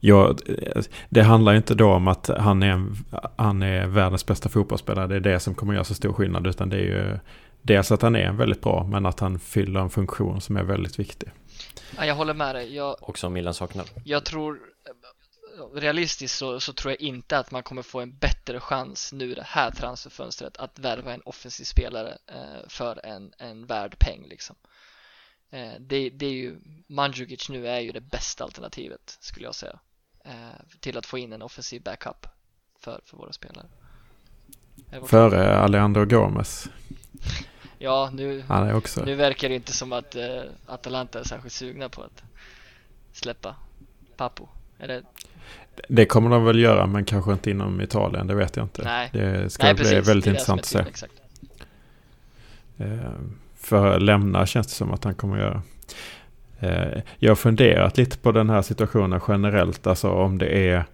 ja, 0.00 0.34
det 1.08 1.22
handlar 1.22 1.52
ju 1.52 1.56
inte 1.58 1.74
då 1.74 1.92
om 1.92 2.08
att 2.08 2.30
han 2.38 2.62
är, 2.62 2.86
han 3.36 3.62
är 3.62 3.86
världens 3.86 4.26
bästa 4.26 4.48
fotbollsspelare. 4.48 5.06
Det 5.06 5.16
är 5.16 5.20
det 5.20 5.40
som 5.40 5.54
kommer 5.54 5.74
göra 5.74 5.84
så 5.84 5.94
stor 5.94 6.12
skillnad. 6.12 6.46
Utan 6.46 6.68
det 6.68 6.76
är 6.76 6.80
ju 6.80 7.18
dels 7.62 7.92
att 7.92 8.02
han 8.02 8.16
är 8.16 8.32
väldigt 8.32 8.60
bra 8.62 8.86
men 8.90 9.06
att 9.06 9.20
han 9.20 9.38
fyller 9.38 9.80
en 9.80 9.90
funktion 9.90 10.40
som 10.40 10.56
är 10.56 10.62
väldigt 10.62 10.98
viktig. 10.98 11.28
ja, 11.96 12.04
Jag 12.06 12.14
håller 12.14 12.34
med 12.34 12.54
dig, 12.54 12.74
jag, 12.76 12.96
Och 13.00 13.18
som 13.18 13.32
Milan 13.32 13.54
saknar. 13.54 13.84
jag 14.04 14.24
tror 14.24 14.58
Realistiskt 15.74 16.38
så, 16.38 16.60
så 16.60 16.72
tror 16.72 16.92
jag 16.92 17.00
inte 17.00 17.38
att 17.38 17.50
man 17.50 17.62
kommer 17.62 17.82
få 17.82 18.00
en 18.00 18.18
bättre 18.18 18.60
chans 18.60 19.12
nu 19.12 19.34
det 19.34 19.42
här 19.46 19.70
transferfönstret 19.70 20.56
att 20.56 20.78
värva 20.78 21.14
en 21.14 21.22
offensiv 21.24 21.64
spelare 21.64 22.18
eh, 22.26 22.68
för 22.68 23.06
en, 23.06 23.32
en 23.38 23.66
värd 23.66 23.98
peng 23.98 24.26
liksom. 24.28 24.56
Eh, 25.50 25.72
det, 25.80 26.10
det 26.10 26.26
är 26.26 26.32
ju, 26.32 26.60
Mandzukic 26.86 27.48
nu 27.48 27.68
är 27.68 27.80
ju 27.80 27.92
det 27.92 28.00
bästa 28.00 28.44
alternativet 28.44 29.18
skulle 29.20 29.46
jag 29.46 29.54
säga. 29.54 29.78
Eh, 30.24 30.80
till 30.80 30.98
att 30.98 31.06
få 31.06 31.18
in 31.18 31.32
en 31.32 31.42
offensiv 31.42 31.82
backup 31.82 32.26
för, 32.80 33.00
för 33.04 33.16
våra 33.16 33.32
spelare. 33.32 33.66
Före 35.06 35.58
Alejandro 35.58 36.04
Gomez. 36.04 36.68
Ja, 37.78 38.10
nu, 38.12 38.44
nu 39.04 39.14
verkar 39.14 39.48
det 39.48 39.54
inte 39.54 39.72
som 39.72 39.92
att 39.92 40.14
eh, 40.14 40.42
Atalanta 40.66 41.20
är 41.20 41.24
särskilt 41.24 41.54
sugna 41.54 41.88
på 41.88 42.02
att 42.02 42.22
släppa 43.12 43.56
Papu. 44.16 44.44
Är 44.78 44.88
det? 45.88 46.06
Kommer 46.06 46.30
de 46.30 46.44
väl 46.44 46.58
göra 46.58 46.86
men 46.86 47.04
kanske 47.04 47.32
inte 47.32 47.50
inom 47.50 47.80
Italien. 47.80 48.26
Det 48.26 48.34
vet 48.34 48.56
jag 48.56 48.64
inte. 48.64 48.82
Nej. 48.84 49.10
Det 49.12 49.52
ska 49.52 49.64
Nej, 49.64 49.74
bli 49.74 49.84
precis. 49.84 50.08
väldigt 50.08 50.26
intressant 50.26 50.60
att 50.60 50.66
se. 50.66 50.78
Exakt. 50.78 51.12
Eh, 52.78 52.86
För 53.56 54.00
lämna 54.00 54.46
känns 54.46 54.66
det 54.66 54.72
som 54.72 54.92
att 54.92 55.04
han 55.04 55.14
kommer 55.14 55.38
göra. 55.38 55.62
Eh, 56.60 57.02
Jag 57.18 57.30
har 57.30 57.36
funderat 57.36 57.96
lite 57.96 58.18
på 58.18 58.32
den 58.32 58.50
här 58.50 58.62
situationen 58.62 59.20
generellt. 59.28 59.86
Alltså 59.86 60.08
om 60.10 60.38
det 60.38 60.68
är... 60.68 60.84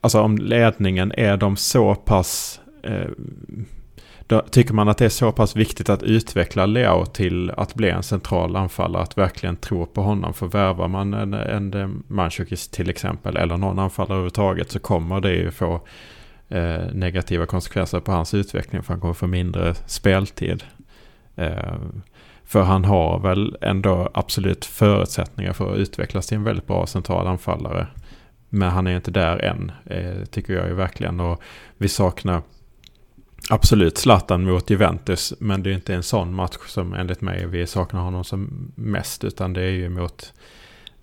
Alltså 0.00 0.20
om 0.20 0.38
ledningen 0.38 1.12
är 1.16 1.36
de 1.36 1.56
så 1.56 1.94
pass... 1.94 2.60
Då 4.26 4.40
tycker 4.40 4.74
man 4.74 4.88
att 4.88 4.98
det 4.98 5.04
är 5.04 5.08
så 5.08 5.32
pass 5.32 5.56
viktigt 5.56 5.88
att 5.88 6.02
utveckla 6.02 6.66
Leo 6.66 7.06
till 7.06 7.50
att 7.50 7.74
bli 7.74 7.90
en 7.90 8.02
central 8.02 8.56
anfallare. 8.56 9.02
Att 9.02 9.18
verkligen 9.18 9.56
tro 9.56 9.86
på 9.86 10.02
honom. 10.02 10.34
För 10.34 10.46
värvar 10.46 10.88
man 10.88 11.14
en, 11.14 11.34
en 11.34 11.74
eh, 11.74 11.88
Mandzukic 12.08 12.68
till 12.68 12.90
exempel. 12.90 13.36
Eller 13.36 13.56
någon 13.56 13.78
anfallare 13.78 14.12
överhuvudtaget. 14.12 14.70
Så 14.70 14.78
kommer 14.78 15.20
det 15.20 15.34
ju 15.34 15.50
få 15.50 15.80
eh, 16.48 16.80
negativa 16.92 17.46
konsekvenser 17.46 18.00
på 18.00 18.12
hans 18.12 18.34
utveckling. 18.34 18.82
För 18.82 18.92
han 18.92 19.00
kommer 19.00 19.14
få 19.14 19.26
mindre 19.26 19.74
speltid. 19.74 20.64
Eh, 21.36 21.74
för 22.44 22.62
han 22.62 22.84
har 22.84 23.18
väl 23.18 23.56
ändå 23.60 24.10
absolut 24.14 24.64
förutsättningar 24.64 25.52
för 25.52 25.72
att 25.72 25.78
utvecklas 25.78 26.26
till 26.26 26.36
en 26.36 26.44
väldigt 26.44 26.66
bra 26.66 26.86
central 26.86 27.26
anfallare. 27.26 27.86
Men 28.48 28.70
han 28.70 28.86
är 28.86 28.96
inte 28.96 29.10
där 29.10 29.38
än, 29.38 29.72
eh, 29.84 30.24
tycker 30.24 30.54
jag 30.54 30.68
ju 30.68 30.74
verkligen. 30.74 31.20
Och 31.20 31.42
vi 31.78 31.88
saknar 31.88 32.42
absolut 33.50 33.98
Zlatan 33.98 34.44
mot 34.44 34.70
Juventus. 34.70 35.34
Men 35.38 35.62
det 35.62 35.70
är 35.70 35.74
inte 35.74 35.94
en 35.94 36.02
sån 36.02 36.34
match 36.34 36.56
som 36.66 36.94
enligt 36.94 37.20
mig 37.20 37.46
vi 37.46 37.66
saknar 37.66 38.00
honom 38.00 38.24
som 38.24 38.72
mest. 38.74 39.24
Utan 39.24 39.52
det 39.52 39.62
är 39.62 39.70
ju 39.70 39.88
mot, 39.88 40.32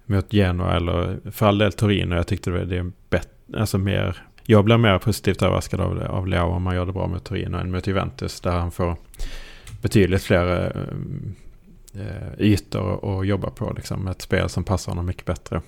mot 0.05 0.33
Genoa 0.33 0.75
eller 0.75 1.31
för 1.31 1.45
all 1.45 1.57
del 1.57 1.73
Torino. 1.73 2.15
Jag 2.15 2.27
tyckte 2.27 2.51
det 2.51 2.77
är 2.77 2.91
bättre, 3.09 3.59
alltså 3.59 3.77
mer 3.77 4.23
jag 4.43 4.65
blir 4.65 4.77
mer 4.77 4.97
positivt 4.97 5.41
överraskad 5.41 5.81
av, 5.81 6.03
av 6.03 6.27
Leo 6.27 6.45
om 6.45 6.65
han 6.65 6.75
gör 6.75 6.85
det 6.85 6.91
bra 6.91 7.07
mot 7.07 7.23
Torino 7.23 7.57
än 7.57 7.71
mot 7.71 7.87
Juventus. 7.87 8.41
Där 8.41 8.51
han 8.51 8.71
får 8.71 8.95
betydligt 9.81 10.23
fler 10.23 10.75
äh, 11.93 12.39
ytor 12.39 13.19
att 13.21 13.27
jobba 13.27 13.49
på. 13.49 13.73
Liksom, 13.75 14.07
ett 14.07 14.21
spel 14.21 14.49
som 14.49 14.63
passar 14.63 14.91
honom 14.91 15.05
mycket 15.05 15.25
bättre. 15.25 15.61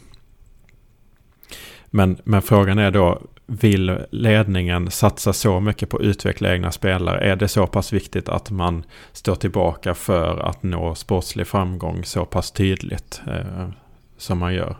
Men, 1.86 2.17
men 2.24 2.41
frågan 2.41 2.80
är 2.80 2.91
då, 2.91 3.21
vill 3.46 4.06
ledningen 4.10 4.91
satsa 4.91 5.34
så 5.34 5.60
mycket 5.60 5.89
på 5.89 5.98
att 5.98 6.04
utveckla 6.04 6.54
egna 6.54 6.72
spelare? 6.72 7.20
Är 7.20 7.36
det 7.36 7.48
så 7.48 7.68
pass 7.68 7.94
viktigt 7.94 8.30
att 8.30 8.52
man 8.52 8.84
står 9.12 9.36
tillbaka 9.36 9.94
för 9.94 10.38
att 10.39 10.64
nå 10.64 10.96
sportslig 10.96 11.48
framgång 11.48 12.04
så 12.04 12.26
pass 12.26 12.52
tydligt 12.52 13.22
eh, 13.28 13.70
som 14.18 14.38
man 14.38 14.54
gör? 14.54 14.76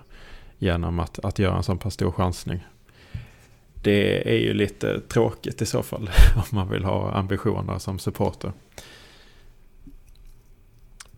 Genom 0.58 1.00
att, 1.00 1.20
att 1.20 1.40
göra 1.40 1.58
en 1.58 1.64
så 1.64 1.76
pass 1.76 1.94
stor 1.94 2.12
chansning. 2.12 2.66
Det 3.84 4.30
är 4.30 4.40
ju 4.40 4.54
lite 4.54 5.00
tråkigt 5.00 5.62
i 5.62 5.66
så 5.66 5.84
fall 5.84 6.10
om 6.36 6.44
man 6.52 6.70
vill 6.70 6.84
ha 6.84 7.12
ambitioner 7.12 7.80
som 7.80 8.00
supporter. 8.00 8.52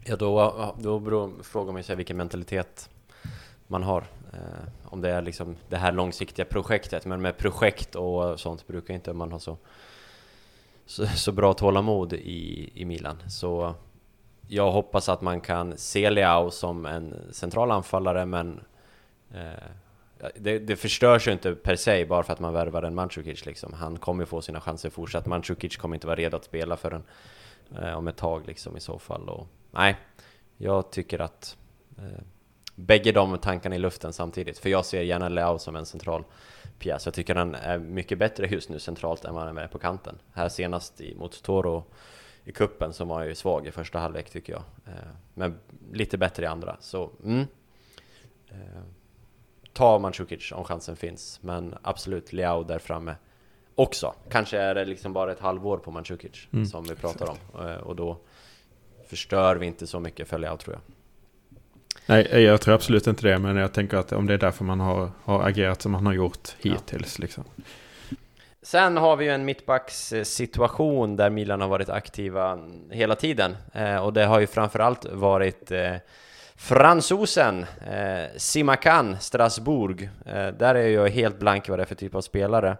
Ja, 0.03 0.15
då, 0.15 0.75
då 0.79 0.99
beror, 0.99 1.31
frågar 1.43 1.73
man 1.73 1.83
sig 1.83 1.95
vilken 1.95 2.17
mentalitet 2.17 2.89
man 3.67 3.83
har. 3.83 4.03
Eh, 4.33 4.84
om 4.95 5.01
det 5.01 5.09
är 5.09 5.21
liksom 5.21 5.55
det 5.69 5.77
här 5.77 5.91
långsiktiga 5.91 6.45
projektet. 6.45 7.05
Men 7.05 7.21
med 7.21 7.37
projekt 7.37 7.95
och 7.95 8.39
sånt 8.39 8.67
brukar 8.67 8.93
inte 8.93 9.13
man 9.13 9.31
ha 9.31 9.39
så, 9.39 9.57
så, 10.85 11.05
så 11.07 11.31
bra 11.31 11.53
tålamod 11.53 12.13
i, 12.13 12.71
i 12.73 12.85
Milan. 12.85 13.17
Så 13.27 13.75
jag 14.47 14.71
hoppas 14.71 15.09
att 15.09 15.21
man 15.21 15.41
kan 15.41 15.77
se 15.77 16.09
Leao 16.09 16.51
som 16.51 16.85
en 16.85 17.15
central 17.31 17.71
anfallare 17.71 18.25
men 18.25 18.63
eh, 19.33 20.29
det, 20.35 20.59
det 20.59 20.75
förstörs 20.75 21.27
ju 21.27 21.31
inte 21.31 21.55
per 21.55 21.75
se 21.75 22.05
bara 22.05 22.23
för 22.23 22.33
att 22.33 22.39
man 22.39 22.53
värvar 22.53 22.83
en 22.83 22.95
Mandzukic 22.95 23.45
liksom. 23.45 23.73
Han 23.73 23.97
kommer 23.97 24.23
ju 24.23 24.25
få 24.25 24.41
sina 24.41 24.61
chanser 24.61 24.89
fortsatt. 24.89 25.25
Mandzukic 25.25 25.77
kommer 25.77 25.95
inte 25.95 26.07
vara 26.07 26.17
redo 26.17 26.37
att 26.37 26.45
spela 26.45 26.77
förrän 26.77 27.03
eh, 27.81 27.97
om 27.97 28.07
ett 28.07 28.17
tag 28.17 28.47
liksom 28.47 28.77
i 28.77 28.79
så 28.79 28.99
fall. 28.99 29.29
Och, 29.29 29.47
nej, 29.71 29.97
jag 30.57 30.91
tycker 30.91 31.19
att 31.19 31.57
eh, 31.97 32.23
bägge 32.75 33.11
de 33.11 33.37
tankarna 33.37 33.75
i 33.75 33.79
luften 33.79 34.13
samtidigt. 34.13 34.59
För 34.59 34.69
jag 34.69 34.85
ser 34.85 35.01
gärna 35.01 35.29
Leao 35.29 35.59
som 35.59 35.75
en 35.75 35.85
central 35.85 36.23
pjäs. 36.79 37.05
Jag 37.05 37.13
tycker 37.13 37.35
han 37.35 37.55
är 37.55 37.77
mycket 37.79 38.17
bättre 38.17 38.47
just 38.47 38.69
nu 38.69 38.79
centralt 38.79 39.25
än 39.25 39.33
vad 39.33 39.43
han 39.43 39.57
är 39.57 39.67
på 39.67 39.79
kanten. 39.79 40.15
Här 40.33 40.49
senast 40.49 41.01
i, 41.01 41.15
mot 41.15 41.43
Toro 41.43 41.83
i 42.43 42.51
kuppen 42.51 42.93
som 42.93 43.07
var 43.07 43.23
ju 43.23 43.35
svag 43.35 43.67
i 43.67 43.71
första 43.71 43.99
halvlek 43.99 44.29
tycker 44.29 44.53
jag. 44.53 44.63
Eh, 44.85 45.09
men 45.33 45.59
lite 45.91 46.17
bättre 46.17 46.43
i 46.43 46.47
andra. 46.47 46.77
Så 46.79 47.11
mm. 47.23 47.45
Eh, 48.49 48.81
ta 49.73 49.99
Mandzukic 49.99 50.51
om 50.51 50.63
chansen 50.63 50.95
finns. 50.95 51.39
Men 51.43 51.75
absolut 51.81 52.33
Leao 52.33 52.63
där 52.63 52.79
framme 52.79 53.15
också. 53.75 54.13
Kanske 54.29 54.57
är 54.57 54.75
det 54.75 54.85
liksom 54.85 55.13
bara 55.13 55.31
ett 55.31 55.39
halvår 55.39 55.77
på 55.77 55.91
Mandzukic 55.91 56.47
Mm, 56.53 56.65
som 56.65 56.83
vi 56.83 56.95
pratar 56.95 57.29
om. 57.29 57.67
Eh, 57.67 57.77
och 57.77 57.95
då 57.95 58.17
förstör 59.07 59.55
vi 59.55 59.65
inte 59.65 59.87
så 59.87 59.99
mycket 59.99 60.27
för 60.27 60.37
Leao 60.37 60.57
tror 60.57 60.75
jag. 60.75 60.81
Nej, 62.05 62.43
jag 62.43 62.61
tror 62.61 62.73
absolut 62.73 63.07
inte 63.07 63.27
det. 63.27 63.39
Men 63.39 63.55
jag 63.55 63.73
tänker 63.73 63.97
att 63.97 64.11
om 64.11 64.27
det 64.27 64.33
är 64.33 64.37
därför 64.37 64.63
man 64.63 64.79
har, 64.79 65.11
har 65.23 65.47
agerat 65.47 65.81
som 65.81 65.91
man 65.91 66.05
har 66.05 66.13
gjort 66.13 66.55
hittills. 66.59 67.19
Liksom. 67.19 67.43
Sen 68.61 68.97
har 68.97 69.15
vi 69.15 69.25
ju 69.25 69.31
en 69.31 69.45
mittbackssituation 69.45 71.15
där 71.15 71.29
Milan 71.29 71.61
har 71.61 71.67
varit 71.67 71.89
aktiva 71.89 72.59
hela 72.91 73.15
tiden 73.15 73.57
eh, 73.73 73.97
och 73.97 74.13
det 74.13 74.25
har 74.25 74.39
ju 74.39 74.47
framförallt 74.47 75.05
varit 75.05 75.71
eh, 75.71 75.95
fransosen 76.55 77.65
eh, 77.91 78.37
Simakan 78.37 79.17
Strasbourg. 79.19 80.09
Eh, 80.25 80.47
där 80.47 80.75
är 80.75 80.87
jag 80.87 81.09
helt 81.09 81.39
blank 81.39 81.69
vad 81.69 81.79
det 81.79 81.83
är 81.83 81.85
för 81.85 81.95
typ 81.95 82.15
av 82.15 82.21
spelare 82.21 82.77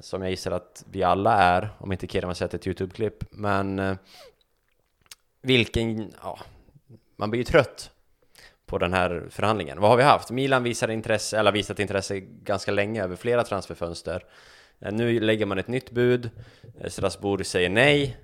som 0.00 0.22
jag 0.22 0.30
gissar 0.30 0.50
att 0.50 0.84
vi 0.90 1.02
alla 1.02 1.42
är, 1.42 1.68
om 1.78 1.92
inte 1.92 2.06
Kieran 2.06 2.28
har 2.28 2.34
sett 2.34 2.54
ett 2.54 2.66
YouTube-klipp. 2.66 3.24
Men 3.30 3.98
vilken, 5.42 6.12
ja, 6.22 6.38
man 7.16 7.30
blir 7.30 7.40
ju 7.40 7.44
trött 7.44 7.90
på 8.68 8.78
den 8.78 8.92
här 8.92 9.26
förhandlingen. 9.30 9.80
Vad 9.80 9.90
har 9.90 9.96
vi 9.96 10.02
haft? 10.02 10.30
Milan 10.30 10.62
visar 10.62 10.90
intresse, 10.90 11.38
eller 11.38 11.52
visat 11.52 11.78
intresse 11.78 12.20
ganska 12.20 12.70
länge 12.70 13.04
över 13.04 13.16
flera 13.16 13.44
transferfönster. 13.44 14.24
Eh, 14.80 14.92
nu 14.92 15.20
lägger 15.20 15.46
man 15.46 15.58
ett 15.58 15.68
nytt 15.68 15.90
bud, 15.90 16.30
eh, 16.80 16.90
Strasbourg 16.90 17.46
säger 17.46 17.68
nej, 17.70 18.16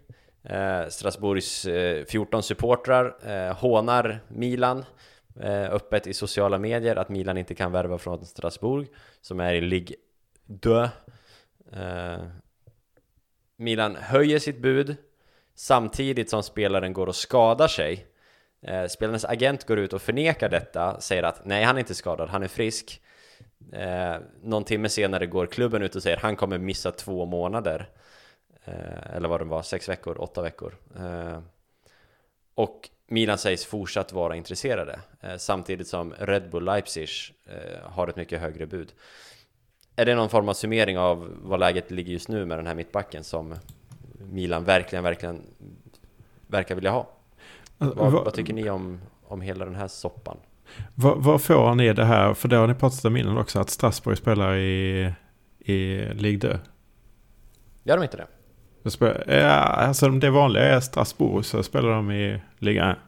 eh, 0.42 0.88
Strasbourgs 0.88 1.66
14 2.08 2.42
supportrar 2.42 3.52
hånar 3.52 4.20
Milan 4.28 4.84
öppet 5.70 6.06
i 6.06 6.14
sociala 6.14 6.58
medier 6.58 6.96
att 6.96 7.08
Milan 7.08 7.38
inte 7.38 7.54
kan 7.54 7.72
värva 7.72 7.98
från 7.98 8.26
Strasbourg 8.26 8.86
som 9.20 9.40
är 9.40 9.54
i 9.54 9.60
Ligue 9.60 9.96
2 10.62 10.88
Milan 13.56 13.96
höjer 13.96 14.38
sitt 14.38 14.58
bud 14.58 14.96
samtidigt 15.54 16.30
som 16.30 16.42
spelaren 16.42 16.92
går 16.92 17.06
och 17.06 17.16
skadar 17.16 17.68
sig 17.68 18.06
eh, 18.64 18.86
Spelarens 18.86 19.24
agent 19.24 19.64
går 19.66 19.78
ut 19.78 19.92
och 19.92 20.02
förnekar 20.02 20.48
detta, 20.48 21.00
säger 21.00 21.22
att 21.22 21.44
nej 21.44 21.64
han 21.64 21.76
är 21.76 21.80
inte 21.80 21.94
skadad, 21.94 22.28
han 22.28 22.42
är 22.42 22.48
frisk. 22.48 23.00
Eh, 23.72 24.16
Någon 24.42 24.64
timme 24.64 24.88
senare 24.88 25.26
går 25.26 25.46
klubben 25.46 25.82
ut 25.82 25.96
och 25.96 26.02
säger 26.02 26.16
han 26.16 26.36
kommer 26.36 26.58
missa 26.58 26.90
två 26.92 27.24
månader. 27.24 27.88
Eh, 28.64 29.16
Eller 29.16 29.28
vad 29.28 29.40
det 29.40 29.44
var, 29.44 29.62
sex 29.62 29.88
veckor, 29.88 30.20
åtta 30.20 30.42
veckor. 30.42 30.74
Eh, 30.98 31.38
Och 32.54 32.90
Milan 33.06 33.38
sägs 33.38 33.64
fortsatt 33.66 34.12
vara 34.12 34.36
intresserade 34.36 35.00
eh, 35.20 35.36
Samtidigt 35.36 35.88
som 35.88 36.14
Red 36.18 36.50
Bull 36.50 36.64
Leipzig 36.64 37.08
eh, 37.46 37.90
har 37.90 38.08
ett 38.08 38.16
mycket 38.16 38.40
högre 38.40 38.66
bud. 38.66 38.92
Är 39.96 40.04
det 40.04 40.14
någon 40.14 40.28
form 40.30 40.48
av 40.48 40.54
summering 40.54 40.98
av 40.98 41.30
vad 41.42 41.60
läget 41.60 41.90
ligger 41.90 42.12
just 42.12 42.28
nu 42.28 42.44
med 42.46 42.58
den 42.58 42.66
här 42.66 42.74
mittbacken 42.74 43.24
som 43.24 43.54
Milan 44.30 44.64
verkligen, 44.64 45.04
verkligen 45.04 45.42
verkar 46.46 46.74
vilja 46.74 46.90
ha? 46.90 47.06
Vad, 47.78 47.96
Vad, 47.96 48.12
vad 48.12 48.34
tycker 48.34 48.52
ni 48.52 48.70
om, 48.70 49.00
om 49.28 49.40
hela 49.40 49.64
den 49.64 49.74
här 49.74 49.88
soppan? 49.88 50.36
vad, 50.94 51.18
vad 51.18 51.42
får 51.42 51.74
ni 51.74 51.92
det 51.92 52.04
här? 52.04 52.34
För 52.34 52.48
det 52.48 52.56
har 52.56 52.66
ni 52.66 52.74
pratat 52.74 53.04
om 53.04 53.16
innan 53.16 53.38
också. 53.38 53.60
Att 53.60 53.70
Strasbourg 53.70 54.18
spelar 54.18 54.56
i, 54.56 55.12
i 55.58 55.96
Ligue 56.14 56.50
2. 56.50 56.58
Gör 57.82 57.96
de 57.96 58.02
inte 58.02 58.16
det? 58.16 58.26
De 58.82 58.90
spelar, 58.90 59.24
ja, 59.28 59.50
alltså 59.58 60.08
det 60.08 60.30
vanliga 60.30 60.64
är 60.64 60.80
Strasbourg 60.80 61.44
så 61.44 61.62
spelar 61.62 61.88
de 61.90 62.10
i 62.10 62.40
Liga 62.58 62.90
1. 62.90 62.98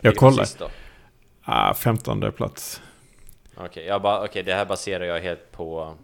Jag 0.00 0.16
kollar. 0.16 0.46
Ah, 1.42 1.74
15 1.74 2.32
plats. 2.32 2.82
Okej, 3.56 3.86
jag 3.86 4.02
bara, 4.02 4.24
okej, 4.24 4.42
det 4.42 4.54
här 4.54 4.64
baserar 4.64 5.04
jag 5.04 5.20
helt 5.20 5.52
på 5.52 5.94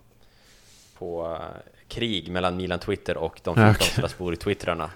på 0.99 1.39
krig 1.93 2.31
mellan 2.31 2.57
Milan 2.57 2.79
Twitter 2.79 3.17
och 3.17 3.41
de 3.45 3.55
14 3.55 3.65
Ja, 3.65 3.71
okej. 3.75 3.89
Strasbourg-twittrarna 3.89 4.89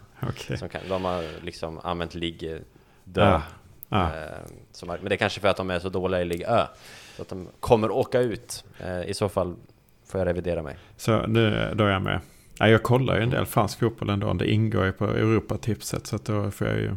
som 0.59 0.69
kan, 0.69 0.81
De 0.89 1.05
har 1.05 1.25
liksom 1.45 1.81
använt 1.83 2.15
ligg 2.15 2.59
dö 3.05 3.25
Ja. 3.31 3.43
Ja. 3.89 4.05
eh, 4.05 4.39
som, 4.73 4.89
Men 4.89 5.05
det 5.05 5.15
är 5.15 5.17
kanske 5.17 5.41
för 5.41 5.49
att 5.49 5.57
de 5.57 5.71
är 5.71 5.79
så 5.79 5.89
dåliga 5.89 6.21
i 6.23 6.25
ligg 6.25 6.43
Ö 6.43 6.67
Så 7.17 7.23
att 7.23 7.29
de 7.29 7.49
kommer 7.61 7.91
åka 7.91 8.21
ut 8.21 8.65
eh, 8.79 9.03
I 9.03 9.15
så 9.15 9.29
fall 9.29 9.57
får 10.07 10.21
jag 10.21 10.27
revidera 10.27 10.63
mig 10.63 10.77
Så 10.97 11.27
nu, 11.27 11.73
då 11.75 11.85
är 11.85 11.91
jag 11.91 12.03
med. 12.03 12.21
Ja, 12.59 12.69
jag 12.69 12.83
kollar 12.83 13.17
ju 13.17 13.23
en 13.23 13.31
del 13.31 13.47
fransk 13.47 13.79
fotboll 13.79 14.11
ändå. 14.11 14.33
Det 14.33 14.51
ingår 14.51 14.85
ju 14.85 14.93
på 14.93 15.05
Europatipset. 15.05 16.07
Så 16.07 16.17
att 16.17 16.25
då 16.25 16.51
får 16.51 16.67
jag 16.67 16.77
ju 16.77 16.93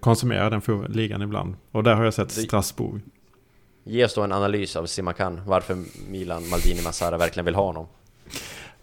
konsumera 0.00 0.50
den 0.50 0.86
ligan 0.88 1.22
ibland. 1.22 1.56
Och 1.70 1.82
där 1.84 1.94
har 1.94 2.04
jag 2.04 2.14
sett 2.14 2.30
Strasbourg. 2.30 3.00
Ge 3.84 4.04
oss 4.04 4.14
då 4.14 4.22
en 4.22 4.32
analys 4.32 4.76
av 4.76 4.86
Simakan 4.86 5.40
Varför 5.46 5.76
Milan, 6.08 6.48
Maldini, 6.48 6.82
Massara 6.82 7.18
verkligen 7.18 7.44
vill 7.44 7.54
ha 7.54 7.64
honom 7.64 7.86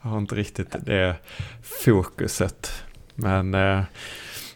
jag 0.02 0.10
har 0.10 0.18
inte 0.18 0.36
riktigt 0.36 0.76
det 0.86 1.16
fokuset. 1.64 2.84
Men, 3.16 3.54
eh, 3.54 3.82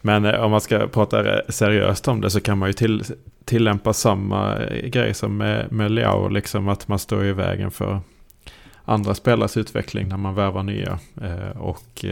men 0.01 0.25
eh, 0.25 0.39
om 0.39 0.51
man 0.51 0.61
ska 0.61 0.87
prata 0.87 1.41
seriöst 1.49 2.07
om 2.07 2.21
det 2.21 2.29
så 2.29 2.41
kan 2.41 2.57
man 2.57 2.69
ju 2.69 2.73
till, 2.73 3.03
tillämpa 3.45 3.93
samma 3.93 4.57
eh, 4.57 4.89
grej 4.89 5.13
som 5.13 5.37
med, 5.37 5.71
med 5.71 5.91
Leao. 5.91 6.27
Liksom 6.27 6.67
att 6.67 6.87
man 6.87 6.99
står 6.99 7.25
i 7.25 7.33
vägen 7.33 7.71
för 7.71 7.99
andra 8.85 9.15
spelares 9.15 9.57
utveckling 9.57 10.07
när 10.07 10.17
man 10.17 10.35
värvar 10.35 10.63
nya. 10.63 10.99
Och 11.55 12.05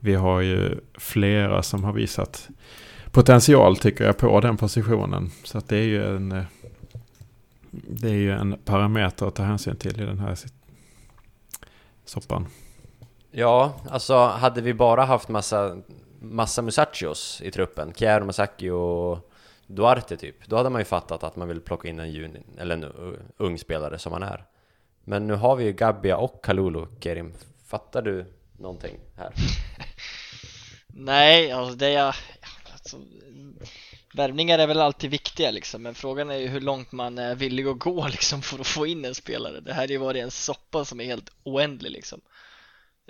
vi 0.00 0.14
har 0.14 0.40
ju 0.40 0.80
flera 0.98 1.62
som 1.62 1.84
har 1.84 1.92
visat 1.92 2.48
potential 3.10 3.76
tycker 3.76 4.04
jag 4.04 4.18
på 4.18 4.40
den 4.40 4.56
positionen. 4.56 5.30
Så 5.44 5.58
att 5.58 5.68
det 5.68 5.76
är 5.76 5.82
ju 5.82 6.16
en, 6.16 6.42
det 7.70 8.08
är 8.08 8.14
ju 8.14 8.32
en 8.32 8.56
parameter 8.64 9.26
att 9.26 9.34
ta 9.34 9.42
hänsyn 9.42 9.76
till 9.76 10.00
i 10.00 10.04
den 10.04 10.18
här 10.18 10.34
situationen 10.34 10.57
soppan. 12.08 12.46
Ja, 13.30 13.72
alltså 13.90 14.16
hade 14.16 14.60
vi 14.60 14.74
bara 14.74 15.04
haft 15.04 15.28
massa, 15.28 15.76
massa 16.20 16.62
Musachios 16.62 17.40
i 17.44 17.50
truppen, 17.50 17.92
Chiaro, 17.96 18.24
Masaki 18.24 18.70
och 18.70 19.30
Duarte 19.66 20.16
typ, 20.16 20.46
då 20.46 20.56
hade 20.56 20.70
man 20.70 20.80
ju 20.80 20.84
fattat 20.84 21.22
att 21.22 21.36
man 21.36 21.48
vill 21.48 21.60
plocka 21.60 21.88
in 21.88 21.98
en, 21.98 22.10
juni, 22.10 22.40
eller 22.58 22.74
en 22.74 23.16
ung 23.36 23.58
spelare 23.58 23.98
som 23.98 24.12
man 24.12 24.22
är. 24.22 24.44
Men 25.04 25.26
nu 25.26 25.34
har 25.34 25.56
vi 25.56 25.64
ju 25.64 25.72
Gabbia 25.72 26.16
och 26.16 26.44
Kalulu, 26.44 26.86
Kerim. 27.00 27.32
Fattar 27.66 28.02
du 28.02 28.26
någonting 28.58 28.98
här? 29.16 29.32
Nej, 30.86 31.52
alltså 31.52 31.76
det 31.76 31.94
är 31.94 32.16
alltså, 32.72 32.96
Värvningar 34.14 34.58
är 34.58 34.66
väl 34.66 34.80
alltid 34.80 35.10
viktiga 35.10 35.50
liksom, 35.50 35.82
men 35.82 35.94
frågan 35.94 36.30
är 36.30 36.36
ju 36.36 36.46
hur 36.46 36.60
långt 36.60 36.92
man 36.92 37.18
är 37.18 37.34
villig 37.34 37.66
att 37.66 37.78
gå 37.78 38.08
liksom 38.08 38.42
för 38.42 38.58
att 38.58 38.66
få 38.66 38.86
in 38.86 39.04
en 39.04 39.14
spelare. 39.14 39.60
Det 39.60 39.72
här 39.72 39.82
har 39.82 39.88
ju 39.88 39.98
varit 39.98 40.22
en 40.22 40.30
soppa 40.30 40.84
som 40.84 41.00
är 41.00 41.04
helt 41.04 41.30
oändlig 41.42 41.90
liksom. 41.90 42.20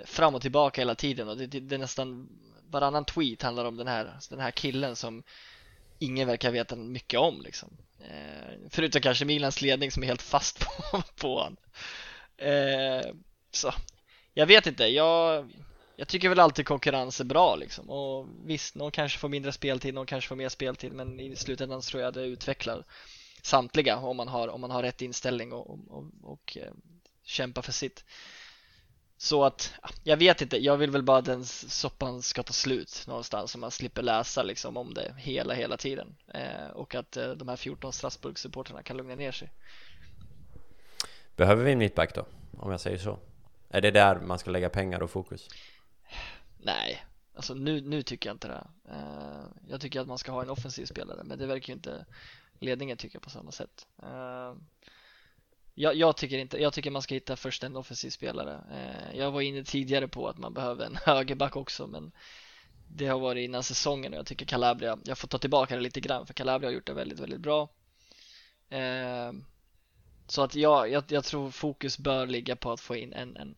Fram 0.05 0.35
och 0.35 0.41
tillbaka 0.41 0.81
hela 0.81 0.95
tiden 0.95 1.29
och 1.29 1.37
det, 1.37 1.47
det, 1.47 1.59
det 1.59 1.75
är 1.75 1.79
nästan 1.79 2.29
varannan 2.69 3.05
tweet 3.05 3.41
handlar 3.41 3.65
om 3.65 3.77
den 3.77 3.87
här, 3.87 4.19
den 4.29 4.39
här 4.39 4.51
killen 4.51 4.95
som 4.95 5.23
ingen 5.99 6.27
verkar 6.27 6.51
veta 6.51 6.75
mycket 6.75 7.19
om 7.19 7.41
liksom. 7.41 7.77
Eh, 7.99 8.53
förutom 8.69 9.01
kanske 9.01 9.25
Milans 9.25 9.61
ledning 9.61 9.91
som 9.91 10.03
är 10.03 10.07
helt 10.07 10.21
fast 10.21 10.59
på, 10.91 11.01
på 11.15 11.37
honom. 11.37 11.57
Eh, 12.37 13.11
så 13.51 13.73
jag 14.33 14.45
vet 14.45 14.67
inte, 14.67 14.83
jag, 14.83 15.49
jag 15.99 16.07
tycker 16.07 16.29
väl 16.29 16.39
alltid 16.39 16.65
konkurrens 16.65 17.19
är 17.19 17.25
bra 17.25 17.55
liksom. 17.55 17.89
Och 17.89 18.27
visst, 18.45 18.75
någon 18.75 18.91
kanske 18.91 19.19
får 19.19 19.29
mindre 19.29 19.51
speltid, 19.51 19.93
någon 19.93 20.05
kanske 20.05 20.27
får 20.27 20.35
mer 20.35 20.49
speltid 20.49 20.93
men 20.93 21.19
i 21.19 21.35
slutändan 21.35 21.81
så 21.81 21.91
tror 21.91 22.03
jag 22.03 22.13
det 22.13 22.21
utvecklar 22.21 22.83
samtliga 23.41 23.97
om 23.97 24.17
man 24.17 24.27
har, 24.27 24.47
om 24.47 24.61
man 24.61 24.71
har 24.71 24.83
rätt 24.83 25.01
inställning 25.01 25.53
och, 25.53 25.69
och, 25.69 25.79
och, 25.89 26.05
och 26.23 26.57
eh, 26.57 26.71
kämpar 27.23 27.61
för 27.61 27.71
sitt. 27.71 28.05
Så 29.17 29.43
att, 29.43 29.73
jag 30.03 30.17
vet 30.17 30.41
inte, 30.41 30.57
jag 30.57 30.77
vill 30.77 30.91
väl 30.91 31.03
bara 31.03 31.17
att 31.17 31.25
den 31.25 31.45
soppan 31.45 32.21
ska 32.21 32.43
ta 32.43 32.53
slut 32.53 33.03
någonstans 33.07 33.51
så 33.51 33.57
man 33.57 33.71
slipper 33.71 34.01
läsa 34.01 34.43
liksom 34.43 34.77
om 34.77 34.93
det 34.93 35.13
hela, 35.17 35.53
hela 35.53 35.77
tiden. 35.77 36.15
Eh, 36.33 36.69
och 36.73 36.95
att 36.95 37.17
eh, 37.17 37.29
de 37.29 37.47
här 37.47 37.55
14 37.55 37.91
Strasbourg-supporterna 37.91 38.83
kan 38.83 38.97
lugna 38.97 39.15
ner 39.15 39.31
sig. 39.31 39.51
Behöver 41.35 41.63
vi 41.63 41.71
en 41.71 41.79
mittback 41.79 42.15
då? 42.15 42.25
Om 42.57 42.71
jag 42.71 42.81
säger 42.81 42.97
så. 42.97 43.19
Är 43.69 43.81
det 43.81 43.91
där 43.91 44.19
man 44.19 44.39
ska 44.39 44.51
lägga 44.51 44.69
pengar 44.69 45.03
och 45.03 45.11
fokus? 45.11 45.47
Nej, 46.61 47.05
alltså 47.35 47.53
nu, 47.53 47.81
nu 47.81 48.03
tycker 48.03 48.29
jag 48.29 48.35
inte 48.35 48.47
det. 48.47 48.67
Eh, 48.89 49.45
jag 49.67 49.81
tycker 49.81 50.01
att 50.01 50.07
man 50.07 50.17
ska 50.17 50.31
ha 50.31 50.41
en 50.41 50.49
offensiv 50.49 50.85
spelare, 50.85 51.23
men 51.23 51.39
det 51.39 51.47
verkar 51.47 51.67
ju 51.67 51.73
inte 51.73 52.05
ledningen 52.59 52.97
tycka 52.97 53.19
på 53.19 53.29
samma 53.29 53.51
sätt. 53.51 53.87
Eh, 54.03 54.53
jag, 55.75 55.95
jag, 55.95 56.17
tycker 56.17 56.37
inte, 56.37 56.61
jag 56.61 56.73
tycker 56.73 56.91
man 56.91 57.01
ska 57.01 57.15
hitta 57.15 57.35
först 57.35 57.63
en 57.63 57.75
offensiv 57.75 58.09
spelare. 58.09 58.63
Eh, 58.71 59.17
jag 59.17 59.31
var 59.31 59.41
inne 59.41 59.63
tidigare 59.63 60.07
på 60.07 60.27
att 60.27 60.37
man 60.37 60.53
behöver 60.53 60.85
en 60.85 60.95
högerback 61.05 61.55
också 61.55 61.87
men 61.87 62.11
det 62.87 63.07
har 63.07 63.19
varit 63.19 63.45
innan 63.45 63.63
säsongen 63.63 64.13
och 64.13 64.19
jag 64.19 64.25
tycker 64.25 64.45
Calabria, 64.45 64.97
jag 65.03 65.17
får 65.17 65.27
ta 65.27 65.37
tillbaka 65.37 65.75
det 65.75 65.81
lite 65.81 65.99
grann 65.99 66.25
för 66.25 66.33
Calabria 66.33 66.69
har 66.69 66.73
gjort 66.73 66.87
det 66.87 66.93
väldigt, 66.93 67.19
väldigt 67.19 67.39
bra. 67.39 67.69
Så 70.27 70.41
att 70.41 70.55
jag, 70.55 70.89
jag, 70.89 71.03
jag, 71.07 71.23
tror 71.23 71.51
fokus 71.51 71.97
bör 71.97 72.27
ligga 72.27 72.55
på 72.55 72.71
att 72.71 72.79
få 72.79 72.95
in 72.95 73.13
en, 73.13 73.37
en, 73.37 73.55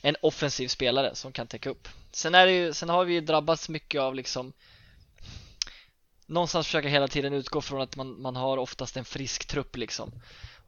en 0.00 0.16
offensiv 0.22 0.68
spelare 0.68 1.14
som 1.14 1.32
kan 1.32 1.46
täcka 1.46 1.70
upp. 1.70 1.88
Sen, 2.12 2.34
är 2.34 2.46
det 2.46 2.52
ju, 2.52 2.72
sen 2.72 2.88
har 2.88 3.04
vi 3.04 3.14
ju 3.14 3.20
drabbats 3.20 3.68
mycket 3.68 4.00
av 4.00 4.14
liksom 4.14 4.52
någonstans 6.26 6.66
försöka 6.66 6.88
hela 6.88 7.08
tiden 7.08 7.32
utgå 7.32 7.60
från 7.60 7.80
att 7.80 7.96
man, 7.96 8.22
man 8.22 8.36
har 8.36 8.56
oftast 8.58 8.96
en 8.96 9.04
frisk 9.04 9.46
trupp 9.46 9.76
liksom. 9.76 10.12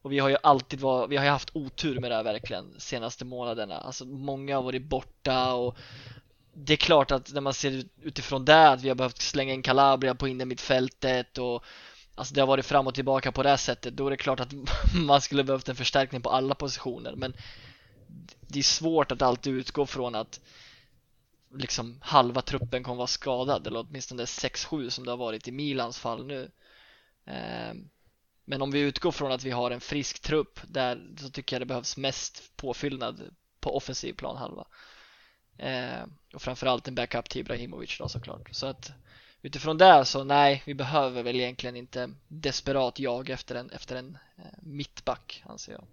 Och 0.02 0.12
vi 0.12 0.18
har 0.18 0.28
ju 0.28 0.36
alltid 0.42 0.80
var, 0.80 1.08
vi 1.08 1.16
har 1.16 1.24
ju 1.24 1.30
haft 1.30 1.50
otur 1.52 2.00
med 2.00 2.10
det 2.10 2.14
här 2.14 2.22
verkligen 2.22 2.74
senaste 2.78 3.24
månaderna. 3.24 3.78
Alltså 3.78 4.04
många 4.04 4.56
har 4.56 4.62
varit 4.62 4.82
borta 4.82 5.54
och 5.54 5.76
det 6.52 6.72
är 6.72 6.76
klart 6.76 7.10
att 7.10 7.32
när 7.32 7.40
man 7.40 7.54
ser 7.54 7.84
utifrån 8.02 8.44
det 8.44 8.68
att 8.68 8.82
vi 8.82 8.88
har 8.88 8.96
behövt 8.96 9.22
slänga 9.22 9.54
in 9.54 9.62
Calabria 9.62 10.14
på 10.14 10.28
innermittfältet 10.28 11.38
och 11.38 11.64
Alltså 12.14 12.34
det 12.34 12.40
har 12.40 12.46
varit 12.46 12.66
fram 12.66 12.86
och 12.86 12.94
tillbaka 12.94 13.32
på 13.32 13.42
det 13.42 13.58
sättet. 13.58 13.96
Då 13.96 14.06
är 14.06 14.10
det 14.10 14.16
klart 14.16 14.40
att 14.40 14.52
man 14.94 15.20
skulle 15.20 15.44
behövt 15.44 15.68
en 15.68 15.76
förstärkning 15.76 16.22
på 16.22 16.30
alla 16.30 16.54
positioner. 16.54 17.14
Men 17.16 17.34
det 18.40 18.58
är 18.58 18.62
svårt 18.62 19.12
att 19.12 19.22
alltid 19.22 19.54
utgå 19.54 19.86
från 19.86 20.14
att 20.14 20.40
liksom 21.54 21.98
halva 22.02 22.42
truppen 22.42 22.82
kommer 22.82 22.96
vara 22.96 23.06
skadad 23.06 23.66
eller 23.66 23.80
åtminstone 23.80 24.24
6-7 24.24 24.90
som 24.90 25.04
det 25.04 25.10
har 25.10 25.16
varit 25.16 25.48
i 25.48 25.52
Milans 25.52 25.98
fall 25.98 26.26
nu. 26.26 26.50
Ehm, 27.24 27.88
men 28.44 28.62
om 28.62 28.70
vi 28.70 28.80
utgår 28.80 29.12
från 29.12 29.32
att 29.32 29.44
vi 29.44 29.50
har 29.50 29.70
en 29.70 29.80
frisk 29.80 30.20
trupp 30.20 30.60
där 30.64 31.08
så 31.16 31.30
tycker 31.30 31.56
jag 31.56 31.62
det 31.62 31.66
behövs 31.66 31.96
mest 31.96 32.56
påfyllnad 32.56 33.34
på 33.60 33.76
offensiv 33.76 34.12
planhalva. 34.12 34.66
Ehm, 35.58 36.16
och 36.34 36.42
framförallt 36.42 36.88
en 36.88 36.94
backup 36.94 37.28
till 37.28 37.40
Ibrahimovic 37.40 37.98
då 37.98 38.08
såklart. 38.08 38.48
Så 38.52 38.66
att 38.66 38.92
utifrån 39.42 39.78
det 39.78 40.04
så 40.04 40.24
nej, 40.24 40.62
vi 40.66 40.74
behöver 40.74 41.22
väl 41.22 41.36
egentligen 41.36 41.76
inte 41.76 42.10
desperat 42.28 42.98
jag 42.98 43.30
efter 43.30 43.54
en, 43.54 43.70
efter 43.70 43.96
en 43.96 44.18
eh, 44.36 44.44
mittback 44.62 45.42
anser 45.46 45.72
jag. 45.72 45.84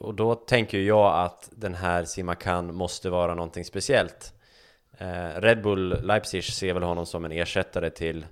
Och 0.00 0.14
då 0.14 0.34
tänker 0.34 0.78
jag 0.78 1.24
att 1.24 1.48
den 1.52 1.74
här 1.74 2.04
Simakan 2.04 2.74
måste 2.74 3.10
vara 3.10 3.34
någonting 3.34 3.64
speciellt. 3.64 4.32
Eh, 4.98 5.40
Red 5.40 5.62
Bull 5.62 6.02
Leipzig 6.02 6.44
ser 6.44 6.74
väl 6.74 6.82
honom 6.82 7.06
som 7.06 7.24
en 7.24 7.32
ersättare 7.32 7.90
till, 7.90 8.26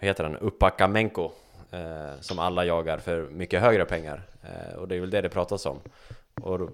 vad 0.00 0.08
heter 0.08 0.24
han, 0.24 0.36
Upakamenko 0.36 1.30
eh, 1.70 2.20
som 2.20 2.38
alla 2.38 2.64
jagar 2.64 2.98
för 2.98 3.22
mycket 3.22 3.60
högre 3.60 3.84
pengar. 3.84 4.22
Eh, 4.42 4.78
och 4.78 4.88
det 4.88 4.96
är 4.96 5.00
väl 5.00 5.10
det 5.10 5.20
det 5.20 5.28
pratas 5.28 5.66
om. 5.66 5.80
Och 6.42 6.70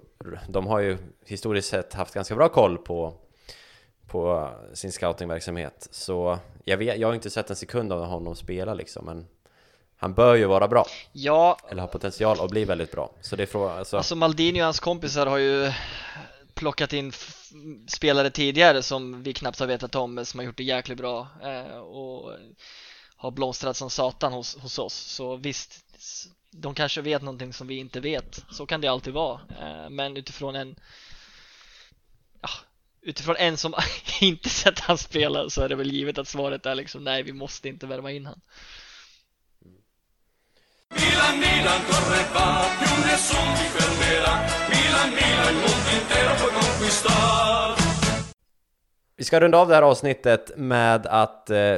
de 0.49 0.67
har 0.67 0.79
ju 0.79 0.97
historiskt 1.25 1.69
sett 1.69 1.93
haft 1.93 2.13
ganska 2.13 2.35
bra 2.35 2.49
koll 2.49 2.77
på 2.77 3.13
på 4.07 4.49
sin 4.73 4.91
scoutingverksamhet. 4.91 5.87
Så 5.91 6.39
jag, 6.63 6.77
vet, 6.77 6.97
jag 6.97 7.07
har 7.07 7.15
inte 7.15 7.29
sett 7.29 7.49
en 7.49 7.55
sekund 7.55 7.93
av 7.93 8.05
honom 8.05 8.35
spela 8.35 8.73
liksom, 8.73 9.05
men 9.05 9.25
han 9.97 10.13
bör 10.13 10.35
ju 10.35 10.45
vara 10.45 10.67
bra. 10.67 10.85
Ja. 11.11 11.57
Eller 11.69 11.81
ha 11.81 11.87
potential 11.87 12.39
att 12.41 12.51
bli 12.51 12.65
väldigt 12.65 12.91
bra. 12.91 13.11
Så 13.21 13.35
det 13.35 13.43
är 13.43 13.47
fråga, 13.47 13.71
alltså... 13.71 13.97
alltså 13.97 14.15
Maldini 14.15 14.61
och 14.61 14.65
hans 14.65 14.79
kompisar 14.79 15.25
har 15.25 15.37
ju 15.37 15.71
plockat 16.53 16.93
in 16.93 17.11
spelare 17.87 18.29
tidigare 18.29 18.83
som 18.83 19.23
vi 19.23 19.33
knappt 19.33 19.59
har 19.59 19.67
vetat 19.67 19.95
om, 19.95 20.25
som 20.25 20.39
har 20.39 20.45
gjort 20.45 20.57
det 20.57 20.63
jäkligt 20.63 20.97
bra 20.97 21.27
eh, 21.43 21.77
och 21.77 22.33
har 23.15 23.31
blomstrat 23.31 23.77
som 23.77 23.89
satan 23.89 24.33
hos, 24.33 24.57
hos 24.57 24.79
oss. 24.79 24.93
Så 24.93 25.35
visst, 25.35 25.85
de 26.51 26.73
kanske 26.73 27.01
vet 27.01 27.21
någonting 27.21 27.53
som 27.53 27.67
vi 27.67 27.77
inte 27.77 27.99
vet. 27.99 28.45
Så 28.51 28.65
kan 28.65 28.81
det 28.81 28.87
alltid 28.87 29.13
vara. 29.13 29.41
Eh, 29.61 29.89
men 29.89 30.17
utifrån 30.17 30.55
en 30.55 30.75
ja, 32.41 32.49
utifrån 33.01 33.35
en 33.35 33.57
som 33.57 33.73
inte 34.21 34.49
sett 34.49 34.79
han 34.79 34.97
spela 34.97 35.49
så 35.49 35.61
är 35.61 35.69
det 35.69 35.75
väl 35.75 35.91
givet 35.91 36.17
att 36.17 36.27
svaret 36.27 36.65
är 36.65 36.75
liksom 36.75 37.03
nej, 37.03 37.23
vi 37.23 37.33
måste 37.33 37.69
inte 37.69 37.87
värva 37.87 38.11
in 38.11 38.25
han. 38.25 38.41
Milan, 40.95 41.39
Milan, 41.39 41.79
corre 41.89 42.21
va, 42.33 42.47
più 42.79 42.93
nessun 43.05 43.47
ti 43.57 43.65
fermerà. 43.75 44.33
Milan, 44.71 45.09
Milan, 45.19 45.53
il 45.53 45.59
mondo 45.63 45.89
intero 45.99 46.31
puoi 46.39 46.51
conquistar. 46.51 47.75
Vi 49.15 49.23
ska 49.23 49.39
runda 49.39 49.57
av 49.57 49.67
det 49.67 49.75
här 49.75 49.81
avsnittet 49.81 50.51
med 50.57 51.05
att 51.05 51.49
eh, 51.49 51.77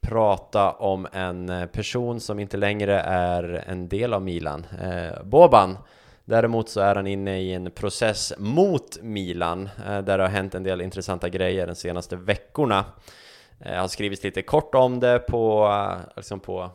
prata 0.00 0.72
om 0.72 1.06
en 1.12 1.48
eh, 1.48 1.66
person 1.66 2.20
som 2.20 2.38
inte 2.38 2.56
längre 2.56 3.00
är 3.00 3.64
en 3.66 3.88
del 3.88 4.14
av 4.14 4.22
Milan. 4.22 4.66
Eh, 4.82 5.22
Boban 5.24 5.78
Däremot 6.28 6.68
så 6.68 6.80
är 6.80 6.94
han 6.94 7.06
inne 7.06 7.40
i 7.40 7.52
en 7.52 7.70
process 7.70 8.32
mot 8.38 9.02
Milan, 9.02 9.68
eh, 9.86 9.98
där 9.98 10.18
det 10.18 10.24
har 10.24 10.30
hänt 10.30 10.54
en 10.54 10.62
del 10.62 10.80
intressanta 10.80 11.28
grejer 11.28 11.66
de 11.66 11.74
senaste 11.74 12.16
veckorna. 12.16 12.84
Eh, 13.60 13.80
har 13.80 13.88
skrivits 13.88 14.24
lite 14.24 14.42
kort 14.42 14.74
om 14.74 15.00
det 15.00 15.18
på, 15.18 15.66
eh, 15.66 15.98
liksom 16.16 16.40
på 16.40 16.70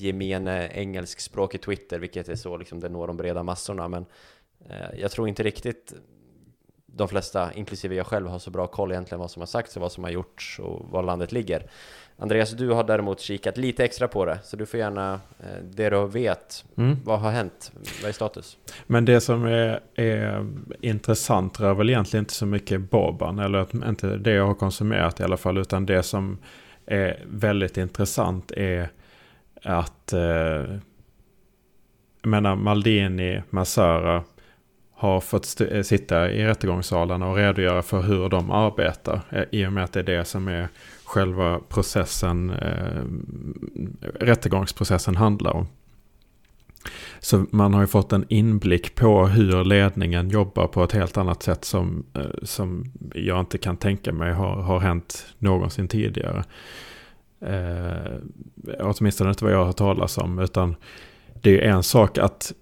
gemene 0.00 0.68
engelskspråkig 0.68 1.60
Twitter, 1.60 1.98
vilket 1.98 2.28
är 2.28 2.36
så 2.36 2.56
liksom 2.56 2.80
det 2.80 2.88
når 2.88 3.06
de 3.06 3.16
breda 3.16 3.42
massorna, 3.42 3.88
men 3.88 4.06
jag 4.96 5.10
tror 5.10 5.28
inte 5.28 5.42
riktigt 5.42 5.94
de 6.86 7.08
flesta, 7.08 7.52
inklusive 7.52 7.94
jag 7.94 8.06
själv, 8.06 8.28
har 8.28 8.38
så 8.38 8.50
bra 8.50 8.66
koll 8.66 8.92
egentligen 8.92 9.20
vad 9.20 9.30
som 9.30 9.40
har 9.40 9.46
sagts 9.46 9.76
och 9.76 9.82
vad 9.82 9.92
som 9.92 10.04
har 10.04 10.10
gjorts 10.10 10.58
och 10.58 10.86
var 10.90 11.02
landet 11.02 11.32
ligger. 11.32 11.66
Andreas, 12.16 12.50
du 12.50 12.70
har 12.70 12.84
däremot 12.84 13.20
kikat 13.20 13.56
lite 13.56 13.84
extra 13.84 14.08
på 14.08 14.24
det, 14.24 14.38
så 14.44 14.56
du 14.56 14.66
får 14.66 14.80
gärna, 14.80 15.20
eh, 15.40 15.64
det 15.70 15.90
du 15.90 16.06
vet, 16.06 16.64
mm. 16.76 16.96
vad 17.04 17.20
har 17.20 17.30
hänt? 17.30 17.72
Vad 18.02 18.08
är 18.08 18.12
status? 18.12 18.56
Men 18.86 19.04
det 19.04 19.20
som 19.20 19.44
är, 19.44 19.80
är 19.94 20.46
intressant 20.80 21.60
rör 21.60 21.74
väl 21.74 21.90
egentligen 21.90 22.22
inte 22.22 22.34
så 22.34 22.46
mycket 22.46 22.90
Boban, 22.90 23.38
eller 23.38 23.88
inte 23.88 24.16
det 24.16 24.32
jag 24.32 24.46
har 24.46 24.54
konsumerat 24.54 25.20
i 25.20 25.22
alla 25.22 25.36
fall, 25.36 25.58
utan 25.58 25.86
det 25.86 26.02
som 26.02 26.38
är 26.86 27.24
väldigt 27.26 27.76
intressant 27.76 28.50
är 28.50 28.90
att 29.62 30.12
eh, 30.12 30.20
jag 32.22 32.30
menar 32.30 32.56
Maldini, 32.56 33.42
Massara 33.50 34.24
har 34.94 35.20
fått 35.20 35.60
eh, 35.60 35.82
sitta 35.82 36.30
i 36.30 36.44
rättegångssalarna 36.44 37.28
och 37.28 37.36
redogöra 37.36 37.82
för 37.82 38.02
hur 38.02 38.28
de 38.28 38.50
arbetar. 38.50 39.20
Eh, 39.30 39.44
I 39.50 39.66
och 39.66 39.72
med 39.72 39.84
att 39.84 39.92
det 39.92 40.00
är 40.00 40.04
det 40.04 40.24
som 40.24 40.48
är 40.48 40.68
själva 41.04 41.60
processen, 41.68 42.50
eh, 42.50 43.02
rättegångsprocessen 44.20 45.16
handlar 45.16 45.52
om. 45.52 45.66
Så 47.20 47.46
man 47.50 47.74
har 47.74 47.80
ju 47.80 47.86
fått 47.86 48.12
en 48.12 48.24
inblick 48.28 48.94
på 48.94 49.26
hur 49.26 49.64
ledningen 49.64 50.30
jobbar 50.30 50.66
på 50.66 50.84
ett 50.84 50.92
helt 50.92 51.16
annat 51.16 51.42
sätt 51.42 51.64
som, 51.64 52.04
eh, 52.14 52.22
som 52.42 52.92
jag 53.14 53.40
inte 53.40 53.58
kan 53.58 53.76
tänka 53.76 54.12
mig 54.12 54.32
har, 54.32 54.62
har 54.62 54.80
hänt 54.80 55.26
någonsin 55.38 55.88
tidigare. 55.88 56.44
Eh, 57.40 58.12
åtminstone 58.78 59.30
inte 59.30 59.44
vad 59.44 59.52
jag 59.52 59.58
har 59.58 59.64
hört 59.64 59.76
talas 59.76 60.18
om. 60.18 60.38
Utan 60.38 60.76
det 61.40 61.66
är 61.66 61.70
en 61.70 61.82
sak 61.82 62.18
att 62.18 62.52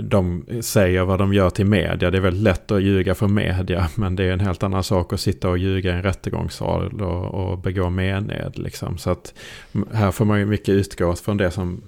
de 0.00 0.44
säger 0.60 1.04
vad 1.04 1.18
de 1.18 1.34
gör 1.34 1.50
till 1.50 1.66
media. 1.66 2.10
Det 2.10 2.18
är 2.18 2.20
väldigt 2.20 2.42
lätt 2.42 2.70
att 2.70 2.82
ljuga 2.82 3.14
för 3.14 3.28
media. 3.28 3.88
Men 3.94 4.16
det 4.16 4.24
är 4.24 4.32
en 4.32 4.40
helt 4.40 4.62
annan 4.62 4.84
sak 4.84 5.12
att 5.12 5.20
sitta 5.20 5.48
och 5.48 5.58
ljuga 5.58 5.90
i 5.90 5.94
en 5.94 6.02
rättegångssal 6.02 7.02
och, 7.02 7.34
och 7.34 7.58
begå 7.58 7.90
mened. 7.90 8.58
Liksom. 8.58 8.98
Så 8.98 9.10
att 9.10 9.34
här 9.92 10.10
får 10.10 10.24
man 10.24 10.38
ju 10.38 10.46
mycket 10.46 10.68
utgå 10.68 11.14
från 11.14 11.36
det 11.36 11.50
som 11.50 11.82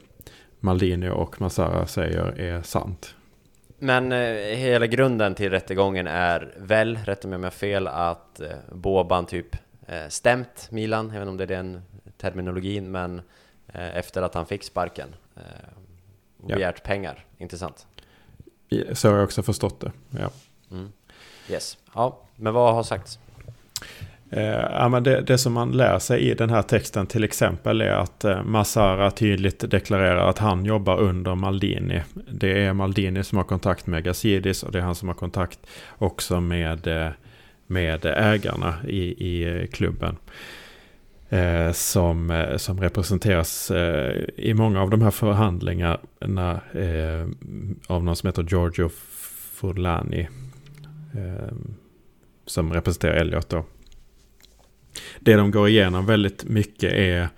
Maldini 0.60 1.08
och 1.08 1.40
Massara 1.40 1.86
säger 1.86 2.40
är 2.40 2.62
sant. 2.62 3.14
Men 3.78 4.12
eh, 4.12 4.56
hela 4.56 4.86
grunden 4.86 5.34
till 5.34 5.50
rättegången 5.50 6.06
är 6.06 6.54
väl, 6.56 6.98
rätta 7.04 7.28
mig 7.28 7.36
om 7.36 7.42
jag 7.42 7.50
har 7.50 7.56
fel, 7.56 7.86
att 7.86 8.40
eh, 8.40 8.48
Boban 8.72 9.26
typ 9.26 9.56
eh, 9.86 10.08
stämt 10.08 10.68
Milan, 10.70 11.06
jag 11.06 11.12
vet 11.12 11.20
inte 11.20 11.30
om 11.30 11.36
det 11.36 11.44
är 11.44 11.48
den 11.48 11.82
terminologin, 12.18 12.90
men 12.90 13.20
eh, 13.68 13.96
efter 13.96 14.22
att 14.22 14.34
han 14.34 14.46
fick 14.46 14.64
sparken. 14.64 15.14
Eh, 15.36 15.42
och 16.42 16.50
ja. 16.50 16.56
begärt 16.56 16.82
pengar, 16.82 17.24
intressant. 17.38 17.86
Så 18.92 19.08
har 19.08 19.16
jag 19.16 19.24
också 19.24 19.42
förstått 19.42 19.80
det, 19.80 19.92
ja. 20.10 20.30
Mm. 20.70 20.92
Yes, 21.50 21.78
ja, 21.94 22.20
men 22.36 22.54
vad 22.54 22.74
har 22.74 22.82
sagts? 22.82 23.18
Eh, 24.30 24.42
ja, 24.42 24.88
men 24.88 25.02
det, 25.02 25.20
det, 25.20 25.38
som 25.38 25.52
man 25.52 25.72
lär 25.72 25.98
sig 25.98 26.20
i 26.20 26.34
den 26.34 26.50
här 26.50 26.62
texten 26.62 27.06
till 27.06 27.24
exempel 27.24 27.80
är 27.80 27.92
att 27.92 28.24
eh, 28.24 28.42
Massara 28.42 29.10
tydligt 29.10 29.70
deklarerar 29.70 30.28
att 30.28 30.38
han 30.38 30.64
jobbar 30.64 30.98
under 31.00 31.34
Maldini. 31.34 32.02
Det 32.30 32.64
är 32.64 32.72
Maldini 32.72 33.24
som 33.24 33.38
har 33.38 33.44
kontakt 33.44 33.86
med 33.86 34.04
Gazidis 34.04 34.62
och 34.62 34.72
det 34.72 34.78
är 34.78 34.82
han 34.82 34.94
som 34.94 35.08
har 35.08 35.14
kontakt 35.14 35.58
också 35.98 36.40
med, 36.40 36.86
eh, 36.86 37.10
med 37.66 38.06
ägarna 38.06 38.74
i, 38.88 39.02
i 39.02 39.66
klubben. 39.72 40.16
Eh, 41.28 41.72
som, 41.72 42.30
eh, 42.30 42.56
som 42.56 42.80
representeras 42.80 43.70
eh, 43.70 44.24
i 44.36 44.54
många 44.54 44.82
av 44.82 44.90
de 44.90 45.02
här 45.02 45.10
förhandlingarna 45.10 46.60
eh, 46.72 47.26
av 47.86 48.04
någon 48.04 48.16
som 48.16 48.26
heter 48.26 48.42
Giorgio 48.42 48.88
Furlani. 49.52 50.28
Eh, 51.14 51.56
som 52.46 52.72
representerar 52.72 53.14
Elliot 53.14 53.48
då. 53.48 53.64
Det 55.20 55.34
de 55.34 55.50
går 55.50 55.68
igenom 55.68 56.06
väldigt 56.06 56.44
mycket 56.44 56.92
är 56.92 57.28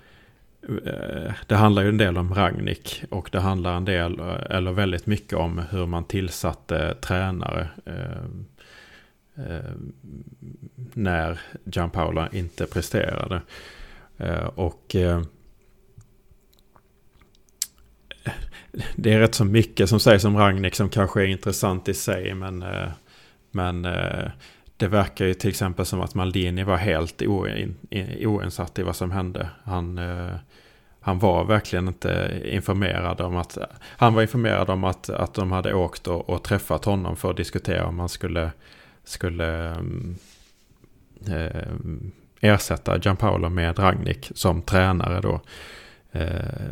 eh, 0.84 1.32
det 1.46 1.54
handlar 1.54 1.82
ju 1.82 1.88
en 1.88 1.98
del 1.98 2.16
om 2.16 2.34
Ragnik 2.34 3.04
och 3.10 3.28
det 3.32 3.40
handlar 3.40 3.76
en 3.76 3.84
del, 3.84 4.20
eh, 4.20 4.56
eller 4.56 4.72
väldigt 4.72 5.06
mycket 5.06 5.38
om 5.38 5.62
hur 5.70 5.86
man 5.86 6.04
tillsatte 6.04 6.94
tränare 7.00 7.68
eh, 7.84 8.24
eh, 9.46 9.72
när 10.94 11.40
Gianpaolo 11.64 12.26
inte 12.32 12.66
presterade. 12.66 13.40
Eh, 14.18 14.44
och 14.44 14.94
eh, 14.94 15.22
det 18.96 19.12
är 19.12 19.18
rätt 19.18 19.34
så 19.34 19.44
mycket 19.44 19.88
som 19.88 20.00
sägs 20.00 20.24
om 20.24 20.36
Ragnik 20.36 20.74
som 20.74 20.88
kanske 20.88 21.22
är 21.22 21.26
intressant 21.26 21.88
i 21.88 21.94
sig. 21.94 22.34
Men, 22.34 22.62
eh, 22.62 22.88
men 23.50 23.82
det 24.76 24.88
verkar 24.88 25.26
ju 25.26 25.34
till 25.34 25.50
exempel 25.50 25.86
som 25.86 26.00
att 26.00 26.14
Maldini 26.14 26.64
var 26.64 26.76
helt 26.76 27.22
oinsatt 28.20 28.78
i 28.78 28.82
vad 28.82 28.96
som 28.96 29.10
hände. 29.10 29.48
Han, 29.64 30.00
han 31.00 31.18
var 31.18 31.44
verkligen 31.44 31.88
inte 31.88 32.42
informerad 32.44 33.20
om 33.20 33.36
att... 33.36 33.58
Han 33.82 34.14
var 34.14 34.22
informerad 34.22 34.70
om 34.70 34.84
att, 34.84 35.10
att 35.10 35.34
de 35.34 35.52
hade 35.52 35.74
åkt 35.74 36.06
och, 36.06 36.30
och 36.30 36.44
träffat 36.44 36.84
honom 36.84 37.16
för 37.16 37.30
att 37.30 37.36
diskutera 37.36 37.86
om 37.86 37.98
han 37.98 38.08
skulle, 38.08 38.50
skulle 39.04 39.68
mm, 39.68 40.16
eh, 41.26 41.68
ersätta 42.40 42.98
Gianpaolo 42.98 43.48
med 43.48 43.78
Ragnik 43.78 44.30
som 44.34 44.62
tränare 44.62 45.20
då. 45.20 45.40
Eh, 46.12 46.66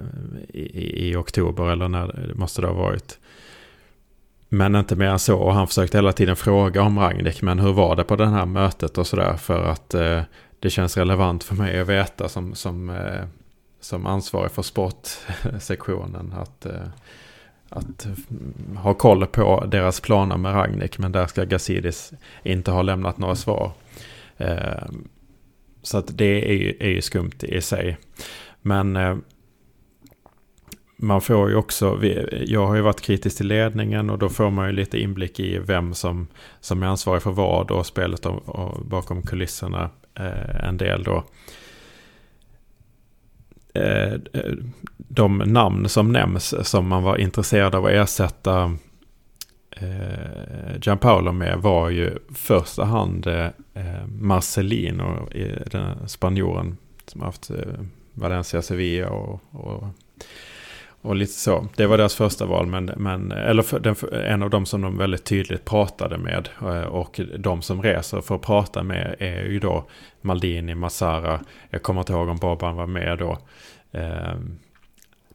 i, 0.49 1.09
i, 1.09 1.17
oktober 1.17 1.71
eller 1.71 1.89
när 1.89 2.27
det 2.29 2.35
måste 2.35 2.61
det 2.61 2.67
ha 2.67 2.75
varit. 2.75 3.19
Men 4.49 4.77
inte 4.77 4.97
mer 4.97 5.07
än 5.07 5.19
så. 5.19 5.37
Och 5.39 5.55
han 5.55 5.67
försökte 5.67 5.99
hela 5.99 6.13
tiden 6.13 6.37
fråga 6.37 6.83
om 6.83 6.99
Ragnik. 6.99 7.43
Men 7.43 7.59
hur 7.59 7.73
var 7.73 7.97
det 7.97 8.05
på 8.05 8.17
det 8.17 8.27
här 8.27 8.47
mötet 8.47 8.99
och 8.99 9.07
sådär. 9.07 9.37
För 9.37 9.65
att 9.65 9.95
eh, 9.95 10.23
det 10.61 10.71
känns 10.71 10.97
relevant 10.97 11.45
för 11.45 11.55
mig 11.55 11.81
att 11.81 11.89
veta 11.89 12.29
som, 12.29 12.55
som, 12.55 12.91
eh, 12.91 13.25
som 13.81 14.07
ansvarig 14.07 14.51
för 14.51 14.63
sportsektionen. 14.63 16.35
Att, 16.37 16.67
eh, 16.67 16.89
att 17.69 18.07
ha 18.77 18.95
koll 18.95 19.27
på 19.27 19.65
deras 19.67 20.01
planer 20.01 20.37
med 20.37 20.55
Ragnik. 20.55 20.99
Men 20.99 21.13
där 21.13 21.27
ska 21.27 21.45
Gazidis 21.45 22.13
inte 22.43 22.71
ha 22.71 22.83
lämnat 22.83 23.19
några 23.19 23.35
svar. 23.35 23.73
Eh, 24.37 24.89
så 25.87 25.99
att 25.99 26.19
det 26.19 26.51
är 26.51 26.55
ju, 26.55 26.77
är 26.81 26.89
ju 26.89 27.03
skumt 27.03 27.39
i 27.43 27.61
sig. 27.61 27.99
Men 28.63 28.97
eh, 28.97 29.17
man 30.97 31.21
får 31.21 31.51
ju 31.51 31.57
också, 31.57 32.05
jag 32.47 32.67
har 32.67 32.75
ju 32.75 32.81
varit 32.81 33.01
kritisk 33.01 33.37
till 33.37 33.47
ledningen 33.47 34.11
och 34.11 34.19
då 34.19 34.29
får 34.29 34.51
man 34.51 34.67
ju 34.67 34.73
lite 34.73 34.99
inblick 34.99 35.41
i 35.41 35.59
vem 35.59 35.95
som, 35.95 36.27
som 36.61 36.83
är 36.83 36.87
ansvarig 36.87 37.23
för 37.23 37.31
vad 37.31 37.71
och 37.71 37.87
spelet 37.87 38.27
och, 38.27 38.49
och 38.49 38.87
bakom 38.87 39.23
kulisserna 39.23 39.91
eh, 40.15 40.69
en 40.69 40.77
del 40.77 41.03
då. 41.03 41.25
Eh, 43.75 44.15
de 44.97 45.39
namn 45.39 45.89
som 45.89 46.13
nämns 46.13 46.69
som 46.69 46.89
man 46.89 47.03
var 47.03 47.17
intresserad 47.17 47.75
av 47.75 47.85
att 47.85 47.93
ersätta 47.93 48.77
eh, 49.81 50.79
Gianpaolo 50.83 51.33
med 51.33 51.59
var 51.59 51.91
ju 51.91 52.19
första 52.35 52.85
hand 52.85 53.27
eh, 53.27 53.47
eh 53.75 54.07
Marcelino, 54.07 55.29
den 55.71 56.09
spanjoren 56.09 56.77
som 57.07 57.23
haft 57.23 57.51
eh, 57.51 57.57
Valencia, 58.13 58.63
Sevilla 58.63 59.11
och, 59.11 59.41
och, 59.51 59.85
och, 61.01 61.17
lite 61.17 61.33
så. 61.33 61.69
Det 61.77 61.87
var 61.87 61.99
deras 61.99 62.15
första 62.15 62.47
val, 62.47 62.67
men, 62.67 62.85
men 62.97 63.33
eller 63.33 63.79
den, 63.81 63.97
en 64.13 64.43
av 64.43 64.51
dem 64.51 64.67
som 64.67 64.81
de 64.81 64.99
väldigt 64.99 65.25
tydligt 65.25 65.65
pratade 65.65 66.19
med. 66.19 66.49
Eh, 66.61 66.83
och 66.83 67.21
de 67.39 67.63
som 67.63 67.83
reser 67.83 68.21
för 68.21 68.35
att 68.35 68.43
prata 68.43 68.83
med 68.83 69.17
är 69.19 69.45
ju 69.45 69.59
då 69.59 69.85
Maldini, 70.21 70.75
Massara. 70.75 71.41
Jag 71.71 71.83
kommer 71.83 72.01
inte 72.01 72.13
ihåg 72.13 72.29
om 72.29 72.37
Boban 72.37 72.77
var 72.77 72.87
med 72.87 73.19
då. 73.19 73.39
Eh, 73.93 74.35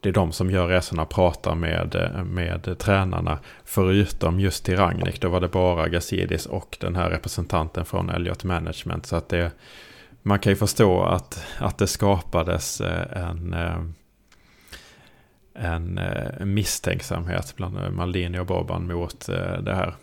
det 0.02 0.08
är 0.08 0.12
de 0.12 0.32
som 0.32 0.50
gör 0.50 0.66
resorna, 0.66 1.04
pratar 1.04 1.54
med, 1.54 1.94
eh, 1.94 2.24
med 2.24 2.78
tränarna. 2.78 3.38
Förutom 3.64 4.40
just 4.40 4.64
till 4.64 4.76
Ragnik, 4.76 5.20
då 5.20 5.28
var 5.28 5.40
det 5.40 5.48
bara 5.48 5.88
Gazidis 5.88 6.46
och 6.46 6.76
den 6.80 6.96
här 6.96 7.10
representanten 7.10 7.84
från 7.84 8.10
Elliot 8.10 8.44
Management. 8.44 9.06
Så 9.06 9.16
att 9.16 9.28
det, 9.28 9.52
man 10.22 10.38
kan 10.38 10.52
ju 10.52 10.56
förstå 10.56 11.02
att, 11.02 11.44
att 11.58 11.78
det 11.78 11.86
skapades 11.86 12.80
eh, 12.80 13.22
en, 13.22 13.54
eh, 13.54 13.80
en, 15.54 16.00
misstänksamhet 16.54 17.54
bland 17.56 17.92
Maldini 17.92 18.38
och 18.38 18.46
Boban 18.46 18.86
mot 18.86 19.26
det 19.60 19.74
här. 19.74 19.94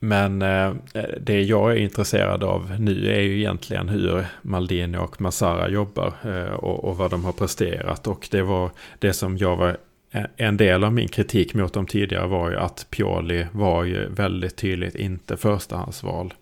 Men 0.00 0.42
eh, 0.42 0.72
det 1.20 1.42
jag 1.42 1.72
är 1.72 1.76
intresserad 1.76 2.44
av 2.44 2.76
nu 2.78 3.12
är 3.12 3.20
ju 3.20 3.38
egentligen 3.38 3.88
hur 3.88 4.26
Maldini 4.42 4.98
och 4.98 5.20
Massara 5.20 5.68
jobbar 5.68 6.12
eh, 6.24 6.54
och, 6.54 6.84
och 6.84 6.96
vad 6.96 7.10
de 7.10 7.24
har 7.24 7.32
presterat. 7.32 8.06
Och 8.06 8.28
det 8.30 8.42
var 8.42 8.70
det 8.98 9.12
som 9.12 9.38
jag 9.38 9.56
var 9.56 9.76
eh, 10.10 10.24
en 10.36 10.56
del 10.56 10.84
av 10.84 10.92
min 10.92 11.08
kritik 11.08 11.54
mot 11.54 11.72
dem 11.72 11.86
tidigare 11.86 12.26
var 12.26 12.50
ju 12.50 12.56
att 12.56 12.86
Pioli 12.90 13.46
var 13.52 13.84
ju 13.84 14.08
väldigt 14.08 14.56
tydligt 14.56 14.94
inte 14.94 15.36
förstahandsval. 15.36 16.34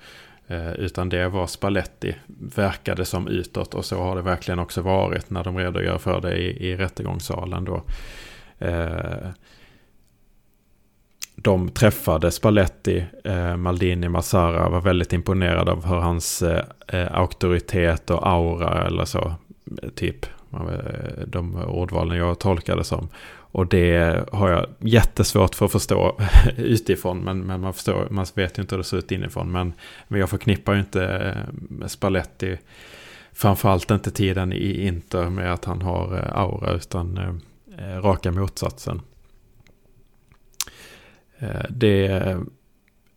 Eh, 0.48 0.72
utan 0.72 1.08
det 1.08 1.28
var 1.28 1.46
Spalletti, 1.46 2.14
verkade 2.54 3.04
som 3.04 3.28
utåt 3.28 3.74
och 3.74 3.84
så 3.84 4.02
har 4.02 4.16
det 4.16 4.22
verkligen 4.22 4.58
också 4.58 4.80
varit 4.80 5.30
när 5.30 5.44
de 5.44 5.58
redogör 5.58 5.98
för 5.98 6.20
det 6.20 6.36
i, 6.36 6.68
i 6.68 6.76
rättegångssalen 6.76 7.64
då. 7.64 7.82
Eh, 8.58 9.28
de 11.46 11.68
träffade 11.68 12.30
Spalletti, 12.30 13.04
eh, 13.24 13.56
Maldini, 13.56 14.08
Massara 14.08 14.68
var 14.68 14.80
väldigt 14.80 15.12
imponerad 15.12 15.68
av 15.68 15.86
hur 15.86 15.96
hans 15.96 16.42
eh, 16.42 16.64
eh, 16.88 17.16
auktoritet 17.16 18.10
och 18.10 18.28
aura 18.28 18.86
eller 18.86 19.04
så, 19.04 19.34
eh, 19.82 19.88
typ, 19.88 20.26
de 21.26 21.56
ordvalen 21.56 22.18
jag 22.18 22.38
tolkade 22.38 22.84
som. 22.84 23.08
Och 23.34 23.66
det 23.66 24.24
har 24.32 24.50
jag 24.50 24.66
jättesvårt 24.78 25.54
för 25.54 25.66
att 25.66 25.72
förstå 25.72 26.20
utifrån. 26.56 27.18
Men, 27.18 27.40
men 27.40 27.60
man, 27.60 27.72
förstår, 27.72 28.06
man 28.10 28.26
vet 28.34 28.58
ju 28.58 28.62
inte 28.62 28.74
hur 28.74 28.78
det 28.78 28.88
ser 28.88 28.96
ut 28.96 29.12
inifrån. 29.12 29.52
Men, 29.52 29.72
men 30.08 30.20
jag 30.20 30.30
förknippar 30.30 30.72
ju 30.72 30.78
inte 30.78 31.04
eh, 31.80 31.86
Spalletti. 31.86 32.58
Framförallt 33.32 33.90
inte 33.90 34.10
tiden 34.10 34.52
i 34.52 34.86
Inter 34.86 35.30
med 35.30 35.52
att 35.52 35.64
han 35.64 35.82
har 35.82 36.30
aura. 36.34 36.72
Utan 36.72 37.18
eh, 37.78 38.00
raka 38.00 38.32
motsatsen. 38.32 39.02
Det 41.68 42.36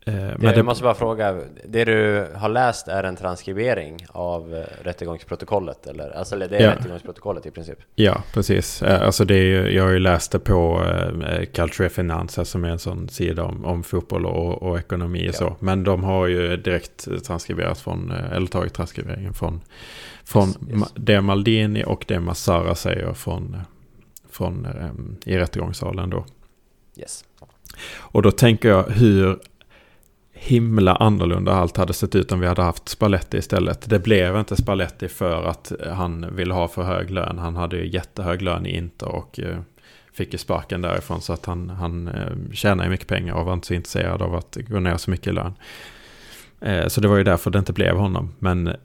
Eh, 0.06 0.14
men 0.14 0.42
jag 0.42 0.54
det... 0.54 0.62
måste 0.62 0.84
bara 0.84 0.94
fråga, 0.94 1.40
det 1.64 1.84
du 1.84 2.26
har 2.34 2.48
läst 2.48 2.88
är 2.88 3.04
en 3.04 3.16
transkribering 3.16 4.06
av 4.08 4.54
eh, 4.54 4.64
rättegångsprotokollet 4.82 5.86
eller? 5.86 6.10
Alltså 6.10 6.36
det 6.36 6.56
är 6.56 6.62
ja. 6.62 6.70
rättegångsprotokollet 6.70 7.46
i 7.46 7.50
princip? 7.50 7.78
Ja, 7.94 8.22
precis. 8.32 8.82
Eh, 8.82 9.02
alltså 9.02 9.24
det 9.24 9.34
är 9.34 9.68
jag 9.68 9.84
har 9.84 9.90
ju 9.90 9.98
läst 9.98 10.32
det 10.32 10.38
på 10.38 10.84
Culture 11.52 11.88
Finance 11.88 12.44
som 12.44 12.64
är 12.64 12.68
en 12.68 12.78
sån 12.78 13.08
sida 13.08 13.44
om, 13.44 13.64
om 13.64 13.82
fotboll 13.82 14.26
och, 14.26 14.62
och 14.62 14.78
ekonomi 14.78 15.22
och 15.22 15.34
ja. 15.34 15.38
så. 15.38 15.56
Men 15.58 15.84
de 15.84 16.04
har 16.04 16.26
ju 16.26 16.56
direkt 16.56 17.24
transkriberat 17.24 17.78
från, 17.78 18.10
eller 18.10 18.46
tagit 18.46 18.74
transkriberingen 18.74 19.34
från, 19.34 19.60
från 20.24 20.48
yes, 20.48 20.58
yes. 20.70 20.92
det 20.94 21.20
Maldini 21.20 21.84
och 21.86 22.04
det 22.08 22.20
Massara 22.20 22.74
säger 22.74 23.12
från, 23.12 23.56
från 24.30 24.66
i 25.24 25.38
rättegångssalen 25.38 26.10
då. 26.10 26.24
Yes. 26.96 27.24
Och 27.88 28.22
då 28.22 28.30
tänker 28.30 28.68
jag 28.68 28.82
hur 28.82 29.38
himla 30.40 30.94
annorlunda 30.94 31.52
allt 31.52 31.76
hade 31.76 31.92
sett 31.92 32.14
ut 32.14 32.32
om 32.32 32.40
vi 32.40 32.46
hade 32.46 32.62
haft 32.62 32.88
Spalletti 32.88 33.36
istället. 33.36 33.90
Det 33.90 33.98
blev 33.98 34.36
inte 34.36 34.56
Spalletti 34.56 35.08
för 35.08 35.42
att 35.42 35.72
eh, 35.80 35.92
han 35.92 36.36
ville 36.36 36.54
ha 36.54 36.68
för 36.68 36.82
hög 36.82 37.10
lön. 37.10 37.38
Han 37.38 37.56
hade 37.56 37.76
ju 37.76 37.88
jättehög 37.88 38.42
lön 38.42 38.66
i 38.66 38.76
Inter 38.76 39.08
och 39.08 39.40
eh, 39.40 39.58
fick 40.12 40.32
ju 40.32 40.38
sparken 40.38 40.82
därifrån. 40.82 41.20
Så 41.20 41.32
att 41.32 41.46
han, 41.46 41.70
han 41.70 42.08
eh, 42.08 42.52
tjänade 42.52 42.84
ju 42.84 42.90
mycket 42.90 43.06
pengar 43.06 43.34
och 43.34 43.46
var 43.46 43.52
inte 43.52 43.66
så 43.66 43.74
intresserad 43.74 44.22
av 44.22 44.34
att 44.34 44.58
gå 44.68 44.80
ner 44.80 44.96
så 44.96 45.10
mycket 45.10 45.26
i 45.26 45.32
lön. 45.32 45.54
Så 46.88 47.00
det 47.00 47.08
var 47.08 47.16
ju 47.16 47.24
därför 47.24 47.50
det 47.50 47.58
inte 47.58 47.72
blev 47.72 47.96
honom. 47.96 48.34
Men 48.38 48.76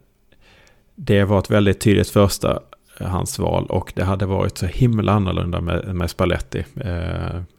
det 0.96 1.24
var 1.24 1.40
ett 1.40 1.52
väldigt 1.52 1.80
tydligt 1.80 2.10
första 2.10 2.60
hans 3.00 3.40
val 3.40 3.66
och 3.66 3.94
det 3.96 4.04
hade 4.04 4.26
varit 4.26 4.58
så 4.58 4.66
himla 4.66 5.12
annorlunda 5.12 5.62
med, 5.62 5.96
med 5.96 6.10
Spalletti. 6.10 6.66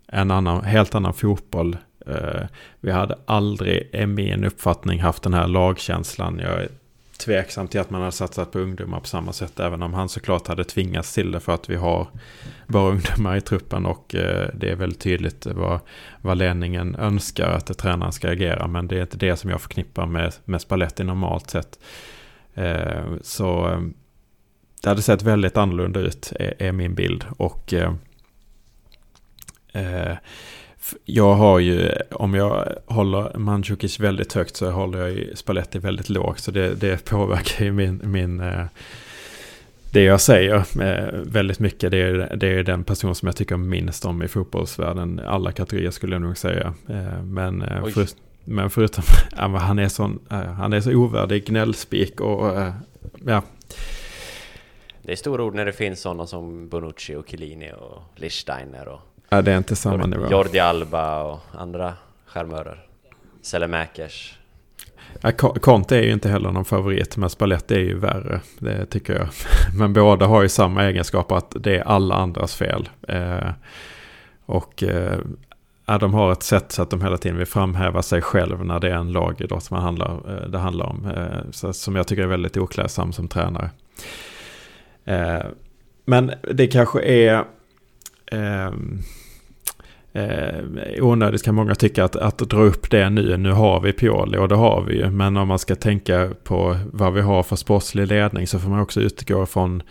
En 0.09 0.31
annan, 0.31 0.65
helt 0.65 0.95
annan 0.95 1.15
fotboll 1.15 1.77
Eh, 2.07 2.47
vi 2.81 2.91
hade 2.91 3.19
aldrig, 3.27 3.91
i 3.93 4.07
min 4.07 4.45
uppfattning, 4.45 5.01
haft 5.01 5.23
den 5.23 5.35
här 5.35 5.47
lagkänslan. 5.47 6.39
Jag 6.39 6.63
är 6.63 6.69
tveksam 7.19 7.69
till 7.69 7.81
att 7.81 7.91
man 7.91 8.01
hade 8.01 8.13
satsat 8.13 8.53
på 8.53 8.59
ungdomar 8.59 9.01
på 9.01 9.07
samma 9.07 9.33
sätt. 9.33 9.61
Även 9.61 9.83
om 9.83 9.95
han 9.95 10.09
såklart 10.09 10.47
hade 10.47 10.65
tvingats 10.65 11.15
till 11.15 11.33
det 11.33 11.41
för 11.41 11.55
att 11.55 11.71
vi 11.71 11.77
har 11.77 12.09
bara 12.67 12.91
ungdomar 12.91 13.37
i 13.37 13.41
truppen. 13.41 13.87
Och 13.87 14.15
eh, 14.15 14.49
det 14.55 14.71
är 14.71 14.77
väldigt 14.77 15.01
tydligt 15.01 15.47
vad, 15.47 15.81
vad 16.21 16.39
ledningen 16.39 16.95
önskar 16.95 17.49
att 17.49 17.79
tränaren 17.79 18.13
ska 18.13 18.31
agera. 18.31 18.67
Men 18.67 18.89
det 18.89 18.97
är 18.97 19.03
inte 19.03 19.17
det 19.17 19.37
som 19.37 19.51
jag 19.51 19.61
förknippar 19.61 20.07
med, 20.07 20.35
med 20.45 20.61
Spalletti 20.61 21.05
normalt 21.05 21.51
sett. 21.51 21.79
Eh, 22.55 23.05
så 23.23 23.69
eh, 23.69 23.81
det 24.83 24.89
hade 24.89 25.03
sett 25.03 25.23
väldigt 25.23 25.57
annorlunda 25.57 26.01
ut, 26.01 26.33
är, 26.39 26.73
min 26.73 26.95
bild. 26.95 27.25
Och 27.37 27.75
eh, 27.75 27.95
jag 31.05 31.35
har 31.35 31.59
ju, 31.59 31.91
om 32.11 32.35
jag 32.35 32.74
håller 32.87 33.39
Mandzukic 33.39 34.01
väldigt 34.01 34.33
högt 34.33 34.57
så 34.57 34.70
håller 34.70 34.99
jag 34.99 35.11
ju 35.11 35.37
Spalletti 35.37 35.79
väldigt 35.79 36.09
lågt. 36.09 36.41
Så 36.41 36.51
det, 36.51 36.74
det 36.74 37.05
påverkar 37.05 37.64
ju 37.64 37.72
min, 37.72 38.01
min 38.05 38.41
eh, 38.41 38.64
det 39.93 40.03
jag 40.03 40.20
säger 40.20 40.55
eh, 40.57 41.20
väldigt 41.22 41.59
mycket. 41.59 41.91
Det 41.91 41.99
är, 41.99 42.37
det 42.37 42.49
är 42.49 42.62
den 42.62 42.85
person 42.85 43.14
som 43.14 43.27
jag 43.27 43.37
tycker 43.37 43.57
minst 43.57 44.05
om 44.05 44.22
i 44.22 44.29
fotbollsvärlden. 44.29 45.20
Alla 45.27 45.53
kategorier 45.53 45.91
skulle 45.91 46.14
jag 46.14 46.22
nog 46.22 46.37
säga. 46.37 46.74
Eh, 46.89 47.22
Men, 47.22 47.62
eh, 47.62 47.85
för, 47.85 48.07
men 48.45 48.70
förutom, 48.70 49.05
han 49.59 49.79
är 49.79 49.89
sån, 49.89 50.18
eh, 50.31 50.37
han 50.37 50.72
är 50.72 50.81
så 50.81 50.95
ovärdig 50.95 51.47
gnällspik 51.47 52.20
och 52.20 52.59
eh, 52.59 52.72
ja, 53.27 53.43
Det 55.03 55.12
är 55.12 55.16
stora 55.16 55.45
ord 55.45 55.55
när 55.55 55.64
det 55.64 55.72
finns 55.72 56.01
sådana 56.01 56.27
som 56.27 56.68
Bonucci 56.68 57.14
och 57.14 57.29
Chiellini 57.29 57.72
och 57.72 58.03
Lichsteiner 58.20 58.89
och 58.89 59.01
ja, 59.29 59.43
det 59.43 59.53
är 59.53 59.59
inte 59.59 59.77
samma 59.77 60.07
nivå. 60.07 60.27
Jordi 60.31 60.59
Alba 60.59 61.22
och 61.22 61.41
andra 61.53 61.95
charmörer. 62.27 62.87
Selemakers. 63.43 64.39
Ja, 65.20 65.33
Conte 65.33 65.97
är 65.97 66.03
ju 66.03 66.12
inte 66.12 66.29
heller 66.29 66.53
någon 66.53 66.64
favorit, 66.64 67.16
men 67.16 67.31
Spalletti 67.31 67.74
är 67.74 67.79
ju 67.79 67.99
värre. 67.99 68.41
Det 68.59 68.87
tycker 68.87 69.14
jag. 69.14 69.29
Men 69.79 69.93
båda 69.93 70.27
har 70.27 70.43
ju 70.43 70.49
samma 70.49 70.85
egenskaper 70.85 71.37
att 71.37 71.57
det 71.61 71.77
är 71.77 71.83
alla 71.83 72.14
andras 72.14 72.55
fel. 72.55 72.89
Eh, 73.09 73.51
och 74.47 74.83
eh, 74.83 75.18
ja, 75.87 75.99
de 75.99 76.14
har 76.14 76.33
ett 76.33 76.43
sätt 76.43 76.72
så 76.72 76.83
att 76.83 76.91
de 76.91 77.03
hela 77.03 77.16
tiden 77.16 77.39
vill 77.39 77.47
framhäva 77.47 78.03
sig 78.03 78.22
själv 78.22 78.64
när 78.64 78.81
det 78.81 78.91
är 78.91 78.95
en 78.95 79.12
lagidrott 79.12 79.62
som 79.62 79.74
man 79.74 79.85
handlar, 79.85 80.11
eh, 80.11 80.49
det 80.49 80.59
handlar 80.59 80.87
om. 80.87 81.07
Eh, 81.16 81.51
så, 81.51 81.72
som 81.72 81.97
jag 81.97 82.07
tycker 82.07 82.22
är 82.22 82.27
väldigt 82.27 82.57
oklädsam 82.57 83.12
som 83.12 83.29
tränare. 83.29 83.70
Men 86.05 86.33
det 86.53 86.66
kanske 86.66 87.03
är... 87.03 87.45
Ehm, 88.33 88.99
eh, 90.12 90.64
onödigt 91.01 91.43
kan 91.43 91.55
många 91.55 91.74
tycka 91.74 92.05
att, 92.05 92.16
att 92.16 92.39
dra 92.39 92.62
upp 92.62 92.91
det 92.91 93.11
nu. 93.11 93.37
Nu 93.37 93.53
har 93.53 93.81
vi 93.81 93.93
Pioli 93.93 94.39
och 94.39 94.49
det 94.49 94.55
har 94.55 94.83
vi 94.83 94.97
ju. 94.97 95.11
Men 95.11 95.37
om 95.37 95.49
man 95.49 95.59
ska 95.59 95.74
tänka 95.74 96.31
på 96.45 96.77
vad 96.93 97.12
vi 97.12 97.20
har 97.20 97.43
för 97.43 97.57
sportslig 97.57 98.07
ledning 98.07 98.47
så 98.47 98.59
får 98.59 98.70
man 98.70 98.81
också 98.81 99.01
utgå 99.01 99.47
från 99.47 99.83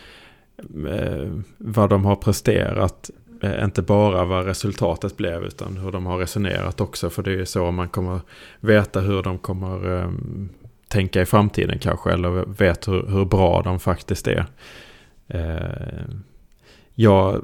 eh, 0.89 1.29
vad 1.57 1.89
de 1.89 2.05
har 2.05 2.15
presterat. 2.15 3.09
Eh, 3.41 3.63
inte 3.63 3.81
bara 3.81 4.25
vad 4.25 4.45
resultatet 4.45 5.17
blev 5.17 5.43
utan 5.43 5.77
hur 5.77 5.91
de 5.91 6.05
har 6.05 6.17
resonerat 6.17 6.81
också. 6.81 7.09
För 7.09 7.23
det 7.23 7.31
är 7.31 7.37
ju 7.37 7.45
så 7.45 7.71
man 7.71 7.89
kommer 7.89 8.19
veta 8.59 8.99
hur 8.99 9.23
de 9.23 9.37
kommer 9.37 9.99
eh, 9.99 10.09
tänka 10.87 11.21
i 11.21 11.25
framtiden 11.25 11.79
kanske. 11.79 12.11
Eller 12.11 12.29
vet 12.45 12.87
hur, 12.87 13.07
hur 13.07 13.25
bra 13.25 13.61
de 13.61 13.79
faktiskt 13.79 14.27
är. 14.27 14.45
Ehm, 15.27 16.23
jag 16.95 17.41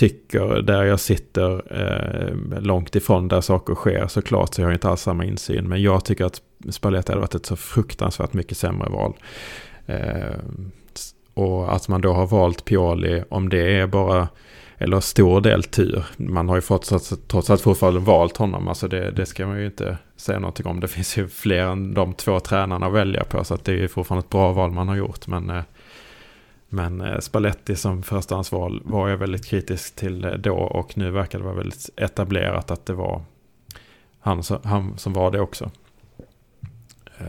tycker 0.00 0.62
där 0.62 0.82
jag 0.84 1.00
sitter 1.00 1.62
eh, 1.80 2.60
långt 2.62 2.96
ifrån 2.96 3.28
där 3.28 3.40
saker 3.40 3.74
sker 3.74 4.06
såklart 4.06 4.54
så 4.54 4.60
jag 4.60 4.66
har 4.68 4.72
inte 4.72 4.88
alls 4.88 5.00
samma 5.02 5.24
insyn. 5.24 5.68
Men 5.68 5.82
jag 5.82 6.04
tycker 6.04 6.24
att 6.24 6.42
Spalletti 6.70 7.12
hade 7.12 7.20
varit 7.20 7.34
ett 7.34 7.46
så 7.46 7.56
fruktansvärt 7.56 8.32
mycket 8.32 8.56
sämre 8.56 8.88
val. 8.88 9.14
Eh, 9.86 10.36
och 11.34 11.74
att 11.74 11.88
man 11.88 12.00
då 12.00 12.12
har 12.12 12.26
valt 12.26 12.64
Pioli, 12.64 13.22
om 13.28 13.48
det 13.48 13.78
är 13.78 13.86
bara, 13.86 14.28
eller 14.78 15.00
stor 15.00 15.40
del 15.40 15.62
tur. 15.64 16.04
Man 16.16 16.48
har 16.48 16.56
ju 16.56 16.62
fått, 16.62 16.82
trots- 16.86 17.14
trots 17.28 17.50
allt 17.50 17.60
fortfarande 17.60 18.00
valt 18.00 18.36
honom. 18.36 18.68
Alltså 18.68 18.88
det, 18.88 19.10
det 19.10 19.26
ska 19.26 19.46
man 19.46 19.58
ju 19.58 19.66
inte 19.66 19.98
säga 20.16 20.38
någonting 20.38 20.66
om. 20.66 20.80
Det 20.80 20.88
finns 20.88 21.18
ju 21.18 21.28
fler 21.28 21.62
än 21.62 21.94
de 21.94 22.14
två 22.14 22.40
tränarna 22.40 22.86
att 22.86 22.92
välja 22.92 23.24
på. 23.24 23.44
Så 23.44 23.54
att 23.54 23.64
det 23.64 23.72
är 23.72 23.76
ju 23.76 23.88
fortfarande 23.88 24.24
ett 24.26 24.30
bra 24.30 24.52
val 24.52 24.70
man 24.70 24.88
har 24.88 24.96
gjort. 24.96 25.26
Men 25.26 25.50
eh, 25.50 25.62
men 26.70 27.00
eh, 27.00 27.18
Spalletti 27.18 27.76
som 27.76 28.02
förstahandsval 28.02 28.82
var 28.84 29.08
jag 29.08 29.16
väldigt 29.16 29.46
kritisk 29.46 29.96
till 29.96 30.24
eh, 30.24 30.32
då 30.32 30.56
och 30.56 30.98
nu 30.98 31.10
verkar 31.10 31.38
det 31.38 31.44
vara 31.44 31.54
väldigt 31.54 31.90
etablerat 31.96 32.70
att 32.70 32.86
det 32.86 32.94
var 32.94 33.22
han 34.20 34.42
som, 34.42 34.58
han 34.64 34.98
som 34.98 35.12
var 35.12 35.30
det 35.30 35.40
också. 35.40 35.70
Eh, 37.18 37.26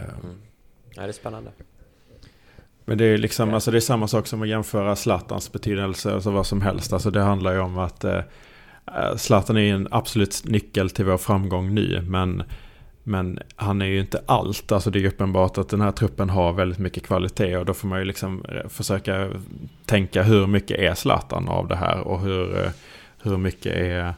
Ja, 0.95 1.01
det 1.01 1.07
är 1.07 1.11
spännande. 1.11 1.51
Men 2.85 2.97
det 2.97 3.05
är 3.05 3.17
liksom, 3.17 3.53
alltså 3.53 3.71
det 3.71 3.77
är 3.77 3.81
samma 3.81 4.07
sak 4.07 4.27
som 4.27 4.41
att 4.41 4.47
jämföra 4.47 4.95
Zlatans 4.95 5.51
betydelse 5.51 6.13
och 6.13 6.23
så 6.23 6.31
vad 6.31 6.47
som 6.47 6.61
helst. 6.61 6.93
Alltså 6.93 7.11
det 7.11 7.21
handlar 7.21 7.53
ju 7.53 7.59
om 7.59 7.77
att 7.77 8.03
eh, 8.03 8.21
Zlatan 9.17 9.57
är 9.57 9.73
en 9.73 9.87
absolut 9.91 10.43
nyckel 10.45 10.89
till 10.89 11.05
vår 11.05 11.17
framgång 11.17 11.73
nu. 11.73 12.01
Men, 12.07 12.43
men 13.03 13.39
han 13.55 13.81
är 13.81 13.85
ju 13.85 13.99
inte 13.99 14.21
allt. 14.25 14.71
Alltså 14.71 14.91
det 14.91 14.99
är 14.99 15.01
ju 15.01 15.07
uppenbart 15.07 15.57
att 15.57 15.69
den 15.69 15.81
här 15.81 15.91
truppen 15.91 16.29
har 16.29 16.53
väldigt 16.53 16.79
mycket 16.79 17.05
kvalitet. 17.05 17.57
Och 17.57 17.65
då 17.65 17.73
får 17.73 17.87
man 17.87 17.99
ju 17.99 18.05
liksom 18.05 18.45
eh, 18.45 18.67
försöka 18.69 19.29
tänka 19.85 20.23
hur 20.23 20.47
mycket 20.47 20.79
är 20.79 20.93
Zlatan 20.93 21.47
av 21.47 21.67
det 21.67 21.75
här. 21.75 21.99
Och 21.99 22.19
hur, 22.19 22.65
eh, 22.65 22.71
hur 23.21 23.37
mycket 23.37 23.75
är, 23.75 24.13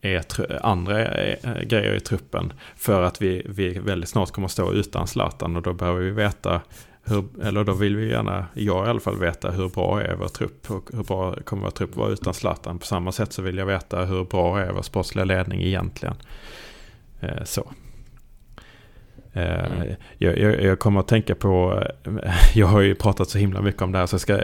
är 0.00 0.24
andra 0.62 1.04
eh, 1.04 1.60
grejer 1.62 1.94
i 1.94 2.00
truppen. 2.00 2.52
För 2.76 3.02
att 3.02 3.22
vi, 3.22 3.46
vi 3.48 3.78
väldigt 3.78 4.08
snart 4.08 4.30
kommer 4.30 4.46
att 4.46 4.52
stå 4.52 4.72
utan 4.72 5.06
Zlatan. 5.06 5.56
Och 5.56 5.62
då 5.62 5.72
behöver 5.72 6.00
vi 6.00 6.10
veta 6.10 6.60
hur, 7.04 7.24
eller 7.42 7.64
då 7.64 7.72
vill 7.72 7.96
vi 7.96 8.10
gärna, 8.10 8.46
jag 8.54 8.86
i 8.86 8.90
alla 8.90 9.00
fall, 9.00 9.18
veta 9.18 9.50
hur 9.50 9.68
bra 9.68 10.02
är 10.02 10.14
vår 10.14 10.28
trupp 10.28 10.70
och 10.70 10.90
hur 10.92 11.02
bra 11.02 11.34
kommer 11.44 11.62
vår 11.62 11.70
trupp 11.70 11.96
vara 11.96 12.10
utan 12.10 12.34
Zlatan. 12.34 12.78
På 12.78 12.86
samma 12.86 13.12
sätt 13.12 13.32
så 13.32 13.42
vill 13.42 13.58
jag 13.58 13.66
veta 13.66 14.04
hur 14.04 14.24
bra 14.24 14.60
är 14.60 14.72
vår 14.72 14.82
sportsliga 14.82 15.24
ledning 15.24 15.62
egentligen. 15.62 16.14
Så. 17.44 17.72
Eh, 19.32 19.64
Mm. 19.64 19.94
jag, 20.18 20.38
jag, 20.38 20.62
jag 20.62 20.78
kommer 20.78 21.00
att 21.00 21.08
tänka 21.08 21.34
på, 21.34 21.82
eh, 22.04 22.34
jag 22.54 22.66
har 22.66 22.80
ju 22.80 22.94
pratat 22.94 23.28
så 23.28 23.38
himla 23.38 23.62
mycket 23.62 23.82
om 23.82 23.92
det 23.92 23.98
här, 23.98 24.06
så 24.06 24.14
jag 24.14 24.20
ska, 24.20 24.38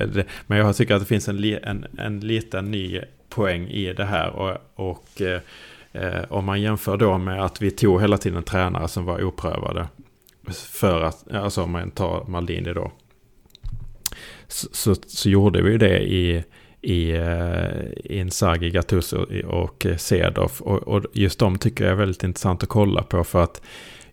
men 0.47 0.59
jag 0.59 0.76
tycker 0.76 0.95
att 0.95 1.01
det 1.01 1.07
finns 1.07 1.28
en, 1.28 1.45
en, 1.45 1.86
en 1.99 2.20
liten 2.20 2.70
ny 2.70 3.01
poäng 3.28 3.68
i 3.68 3.93
det 3.93 4.05
här. 4.05 4.30
Och, 4.30 4.57
och 4.74 5.22
eh, 5.22 5.41
eh, 5.93 6.24
om 6.28 6.45
man 6.45 6.61
jämför 6.61 6.97
då 6.97 7.18
med 7.18 7.45
att 7.45 7.62
vi 7.62 7.70
tog 7.70 8.01
hela 8.01 8.18
tiden 8.18 8.43
tränare 8.43 8.89
som 8.89 9.05
var 9.05 9.24
oprövade. 9.24 9.89
För 10.72 11.03
att, 11.03 11.32
alltså 11.32 11.62
om 11.62 11.70
man 11.70 11.91
tar 11.91 12.24
Maldini 12.26 12.72
då. 12.72 12.93
Så, 14.49 14.68
så, 14.72 14.95
så 14.95 15.28
gjorde 15.28 15.62
vi 15.62 15.78
det 15.78 15.99
i, 15.99 16.45
i 16.80 17.12
uh, 17.12 17.91
Inzaghi, 18.05 18.70
Gattuso 18.70 19.26
och 19.47 19.86
Cedorf. 19.97 20.62
Och, 20.62 20.82
och 20.89 21.05
just 21.12 21.39
de 21.39 21.59
tycker 21.59 21.84
jag 21.84 21.93
är 21.93 21.97
väldigt 21.97 22.22
intressant 22.22 22.62
att 22.62 22.68
kolla 22.68 23.03
på. 23.03 23.24
För 23.24 23.43
att 23.43 23.62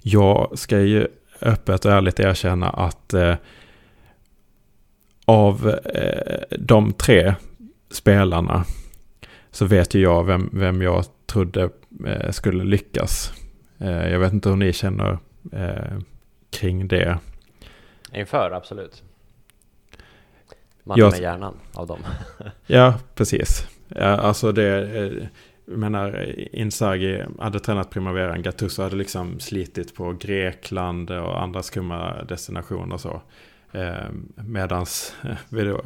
jag 0.08 0.52
ska 0.60 0.80
ju 0.80 1.08
öppet 1.42 1.86
och 1.86 1.92
ärligt 1.92 2.20
erkänna 2.20 2.70
att 2.70 3.14
eh, 3.14 3.36
av 5.26 5.70
eh, 5.94 6.58
de 6.60 6.94
tre 6.94 7.36
spelarna 7.92 8.66
så 9.52 9.66
vet 9.66 9.94
ju 9.94 10.02
jag 10.02 10.24
vem, 10.24 10.50
vem 10.54 10.82
jag 10.82 11.06
trodde 11.26 11.70
eh, 12.06 12.32
skulle 12.32 12.64
lyckas. 12.64 13.34
Eh, 13.80 14.12
jag 14.12 14.20
vet 14.20 14.34
inte 14.34 14.50
hur 14.50 14.56
ni 14.56 14.74
känner 14.74 15.18
eh, 15.52 16.00
kring 16.50 16.88
det. 16.88 17.20
Inför, 18.14 18.52
absolut. 18.52 19.04
Matten 20.84 21.04
Jag- 21.04 21.12
med 21.12 21.22
hjärnan 21.22 21.58
av 21.74 21.88
dem. 21.88 22.00
Ja, 22.68 22.94
precis. 23.16 23.68
Ja, 23.88 24.06
alltså 24.06 24.52
det, 24.52 24.98
eh, 24.98 25.28
jag 25.66 25.78
menar, 25.78 26.36
Inzaghi 26.56 27.24
hade 27.40 27.60
tränat 27.60 27.90
Primaveran, 27.90 28.42
Gattuso 28.42 28.84
hade 28.84 28.96
liksom 28.96 29.40
slitit 29.40 29.96
på 29.96 30.14
Grekland 30.14 31.12
och 31.12 31.42
andra 31.42 31.64
skumma 31.64 32.24
destinationer 32.24 32.94
och 32.94 33.02
så. 33.02 33.22
Eh, 33.72 34.10
medans 34.36 35.16
då, 35.50 35.82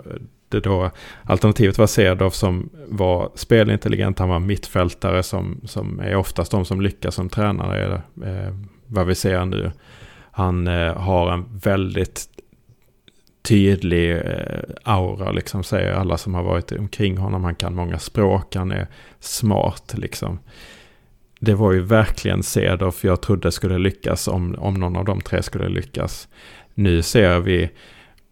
det 0.49 0.59
då, 0.59 0.91
alternativet 1.23 1.77
var 1.77 1.87
Cedorf 1.87 2.33
som 2.33 2.69
var 2.87 3.31
spelintelligent, 3.35 4.19
han 4.19 4.29
var 4.29 4.39
mittfältare 4.39 5.23
som, 5.23 5.61
som 5.65 5.99
är 5.99 6.15
oftast 6.15 6.51
de 6.51 6.65
som 6.65 6.81
lyckas 6.81 7.15
som 7.15 7.29
tränare, 7.29 8.01
eh, 8.23 8.55
vad 8.87 9.07
vi 9.07 9.15
ser 9.15 9.45
nu. 9.45 9.71
Han 10.31 10.67
eh, 10.67 10.93
har 10.97 11.31
en 11.31 11.45
väldigt 11.63 12.27
tydlig 13.41 14.11
eh, 14.11 14.61
aura, 14.83 15.31
liksom 15.31 15.63
säger 15.63 15.93
alla 15.93 16.17
som 16.17 16.33
har 16.33 16.43
varit 16.43 16.71
omkring 16.71 17.17
honom. 17.17 17.43
Han 17.43 17.55
kan 17.55 17.75
många 17.75 17.99
språk, 17.99 18.55
han 18.55 18.71
är 18.71 18.87
smart 19.19 19.93
liksom. 19.97 20.39
Det 21.39 21.53
var 21.53 21.71
ju 21.71 21.81
verkligen 21.81 22.43
Cedorf 22.43 23.03
jag 23.03 23.21
trodde 23.21 23.51
skulle 23.51 23.77
lyckas 23.77 24.27
om, 24.27 24.55
om 24.59 24.73
någon 24.73 24.95
av 24.95 25.05
de 25.05 25.21
tre 25.21 25.43
skulle 25.43 25.69
lyckas. 25.69 26.27
Nu 26.73 27.01
ser 27.01 27.39
vi 27.39 27.69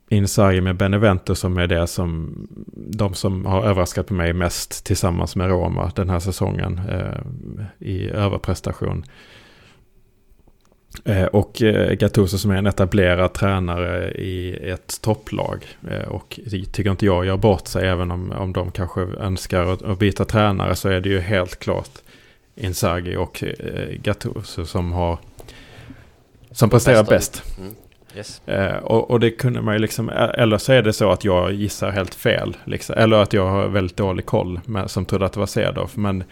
Inzaghi 0.10 0.62
med 0.62 0.78
Benevento 0.78 1.36
som 1.36 1.58
är 1.58 1.68
det 1.68 1.88
som 1.88 2.34
de 2.76 3.14
som 3.14 3.46
har 3.46 3.64
överraskat 3.64 4.10
mig 4.10 4.34
mest 4.34 4.86
tillsammans 4.86 5.36
med 5.36 5.50
Roma 5.50 5.92
den 5.96 6.10
här 6.10 6.20
säsongen 6.20 6.82
eh, 6.90 7.20
i 7.80 8.10
överprestation. 8.10 9.06
Eh, 11.06 11.26
och 11.26 11.62
eh, 11.62 11.94
Gattuso 11.94 12.38
som 12.38 12.52
är 12.52 12.56
en 12.56 12.68
etablerad 12.68 13.34
tränare 13.34 14.12
i 14.12 14.70
ett 14.70 15.02
topplag. 15.02 15.66
Eh, 15.92 16.08
och 16.08 16.40
det 16.46 16.66
tycker 16.66 16.92
inte 16.92 17.06
jag 17.06 17.26
gör 17.26 17.38
bort 17.38 17.68
sig 17.68 17.88
även 17.88 18.12
om, 18.12 18.32
om 18.32 18.54
de 18.54 18.72
kanske 18.72 19.02
önskar 19.02 19.74
att, 19.74 19.82
att 19.82 20.00
byta 20.00 20.26
tränare 20.26 20.76
så 20.76 20.90
är 20.90 21.02
det 21.02 21.10
ju 21.10 21.20
helt 21.20 21.60
klart 21.60 21.90
Inzaghi 22.56 23.16
och 23.16 23.44
Gattuso 24.04 24.66
som 24.66 24.92
har 24.92 25.20
som 26.52 26.70
presterar 26.70 27.04
bäst. 27.04 27.44
Mm. 27.58 27.74
Yes. 28.16 28.42
Och, 28.82 29.12
och 29.12 29.20
det 29.20 29.32
kunde 29.32 29.62
man 29.62 29.76
ju 29.76 29.80
liksom, 29.80 30.10
eller 30.10 30.58
så 30.58 30.74
är 30.74 30.82
det 30.82 30.94
så 30.94 31.12
att 31.12 31.24
jag 31.24 31.54
gissar 31.54 31.92
helt 31.92 32.16
fel. 32.16 32.58
Liksom, 32.66 32.96
eller 32.98 33.18
att 33.18 33.34
jag 33.34 33.48
har 33.48 33.68
väldigt 33.68 33.98
dålig 33.98 34.26
koll 34.26 34.60
med, 34.66 34.92
som 34.92 35.06
trodde 35.06 35.26
att 35.26 35.34
det 35.34 35.40
var 35.40 35.48
Cedorf. 35.48 35.96
Men 35.96 36.24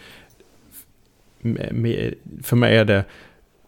me- 1.42 2.14
för 2.42 2.56
mig 2.56 2.76
är 2.76 2.84
det 2.84 3.04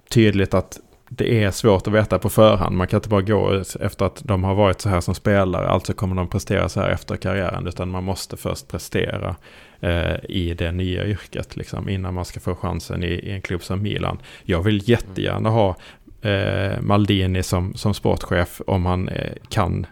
tydligt 0.08 0.54
att 0.54 0.80
det 1.08 1.44
är 1.44 1.50
svårt 1.50 1.86
att 1.86 1.92
veta 1.92 2.18
på 2.18 2.28
förhand. 2.28 2.76
Man 2.76 2.86
kan 2.86 2.98
inte 2.98 3.08
bara 3.08 3.22
gå 3.22 3.62
efter 3.80 4.04
att 4.04 4.22
de 4.24 4.44
har 4.44 4.54
varit 4.54 4.80
så 4.80 4.88
här 4.88 5.00
som 5.00 5.14
spelare, 5.14 5.68
alltså 5.68 5.92
kommer 5.92 6.16
de 6.16 6.28
prestera 6.28 6.68
så 6.68 6.80
här 6.80 6.90
efter 6.90 7.16
karriären, 7.16 7.66
utan 7.66 7.90
man 7.90 8.04
måste 8.04 8.36
först 8.36 8.68
prestera 8.68 9.36
eh, 9.80 10.14
i 10.28 10.54
det 10.58 10.72
nya 10.72 11.06
yrket, 11.06 11.56
liksom, 11.56 11.88
innan 11.88 12.14
man 12.14 12.24
ska 12.24 12.40
få 12.40 12.54
chansen 12.54 13.04
i, 13.04 13.06
i 13.06 13.30
en 13.30 13.42
klubb 13.42 13.62
som 13.62 13.82
Milan. 13.82 14.18
Jag 14.42 14.62
vill 14.62 14.88
jättegärna 14.88 15.50
ha 15.50 15.76
eh, 16.22 16.80
Maldini 16.80 17.42
som, 17.42 17.74
som 17.74 17.94
sportchef 17.94 18.60
om 18.66 18.86
han 18.86 19.08
eh, 19.08 19.32
kan, 19.48 19.86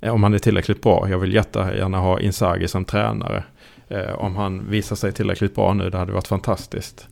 eh, 0.00 0.14
om 0.14 0.22
han 0.22 0.34
är 0.34 0.38
tillräckligt 0.38 0.82
bra. 0.82 1.08
Jag 1.10 1.18
vill 1.18 1.34
jättegärna 1.34 1.98
ha 1.98 2.20
Inzaghi 2.20 2.68
som 2.68 2.84
tränare. 2.84 3.44
Eh, 3.88 4.12
om 4.12 4.36
han 4.36 4.70
visar 4.70 4.96
sig 4.96 5.12
tillräckligt 5.12 5.54
bra 5.54 5.74
nu, 5.74 5.90
det 5.90 5.98
hade 5.98 6.12
varit 6.12 6.28
fantastiskt. 6.28 7.08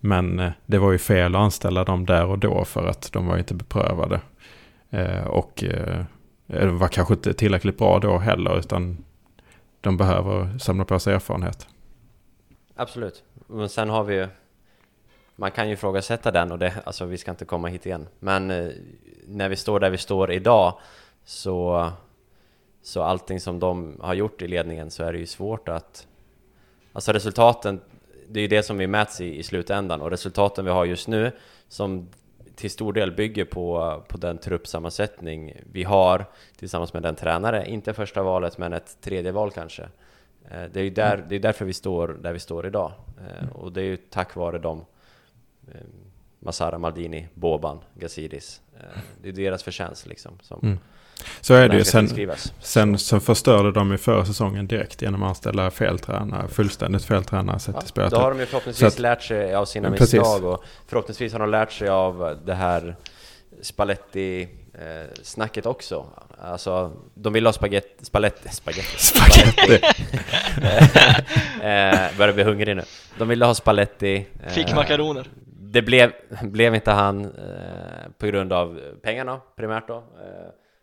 Men 0.00 0.38
eh, 0.38 0.52
det 0.66 0.78
var 0.78 0.92
ju 0.92 0.98
fel 0.98 1.34
att 1.34 1.40
anställa 1.40 1.84
dem 1.84 2.06
där 2.06 2.26
och 2.26 2.38
då 2.38 2.64
för 2.64 2.86
att 2.86 3.12
de 3.12 3.26
var 3.26 3.38
inte 3.38 3.54
beprövade. 3.54 4.20
Eh, 4.90 5.26
och 5.26 5.64
eh, 5.64 6.04
de 6.46 6.78
var 6.78 6.88
kanske 6.88 7.14
inte 7.14 7.34
tillräckligt 7.34 7.78
bra 7.78 7.98
då 7.98 8.18
heller, 8.18 8.58
utan 8.58 9.04
de 9.80 9.96
behöver 9.96 10.58
samla 10.58 10.84
på 10.84 10.98
sig 10.98 11.14
erfarenhet. 11.14 11.66
Absolut. 12.74 13.24
Men 13.46 13.68
sen 13.68 13.90
har 13.90 14.04
vi 14.04 14.14
ju... 14.14 14.28
Man 15.36 15.50
kan 15.50 15.68
ju 15.68 15.74
ifrågasätta 15.74 16.30
den 16.30 16.52
och 16.52 16.58
det, 16.58 16.74
alltså 16.84 17.04
vi 17.04 17.18
ska 17.18 17.30
inte 17.30 17.44
komma 17.44 17.68
hit 17.68 17.86
igen. 17.86 18.06
Men 18.18 18.50
eh, 18.50 18.68
när 19.26 19.48
vi 19.48 19.56
står 19.56 19.80
där 19.80 19.90
vi 19.90 19.98
står 19.98 20.32
idag 20.32 20.78
så... 21.24 21.90
Så 22.82 23.02
allting 23.02 23.40
som 23.40 23.58
de 23.58 23.96
har 24.00 24.14
gjort 24.14 24.42
i 24.42 24.48
ledningen 24.48 24.90
så 24.90 25.04
är 25.04 25.12
det 25.12 25.18
ju 25.18 25.26
svårt 25.26 25.68
att... 25.68 26.06
Alltså 26.92 27.12
resultaten, 27.12 27.80
det 28.30 28.40
är 28.40 28.42
ju 28.42 28.48
det 28.48 28.62
som 28.62 28.78
vi 28.78 28.86
mäts 28.86 29.20
i, 29.20 29.38
i 29.38 29.42
slutändan 29.42 30.02
och 30.02 30.10
resultaten 30.10 30.64
vi 30.64 30.70
har 30.70 30.84
just 30.84 31.08
nu 31.08 31.32
som 31.68 32.08
till 32.54 32.70
stor 32.70 32.92
del 32.92 33.12
bygger 33.12 33.44
på, 33.44 34.02
på 34.08 34.18
den 34.18 34.38
truppsammansättning 34.38 35.54
vi 35.72 35.84
har 35.84 36.24
tillsammans 36.56 36.92
med 36.92 37.02
den 37.02 37.16
tränare, 37.16 37.70
inte 37.70 37.94
första 37.94 38.22
valet 38.22 38.58
men 38.58 38.72
ett 38.72 38.96
tredje 39.00 39.32
val 39.32 39.50
kanske. 39.50 39.82
Eh, 40.50 40.62
det 40.72 40.80
är 40.80 40.84
ju 40.84 40.90
där, 40.90 41.24
det 41.28 41.34
är 41.36 41.40
därför 41.40 41.64
vi 41.64 41.72
står 41.72 42.08
där 42.08 42.32
vi 42.32 42.38
står 42.38 42.66
idag. 42.66 42.92
Eh, 43.18 43.48
och 43.48 43.72
det 43.72 43.80
är 43.80 43.84
ju 43.84 43.96
tack 43.96 44.36
vare 44.36 44.58
dem. 44.58 44.84
Eh, 45.68 45.80
Masara, 46.38 46.78
Maldini, 46.78 47.28
Boban, 47.34 47.80
Gazidis. 47.94 48.60
Det 49.22 49.28
är 49.28 49.32
deras 49.32 49.62
förtjänst 49.62 50.06
liksom. 50.06 50.38
Som, 50.42 50.60
Mm. 50.62 50.78
Så 51.40 51.54
är 51.54 51.68
det 51.68 51.76
ju. 51.76 51.84
Sen, 51.84 52.08
sen 52.60 52.98
så 52.98 53.20
förstörde 53.20 53.72
de 53.72 53.90
ju 53.90 53.98
förra 53.98 54.24
säsongen 54.24 54.66
direkt 54.66 55.02
genom 55.02 55.22
att 55.22 55.28
anställa 55.28 55.70
fel 55.70 55.98
tränare, 55.98 56.48
fullständigt 56.48 57.04
fel 57.04 57.24
tränare 57.24 57.58
sett 57.58 57.74
Ja, 57.74 57.80
till 57.80 57.88
spelet. 57.88 58.10
då 58.10 58.16
har 58.16 58.30
de 58.30 58.40
ju 58.40 58.46
förhoppningsvis 58.46 58.80
Så 58.80 58.86
att- 58.86 58.98
lärt 58.98 59.22
sig 59.22 59.54
av 59.54 59.64
sina 59.64 59.90
Precis. 59.90 60.14
misstag 60.14 60.44
och 60.44 60.64
förhoppningsvis 60.88 61.32
har 61.32 61.40
de 61.40 61.50
lärt 61.50 61.72
sig 61.72 61.88
av 61.88 62.38
det 62.46 62.54
här 62.54 62.96
Spalletti-snacket 63.62 65.66
också. 65.66 66.06
Alltså, 66.42 66.92
de 67.14 67.32
vill 67.32 67.46
ha 67.46 67.52
spagetti, 67.52 68.04
spalletti, 68.04 68.48
spagetti, 68.48 68.98
Spaghetti. 68.98 69.74
eh, 71.62 72.16
börjar 72.18 72.32
bli 72.32 72.42
hungrig 72.42 72.76
nu. 72.76 72.82
De 73.18 73.28
ville 73.28 73.44
ha 73.44 73.54
Spalletti. 73.54 74.26
eh, 74.42 74.48
Fick 74.52 74.74
makaroner. 74.74 75.26
Det 75.72 75.82
blev, 75.82 76.12
blev 76.42 76.74
inte 76.74 76.90
han 76.90 77.24
eh, 77.24 77.30
på 78.18 78.26
grund 78.26 78.52
av 78.52 78.80
pengarna 79.02 79.40
primärt 79.56 79.88
då. 79.88 79.96
Eh, 79.96 80.02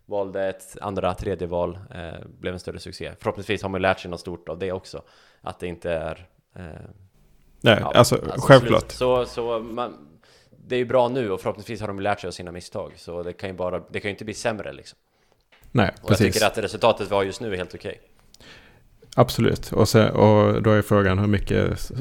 valde 0.07 0.47
ett 0.49 0.77
andra, 0.81 1.13
tredje 1.13 1.47
val, 1.47 1.79
eh, 1.95 2.27
blev 2.39 2.53
en 2.53 2.59
större 2.59 2.79
succé. 2.79 3.11
Förhoppningsvis 3.19 3.61
har 3.61 3.69
man 3.69 3.81
lärt 3.81 3.99
sig 3.99 4.11
något 4.11 4.19
stort 4.19 4.49
av 4.49 4.59
det 4.59 4.71
också. 4.71 5.01
Att 5.41 5.59
det 5.59 5.67
inte 5.67 5.91
är... 5.91 6.27
Eh, 6.55 6.63
Nej, 7.61 7.77
ja, 7.81 7.91
alltså, 7.95 8.21
självklart. 8.37 8.81
slut. 8.81 8.91
Så, 8.91 9.25
så 9.25 9.59
man, 9.59 10.07
det 10.67 10.75
är 10.75 10.79
ju 10.79 10.85
bra 10.85 11.07
nu 11.09 11.31
och 11.31 11.41
förhoppningsvis 11.41 11.81
har 11.81 11.87
de 11.87 11.99
lärt 11.99 12.19
sig 12.19 12.27
av 12.27 12.31
sina 12.31 12.51
misstag. 12.51 12.93
Så 12.95 13.23
det 13.23 13.33
kan 13.33 13.49
ju 13.49 13.55
bara, 13.55 13.79
det 13.79 13.99
kan 13.99 14.09
ju 14.09 14.13
inte 14.13 14.25
bli 14.25 14.33
sämre 14.33 14.73
liksom. 14.73 14.97
Nej, 15.71 15.89
Och 15.89 15.99
jag 16.01 16.07
precis. 16.07 16.33
tycker 16.33 16.47
att 16.47 16.57
resultatet 16.57 17.11
vi 17.11 17.15
har 17.15 17.23
just 17.23 17.41
nu 17.41 17.53
är 17.53 17.57
helt 17.57 17.75
okej. 17.75 18.01
Absolut. 19.15 19.71
Och, 19.71 19.89
sen, 19.89 20.09
och 20.09 20.61
då 20.61 20.71
är 20.71 20.81
frågan 20.81 21.19
hur 21.19 21.27
mycket 21.27 21.91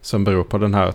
som 0.00 0.24
beror 0.24 0.44
på 0.44 0.58
den 0.58 0.74
här 0.74 0.92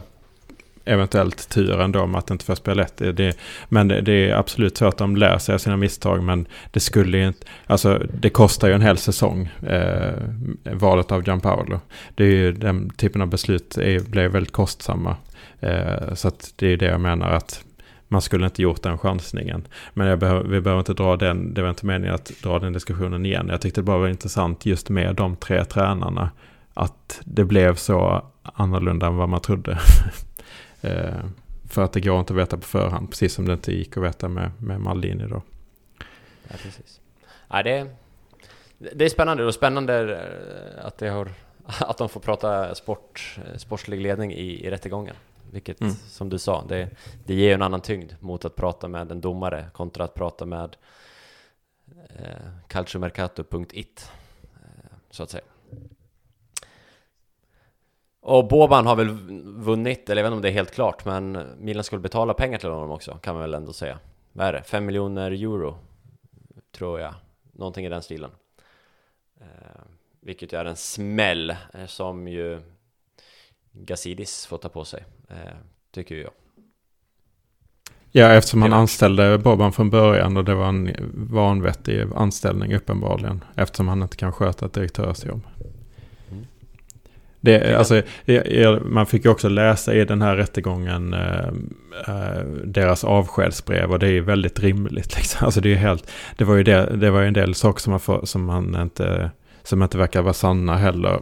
eventuellt 0.86 1.50
tur 1.50 1.82
ändå 1.82 2.06
med 2.06 2.20
att 2.20 2.32
inte 2.32 2.46
få 2.46 2.56
spela 2.56 2.82
lätt. 2.82 2.98
Det, 2.98 3.38
men 3.70 3.88
det, 3.88 4.02
det 4.02 4.30
är 4.30 4.36
absolut 4.36 4.78
så 4.78 4.86
att 4.86 4.98
de 4.98 5.16
lär 5.16 5.38
sig 5.38 5.56
av 5.56 5.60
sina 5.60 5.78
misstag. 5.78 6.24
Men 6.24 6.46
det 6.72 6.80
skulle 6.80 7.18
ju 7.18 7.28
inte... 7.28 7.48
Alltså 7.68 8.02
det 8.14 8.30
kostar 8.30 8.68
ju 8.68 8.74
en 8.74 8.82
hel 8.82 8.98
säsong. 8.98 9.50
Eh, 9.68 10.14
valet 10.72 11.12
av 11.12 11.28
Gianpaolo. 11.28 11.80
Det 12.16 12.24
är 12.24 12.28
ju 12.28 12.52
den 12.52 12.90
typen 12.90 13.22
av 13.22 13.28
beslut 13.28 13.78
är, 13.78 14.00
blev 14.00 14.32
väldigt 14.32 14.54
kostsamma. 14.54 15.16
Eh, 15.60 16.14
så 16.14 16.28
att 16.28 16.54
det 16.56 16.68
är 16.68 16.78
det 16.78 16.86
jag 16.86 17.02
menar 17.02 17.32
att 17.32 17.64
man 18.08 18.22
skulle 18.22 18.46
inte 18.46 18.62
gjort 18.62 18.82
den 18.82 18.98
chansningen. 18.98 19.68
Men 19.94 20.08
jag 20.08 20.20
behöver, 20.20 20.44
vi 20.44 20.62
behöver 20.62 20.80
inte 20.80 20.94
dra 20.94 21.16
den, 21.16 21.54
det 21.54 21.62
var 21.62 21.70
inte 21.70 21.86
meningen 21.86 22.16
att 22.16 22.32
dra 22.44 22.60
den 22.60 22.74
diskussionen 22.74 23.26
igen. 23.26 23.48
Jag 23.50 23.62
tyckte 23.62 23.82
det 23.82 23.86
bara 23.86 23.98
var 23.98 24.08
intressant 24.08 24.66
just 24.66 24.90
med 24.90 25.16
de 25.16 25.36
tre 25.36 25.66
tränarna. 25.66 26.30
Att 26.74 27.22
det 27.26 27.46
blev 27.46 27.76
så 27.76 28.26
annorlunda 28.44 29.08
än 29.08 29.16
vad 29.16 29.30
man 29.30 29.42
trodde. 29.42 29.80
eh, 30.84 31.26
för 31.70 31.84
att 31.84 31.94
det 31.94 32.02
går 32.02 32.20
inte 32.20 32.34
att 32.34 32.40
veta 32.40 32.58
på 32.58 32.64
förhand, 32.64 33.10
precis 33.10 33.34
som 33.34 33.46
det 33.46 33.54
inte 33.54 33.74
gick 33.74 33.98
att 33.98 34.04
veta 34.04 34.28
med, 34.30 34.52
med 34.60 34.80
Maldini 34.82 35.28
då. 35.28 35.42
Ja, 36.48 36.56
precis. 36.64 37.02
Ja, 37.50 37.64
det, 37.64 37.88
det 38.78 39.06
är 39.06 39.10
spännande 39.10 39.46
och 39.46 39.54
spännande 39.54 40.16
eh, 40.78 40.86
att, 40.86 40.98
det 40.98 41.10
har, 41.10 41.30
att 41.66 41.98
de 41.98 42.10
får 42.10 42.20
prata 42.20 42.76
sport, 42.76 43.38
eh, 43.46 43.58
sportslig 43.58 44.02
ledning 44.02 44.34
i, 44.34 44.66
i 44.66 44.70
rättegången. 44.70 45.16
Vilket, 45.52 45.82
Mm. 45.82 45.94
som 45.94 46.30
du 46.30 46.40
sa, 46.40 46.66
det, 46.70 46.90
det 47.26 47.34
ger 47.34 47.48
ju 47.48 47.54
en 47.54 47.62
annan 47.62 47.82
tyngd 47.82 48.12
mot 48.20 48.46
att 48.46 48.56
prata 48.56 48.88
med 48.88 49.12
en 49.12 49.22
domare 49.22 49.66
kontra 49.74 50.04
att 50.04 50.14
prata 50.14 50.46
med 50.46 50.76
eh, 52.20 52.26
calciomercato.it, 52.68 54.12
eh, 54.54 54.60
så 55.10 55.24
att 55.24 55.30
säga. 55.30 55.44
Och 58.26 58.48
Boban 58.48 58.88
har 58.88 58.96
väl 58.96 59.10
vunnit, 59.46 60.10
eller 60.10 60.22
jag 60.22 60.24
vet 60.24 60.28
inte 60.28 60.36
om 60.36 60.42
det 60.42 60.50
är 60.50 60.54
helt 60.54 60.72
klart, 60.72 61.06
men 61.06 61.48
Milan 61.60 61.84
skulle 61.84 62.02
betala 62.02 62.34
pengar 62.34 62.58
till 62.60 62.70
honom 62.70 62.92
också, 62.92 63.18
kan 63.22 63.36
man 63.36 63.42
väl 63.42 63.54
ändå 63.54 63.74
säga. 63.74 64.00
Vad 64.32 64.48
är 64.48 64.54
det? 64.54 64.64
5 64.64 64.86
miljoner 64.86 65.32
euro, 65.32 65.78
tror 66.72 67.00
jag. 67.00 67.14
Någonting 67.52 67.86
i 67.86 67.90
den 67.90 68.02
stilen. 68.02 68.32
Eh, 69.42 69.82
vilket 70.22 70.54
är 70.54 70.66
en 70.66 70.76
smäll 70.76 71.50
eh, 71.50 71.86
som 71.86 72.28
ju 72.28 72.62
Gazidis 73.72 74.46
får 74.46 74.58
ta 74.58 74.70
på 74.70 74.86
sig, 74.86 75.04
eh, 75.30 75.56
tycker 75.92 76.16
jag. 76.16 76.32
Ja, 78.12 78.34
eftersom 78.34 78.62
han 78.62 78.74
anställde 78.74 79.38
Boban 79.38 79.74
från 79.74 79.90
början 79.90 80.38
och 80.38 80.46
det 80.46 80.56
var 80.56 80.68
en 80.68 80.96
vanvettig 81.14 82.08
anställning 82.16 82.76
uppenbarligen. 82.76 83.44
Eftersom 83.56 83.88
han 83.88 84.02
inte 84.04 84.18
kan 84.18 84.32
sköta 84.32 84.66
ett 84.66 84.74
direktörsjobb. 84.74 85.42
Det, 87.44 87.76
alltså, 87.78 88.02
man 88.86 89.06
fick 89.06 89.26
ju 89.26 89.32
också 89.32 89.50
läsa 89.50 89.94
i 89.94 90.06
den 90.06 90.22
här 90.22 90.36
rättegången 90.36 91.14
eh, 91.14 91.48
eh, 92.08 92.44
deras 92.64 93.04
avskedsbrev 93.04 93.92
och 93.92 94.00
det 94.00 94.08
är 94.08 94.12
ju 94.12 94.22
väldigt 94.22 94.60
rimligt. 94.60 95.16
Liksom. 95.16 95.46
Alltså 95.46 95.62
det, 95.62 95.72
är 95.72 95.76
helt, 95.76 96.12
det, 96.38 96.44
var 96.44 96.56
ju 96.56 96.64
det, 96.64 96.96
det 96.96 97.12
var 97.12 97.22
en 97.22 97.34
del 97.34 97.56
saker 97.56 97.82
som 97.82 97.92
man, 97.92 98.00
får, 98.00 98.26
som 98.26 98.46
man 98.46 98.82
inte, 98.82 99.32
som 99.64 99.84
inte 99.84 99.98
verkar 99.98 100.22
vara 100.22 100.34
sanna 100.34 100.78
heller. 100.78 101.20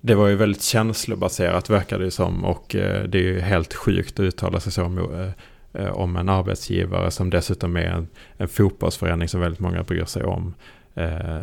Det 0.00 0.14
var 0.14 0.28
ju 0.28 0.34
väldigt 0.34 0.62
känslobaserat 0.62 1.70
verkar 1.70 1.98
det 1.98 2.04
ju 2.04 2.10
som 2.10 2.44
och 2.44 2.74
eh, 2.74 3.04
det 3.04 3.18
är 3.18 3.22
ju 3.22 3.40
helt 3.40 3.74
sjukt 3.74 4.20
att 4.20 4.24
uttala 4.24 4.60
sig 4.60 4.72
så 4.72 4.84
om, 4.84 5.32
eh, 5.72 5.90
om 5.90 6.16
en 6.16 6.28
arbetsgivare 6.28 7.10
som 7.10 7.30
dessutom 7.30 7.76
är 7.76 7.86
en, 7.86 8.08
en 8.36 8.48
fotbollsförening 8.48 9.28
som 9.28 9.40
väldigt 9.40 9.60
många 9.60 9.82
bryr 9.82 10.04
sig 10.04 10.24
om. 10.24 10.54
Eh, 10.96 11.36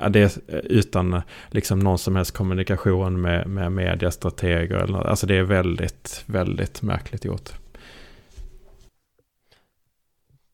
eh, 0.00 0.10
det 0.10 0.38
utan 0.48 1.14
eh, 1.14 1.22
liksom 1.50 1.78
någon 1.78 1.98
som 1.98 2.16
helst 2.16 2.36
kommunikation 2.36 3.20
med, 3.20 3.46
med 3.46 3.72
mediestrateger. 3.72 4.76
Eller, 4.76 4.98
alltså 4.98 5.26
det 5.26 5.34
är 5.36 5.42
väldigt, 5.42 6.24
väldigt 6.26 6.82
märkligt 6.82 7.24
gjort. 7.24 7.50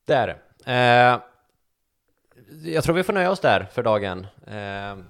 Det 0.06 0.14
är 0.14 0.26
det. 0.26 0.36
Eh, 0.72 1.20
jag 2.72 2.84
tror 2.84 2.94
vi 2.94 3.02
får 3.02 3.12
nöja 3.12 3.30
oss 3.30 3.40
där 3.40 3.66
för 3.72 3.82
dagen. 3.82 4.26
Eh, 4.46 5.04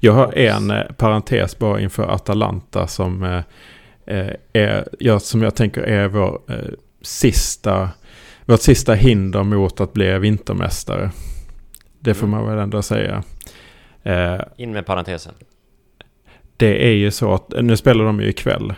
Jag 0.00 0.12
har 0.12 0.38
en 0.38 0.70
eh, 0.70 0.92
parentes 0.96 1.58
bara 1.58 1.80
inför 1.80 2.02
Atalanta 2.02 2.86
som, 2.86 3.42
är, 4.52 4.88
ja, 4.98 5.20
som 5.20 5.42
jag 5.42 5.54
tänker 5.54 5.82
är 5.82 6.08
vår 6.08 6.40
sista, 7.02 7.90
vårt 8.44 8.60
sista 8.60 8.94
hinder 8.94 9.42
mot 9.42 9.80
att 9.80 9.92
bli 9.92 10.18
vintermästare. 10.18 11.10
Det 12.00 12.14
får 12.14 12.26
man 12.26 12.46
väl 12.46 12.58
ändå 12.58 12.82
säga. 12.82 13.22
Eh, 14.02 14.40
in 14.56 14.72
med 14.72 14.86
parentesen. 14.86 15.34
det 16.56 16.86
är 16.86 16.92
ju 16.94 17.10
så 17.10 17.34
att, 17.34 17.52
nu 17.62 17.76
spelar 17.76 18.04
de 18.04 18.20
ju 18.20 18.28
ikväll. 18.28 18.74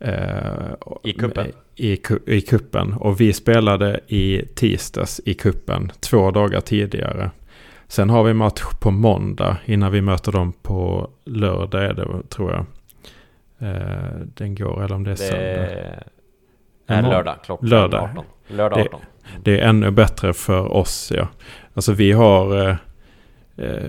Eh, 0.00 0.72
I 1.02 1.12
kuppen. 1.12 1.46
I, 1.76 1.98
I 2.26 2.40
kuppen. 2.40 2.92
Och 2.92 3.20
vi 3.20 3.32
spelade 3.32 4.00
i 4.06 4.42
tisdags 4.54 5.20
i 5.24 5.34
kuppen 5.34 5.92
två 6.00 6.30
dagar 6.30 6.60
tidigare. 6.60 7.30
Sen 7.88 8.10
har 8.10 8.24
vi 8.24 8.34
match 8.34 8.62
på 8.80 8.90
måndag 8.90 9.56
innan 9.64 9.92
vi 9.92 10.00
möter 10.00 10.32
dem 10.32 10.52
på 10.52 11.10
lördag 11.24 11.84
är 11.84 11.94
det 11.94 12.28
tror 12.28 12.52
jag. 12.52 12.66
Eh, 13.58 14.10
den 14.34 14.54
går, 14.54 14.84
eller 14.84 14.94
om 14.94 15.04
det 15.04 15.10
är 15.10 15.14
söndag. 15.16 15.68
Det 16.86 16.94
är 16.94 17.02
lördag, 17.02 17.36
klockan 17.44 17.68
Lördag. 17.68 18.02
18. 18.12 18.24
Lördag 18.48 18.78
Det- 18.78 18.82
18. 18.84 19.00
Det 19.44 19.60
är 19.60 19.68
ännu 19.68 19.90
bättre 19.90 20.32
för 20.32 20.72
oss, 20.72 21.12
ja. 21.14 21.28
Alltså 21.74 21.92
vi 21.92 22.12
har 22.12 22.68
eh, 22.68 22.76
eh, 23.56 23.88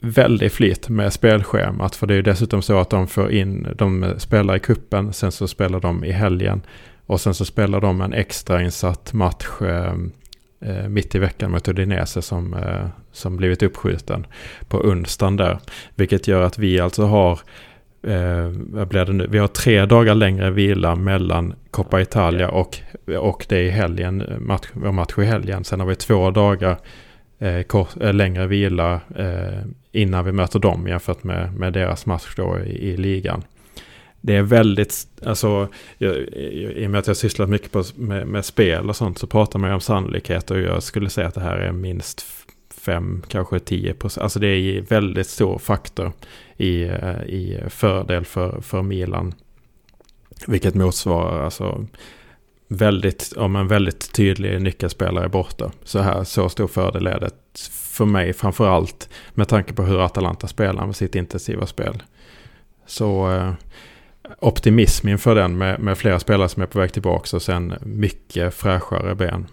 väldigt 0.00 0.52
flyt 0.52 0.88
med 0.88 1.12
spelschemat. 1.12 1.96
För 1.96 2.06
det 2.06 2.14
är 2.14 2.16
ju 2.16 2.22
dessutom 2.22 2.62
så 2.62 2.78
att 2.78 2.90
de 2.90 3.08
får 3.08 3.32
in, 3.32 3.68
de 3.78 4.14
spelar 4.18 4.56
i 4.56 4.60
kuppen, 4.60 5.12
sen 5.12 5.32
så 5.32 5.48
spelar 5.48 5.80
de 5.80 6.04
i 6.04 6.12
helgen. 6.12 6.62
Och 7.06 7.20
sen 7.20 7.34
så 7.34 7.44
spelar 7.44 7.80
de 7.80 8.00
en 8.00 8.12
extrainsatt 8.12 9.12
match 9.12 9.46
eh, 9.60 9.94
eh, 10.60 10.88
mitt 10.88 11.14
i 11.14 11.18
veckan 11.18 11.50
mot 11.50 11.68
Udinese 11.68 12.22
som, 12.22 12.54
eh, 12.54 12.86
som 13.12 13.36
blivit 13.36 13.62
uppskjuten 13.62 14.26
på 14.68 14.78
onsdagen 14.78 15.36
där. 15.36 15.58
Vilket 15.94 16.28
gör 16.28 16.42
att 16.42 16.58
vi 16.58 16.80
alltså 16.80 17.04
har 17.04 17.40
Eh, 18.06 18.48
vad 18.54 18.88
blir 18.88 19.04
det 19.04 19.12
nu? 19.12 19.26
Vi 19.30 19.38
har 19.38 19.48
tre 19.48 19.84
dagar 19.86 20.14
längre 20.14 20.50
vila 20.50 20.94
mellan 20.96 21.54
Coppa 21.70 22.00
Italia 22.00 22.48
och, 22.48 22.78
och 23.18 23.46
det 23.48 23.62
i 23.62 23.70
helgen, 23.70 24.24
match, 24.40 24.66
vår 24.72 24.92
match 24.92 25.18
i 25.18 25.24
helgen. 25.24 25.64
Sen 25.64 25.80
har 25.80 25.86
vi 25.86 25.94
två 25.94 26.30
dagar 26.30 26.76
eh, 27.38 27.62
kort, 27.62 27.88
eh, 28.00 28.12
längre 28.14 28.46
vila 28.46 29.00
eh, 29.16 29.62
innan 29.92 30.24
vi 30.24 30.32
möter 30.32 30.58
dem 30.58 30.88
jämfört 30.88 31.24
med, 31.24 31.54
med 31.54 31.72
deras 31.72 32.06
match 32.06 32.34
då 32.36 32.58
i, 32.66 32.88
i 32.90 32.96
ligan. 32.96 33.42
Det 34.20 34.36
är 34.36 34.42
väldigt, 34.42 35.06
alltså 35.26 35.68
jag, 35.98 36.16
i 36.16 36.86
och 36.86 36.90
med 36.90 36.98
att 36.98 37.06
jag 37.06 37.16
sysslat 37.16 37.48
mycket 37.48 37.72
på, 37.72 37.82
med, 37.96 38.26
med 38.26 38.44
spel 38.44 38.88
och 38.88 38.96
sånt 38.96 39.18
så 39.18 39.26
pratar 39.26 39.58
man 39.58 39.70
ju 39.70 39.74
om 39.74 39.80
sannolikhet 39.80 40.50
och 40.50 40.58
jag 40.60 40.82
skulle 40.82 41.10
säga 41.10 41.28
att 41.28 41.34
det 41.34 41.40
här 41.40 41.56
är 41.56 41.72
minst 41.72 42.20
f- 42.20 42.44
fem, 42.84 43.22
kanske 43.28 43.58
10 43.58 43.94
procent. 43.94 44.22
Alltså 44.22 44.38
det 44.38 44.46
är 44.46 44.80
väldigt 44.80 45.26
stor 45.26 45.58
faktor 45.58 46.12
i, 46.56 46.82
eh, 46.82 47.22
i 47.22 47.60
fördel 47.68 48.24
för, 48.24 48.60
för 48.60 48.82
Milan. 48.82 49.34
Vilket 50.46 50.74
motsvarar 50.74 51.44
alltså 51.44 51.86
väldigt, 52.68 53.32
om 53.36 53.56
en 53.56 53.68
väldigt 53.68 54.12
tydlig 54.12 54.62
nyckelspelare 54.62 55.24
är 55.24 55.28
borta. 55.28 55.72
Så 55.84 55.98
här, 55.98 56.24
så 56.24 56.48
stor 56.48 56.66
fördel 56.66 57.06
är 57.06 57.20
det 57.20 57.30
för 57.94 58.04
mig 58.04 58.32
framförallt 58.32 59.08
med 59.34 59.48
tanke 59.48 59.72
på 59.72 59.82
hur 59.82 60.04
Atalanta 60.04 60.46
spelar 60.46 60.86
med 60.86 60.96
sitt 60.96 61.14
intensiva 61.14 61.66
spel. 61.66 62.02
Så 62.86 63.30
eh, 63.32 63.52
optimism 64.40 65.08
inför 65.08 65.34
den 65.34 65.58
med, 65.58 65.80
med 65.80 65.98
flera 65.98 66.18
spelare 66.18 66.48
som 66.48 66.62
är 66.62 66.66
på 66.66 66.78
väg 66.78 66.92
tillbaka 66.92 67.36
och 67.36 67.42
sen 67.42 67.74
mycket 67.82 68.54
fräschare 68.54 69.14
ben. 69.14 69.46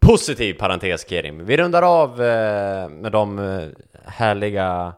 Positiv 0.00 0.54
parentes 0.54 1.08
Kerim. 1.08 1.46
Vi 1.46 1.56
rundar 1.56 1.82
av 1.82 2.10
eh, 2.22 2.88
med 2.88 3.12
de 3.12 3.38
eh, 3.38 3.68
härliga 4.04 4.94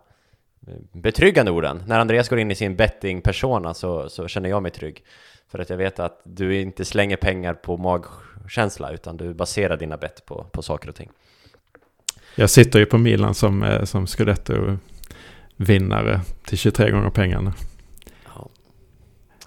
betryggande 0.93 1.51
orden. 1.51 1.83
När 1.87 1.99
Andreas 1.99 2.29
går 2.29 2.39
in 2.39 2.51
i 2.51 2.55
sin 2.55 2.77
betting-persona 2.77 3.75
så, 3.75 4.09
så 4.09 4.29
känner 4.29 4.49
jag 4.49 4.63
mig 4.63 4.73
trygg. 4.73 5.05
För 5.51 5.59
att 5.59 5.71
jag 5.71 5.77
vet 5.77 5.99
att 5.99 6.21
du 6.25 6.61
inte 6.61 6.85
slänger 6.85 7.17
pengar 7.17 7.55
på 7.55 7.77
magkänsla 7.77 8.91
utan 8.91 9.17
du 9.17 9.35
baserar 9.35 9.77
dina 9.77 9.97
bett 9.97 10.27
på, 10.27 10.47
på 10.53 10.63
saker 10.63 10.89
och 10.89 10.95
ting. 10.95 11.11
Jag 12.35 12.51
sitter 12.51 12.79
ju 12.79 12.87
på 12.87 12.99
Milan 12.99 13.35
som, 13.35 13.63
eh, 13.63 13.85
som 13.85 14.07
Scudetto-vinnare 14.07 16.21
till 16.45 16.59
23 16.59 16.91
gånger 16.91 17.11
pengarna. 17.11 17.55
Ja. 18.25 18.49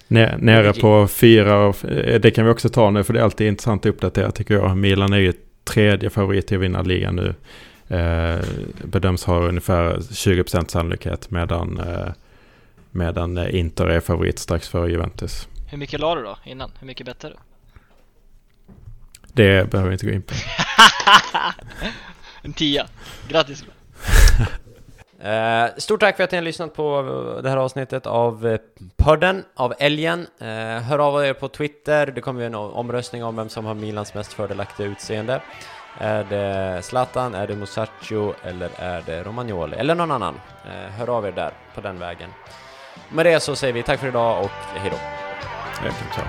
Nere, 0.07 0.37
nere 0.37 0.73
på 0.73 1.07
fyra 1.07 1.67
och 1.67 1.85
eh, 1.85 2.21
det 2.21 2.31
kan 2.31 2.45
vi 2.45 2.51
också 2.51 2.69
ta 2.69 2.91
nu 2.91 3.03
för 3.03 3.13
det 3.13 3.19
är 3.19 3.23
alltid 3.23 3.47
intressant 3.47 3.85
att 3.85 3.89
uppdatera 3.89 4.31
tycker 4.31 4.53
jag. 4.53 4.77
Milan 4.77 5.13
är 5.13 5.17
ju 5.17 5.33
tredje 5.63 6.09
favorit 6.09 6.47
till 6.47 6.57
att 6.57 6.63
vinna 6.63 6.81
ligan 6.81 7.15
nu. 7.15 7.35
Eh, 7.93 8.39
bedöms 8.83 9.23
ha 9.23 9.39
ungefär 9.39 9.99
20% 9.99 10.71
sannolikhet 10.71 11.31
medan, 11.31 11.79
eh, 11.79 12.13
medan 12.91 13.37
eh, 13.37 13.55
Inter 13.55 13.85
är 13.85 13.99
favorit 13.99 14.39
strax 14.39 14.69
före 14.69 14.91
Juventus. 14.91 15.47
Hur 15.69 15.77
mycket 15.77 15.99
la 15.99 16.15
du 16.15 16.23
då 16.23 16.37
innan? 16.45 16.71
Hur 16.79 16.87
mycket 16.87 17.05
bettade 17.05 17.33
du? 17.33 17.39
Det 19.33 19.71
behöver 19.71 19.89
vi 19.89 19.93
inte 19.93 20.05
gå 20.05 20.11
in 20.11 20.21
på. 20.21 20.33
En 22.41 22.53
tia. 22.53 22.87
Grattis! 23.27 23.63
Eh, 25.19 25.67
stort 25.77 25.99
tack 25.99 26.17
för 26.17 26.23
att 26.23 26.31
ni 26.31 26.37
har 26.37 26.43
lyssnat 26.43 26.75
på 26.75 27.39
det 27.43 27.49
här 27.49 27.57
avsnittet 27.57 28.05
av 28.05 28.57
podden, 28.97 29.43
av 29.55 29.73
Älgen. 29.79 30.27
Eh, 30.39 30.47
hör 30.81 30.99
av 30.99 31.25
er 31.25 31.33
på 31.33 31.47
Twitter, 31.47 32.05
det 32.05 32.21
kommer 32.21 32.41
ju 32.41 32.47
en 32.47 32.55
omröstning 32.55 33.23
om 33.23 33.35
vem 33.35 33.49
som 33.49 33.65
har 33.65 33.73
Milans 33.73 34.13
mest 34.13 34.33
fördelaktiga 34.33 34.87
utseende. 34.87 35.41
Är 36.03 36.23
det 36.23 36.81
Zlatan, 36.81 37.35
är 37.35 37.47
det 37.47 37.55
Musacho 37.55 38.33
eller 38.43 38.69
är 38.75 39.03
det 39.05 39.23
Romagnoli 39.23 39.77
eller 39.77 39.95
någon 39.95 40.11
annan? 40.11 40.41
Eh, 40.65 40.91
hör 40.91 41.09
av 41.09 41.25
er 41.25 41.31
där, 41.31 41.51
på 41.75 41.81
den 41.81 41.99
vägen. 41.99 42.29
Med 43.09 43.25
det 43.25 43.39
så 43.39 43.55
säger 43.55 43.73
vi 43.73 43.83
tack 43.83 43.99
för 43.99 44.07
idag 44.07 44.43
och 44.43 44.51
hejdå. 44.79 44.97
Verkligen, 45.83 46.27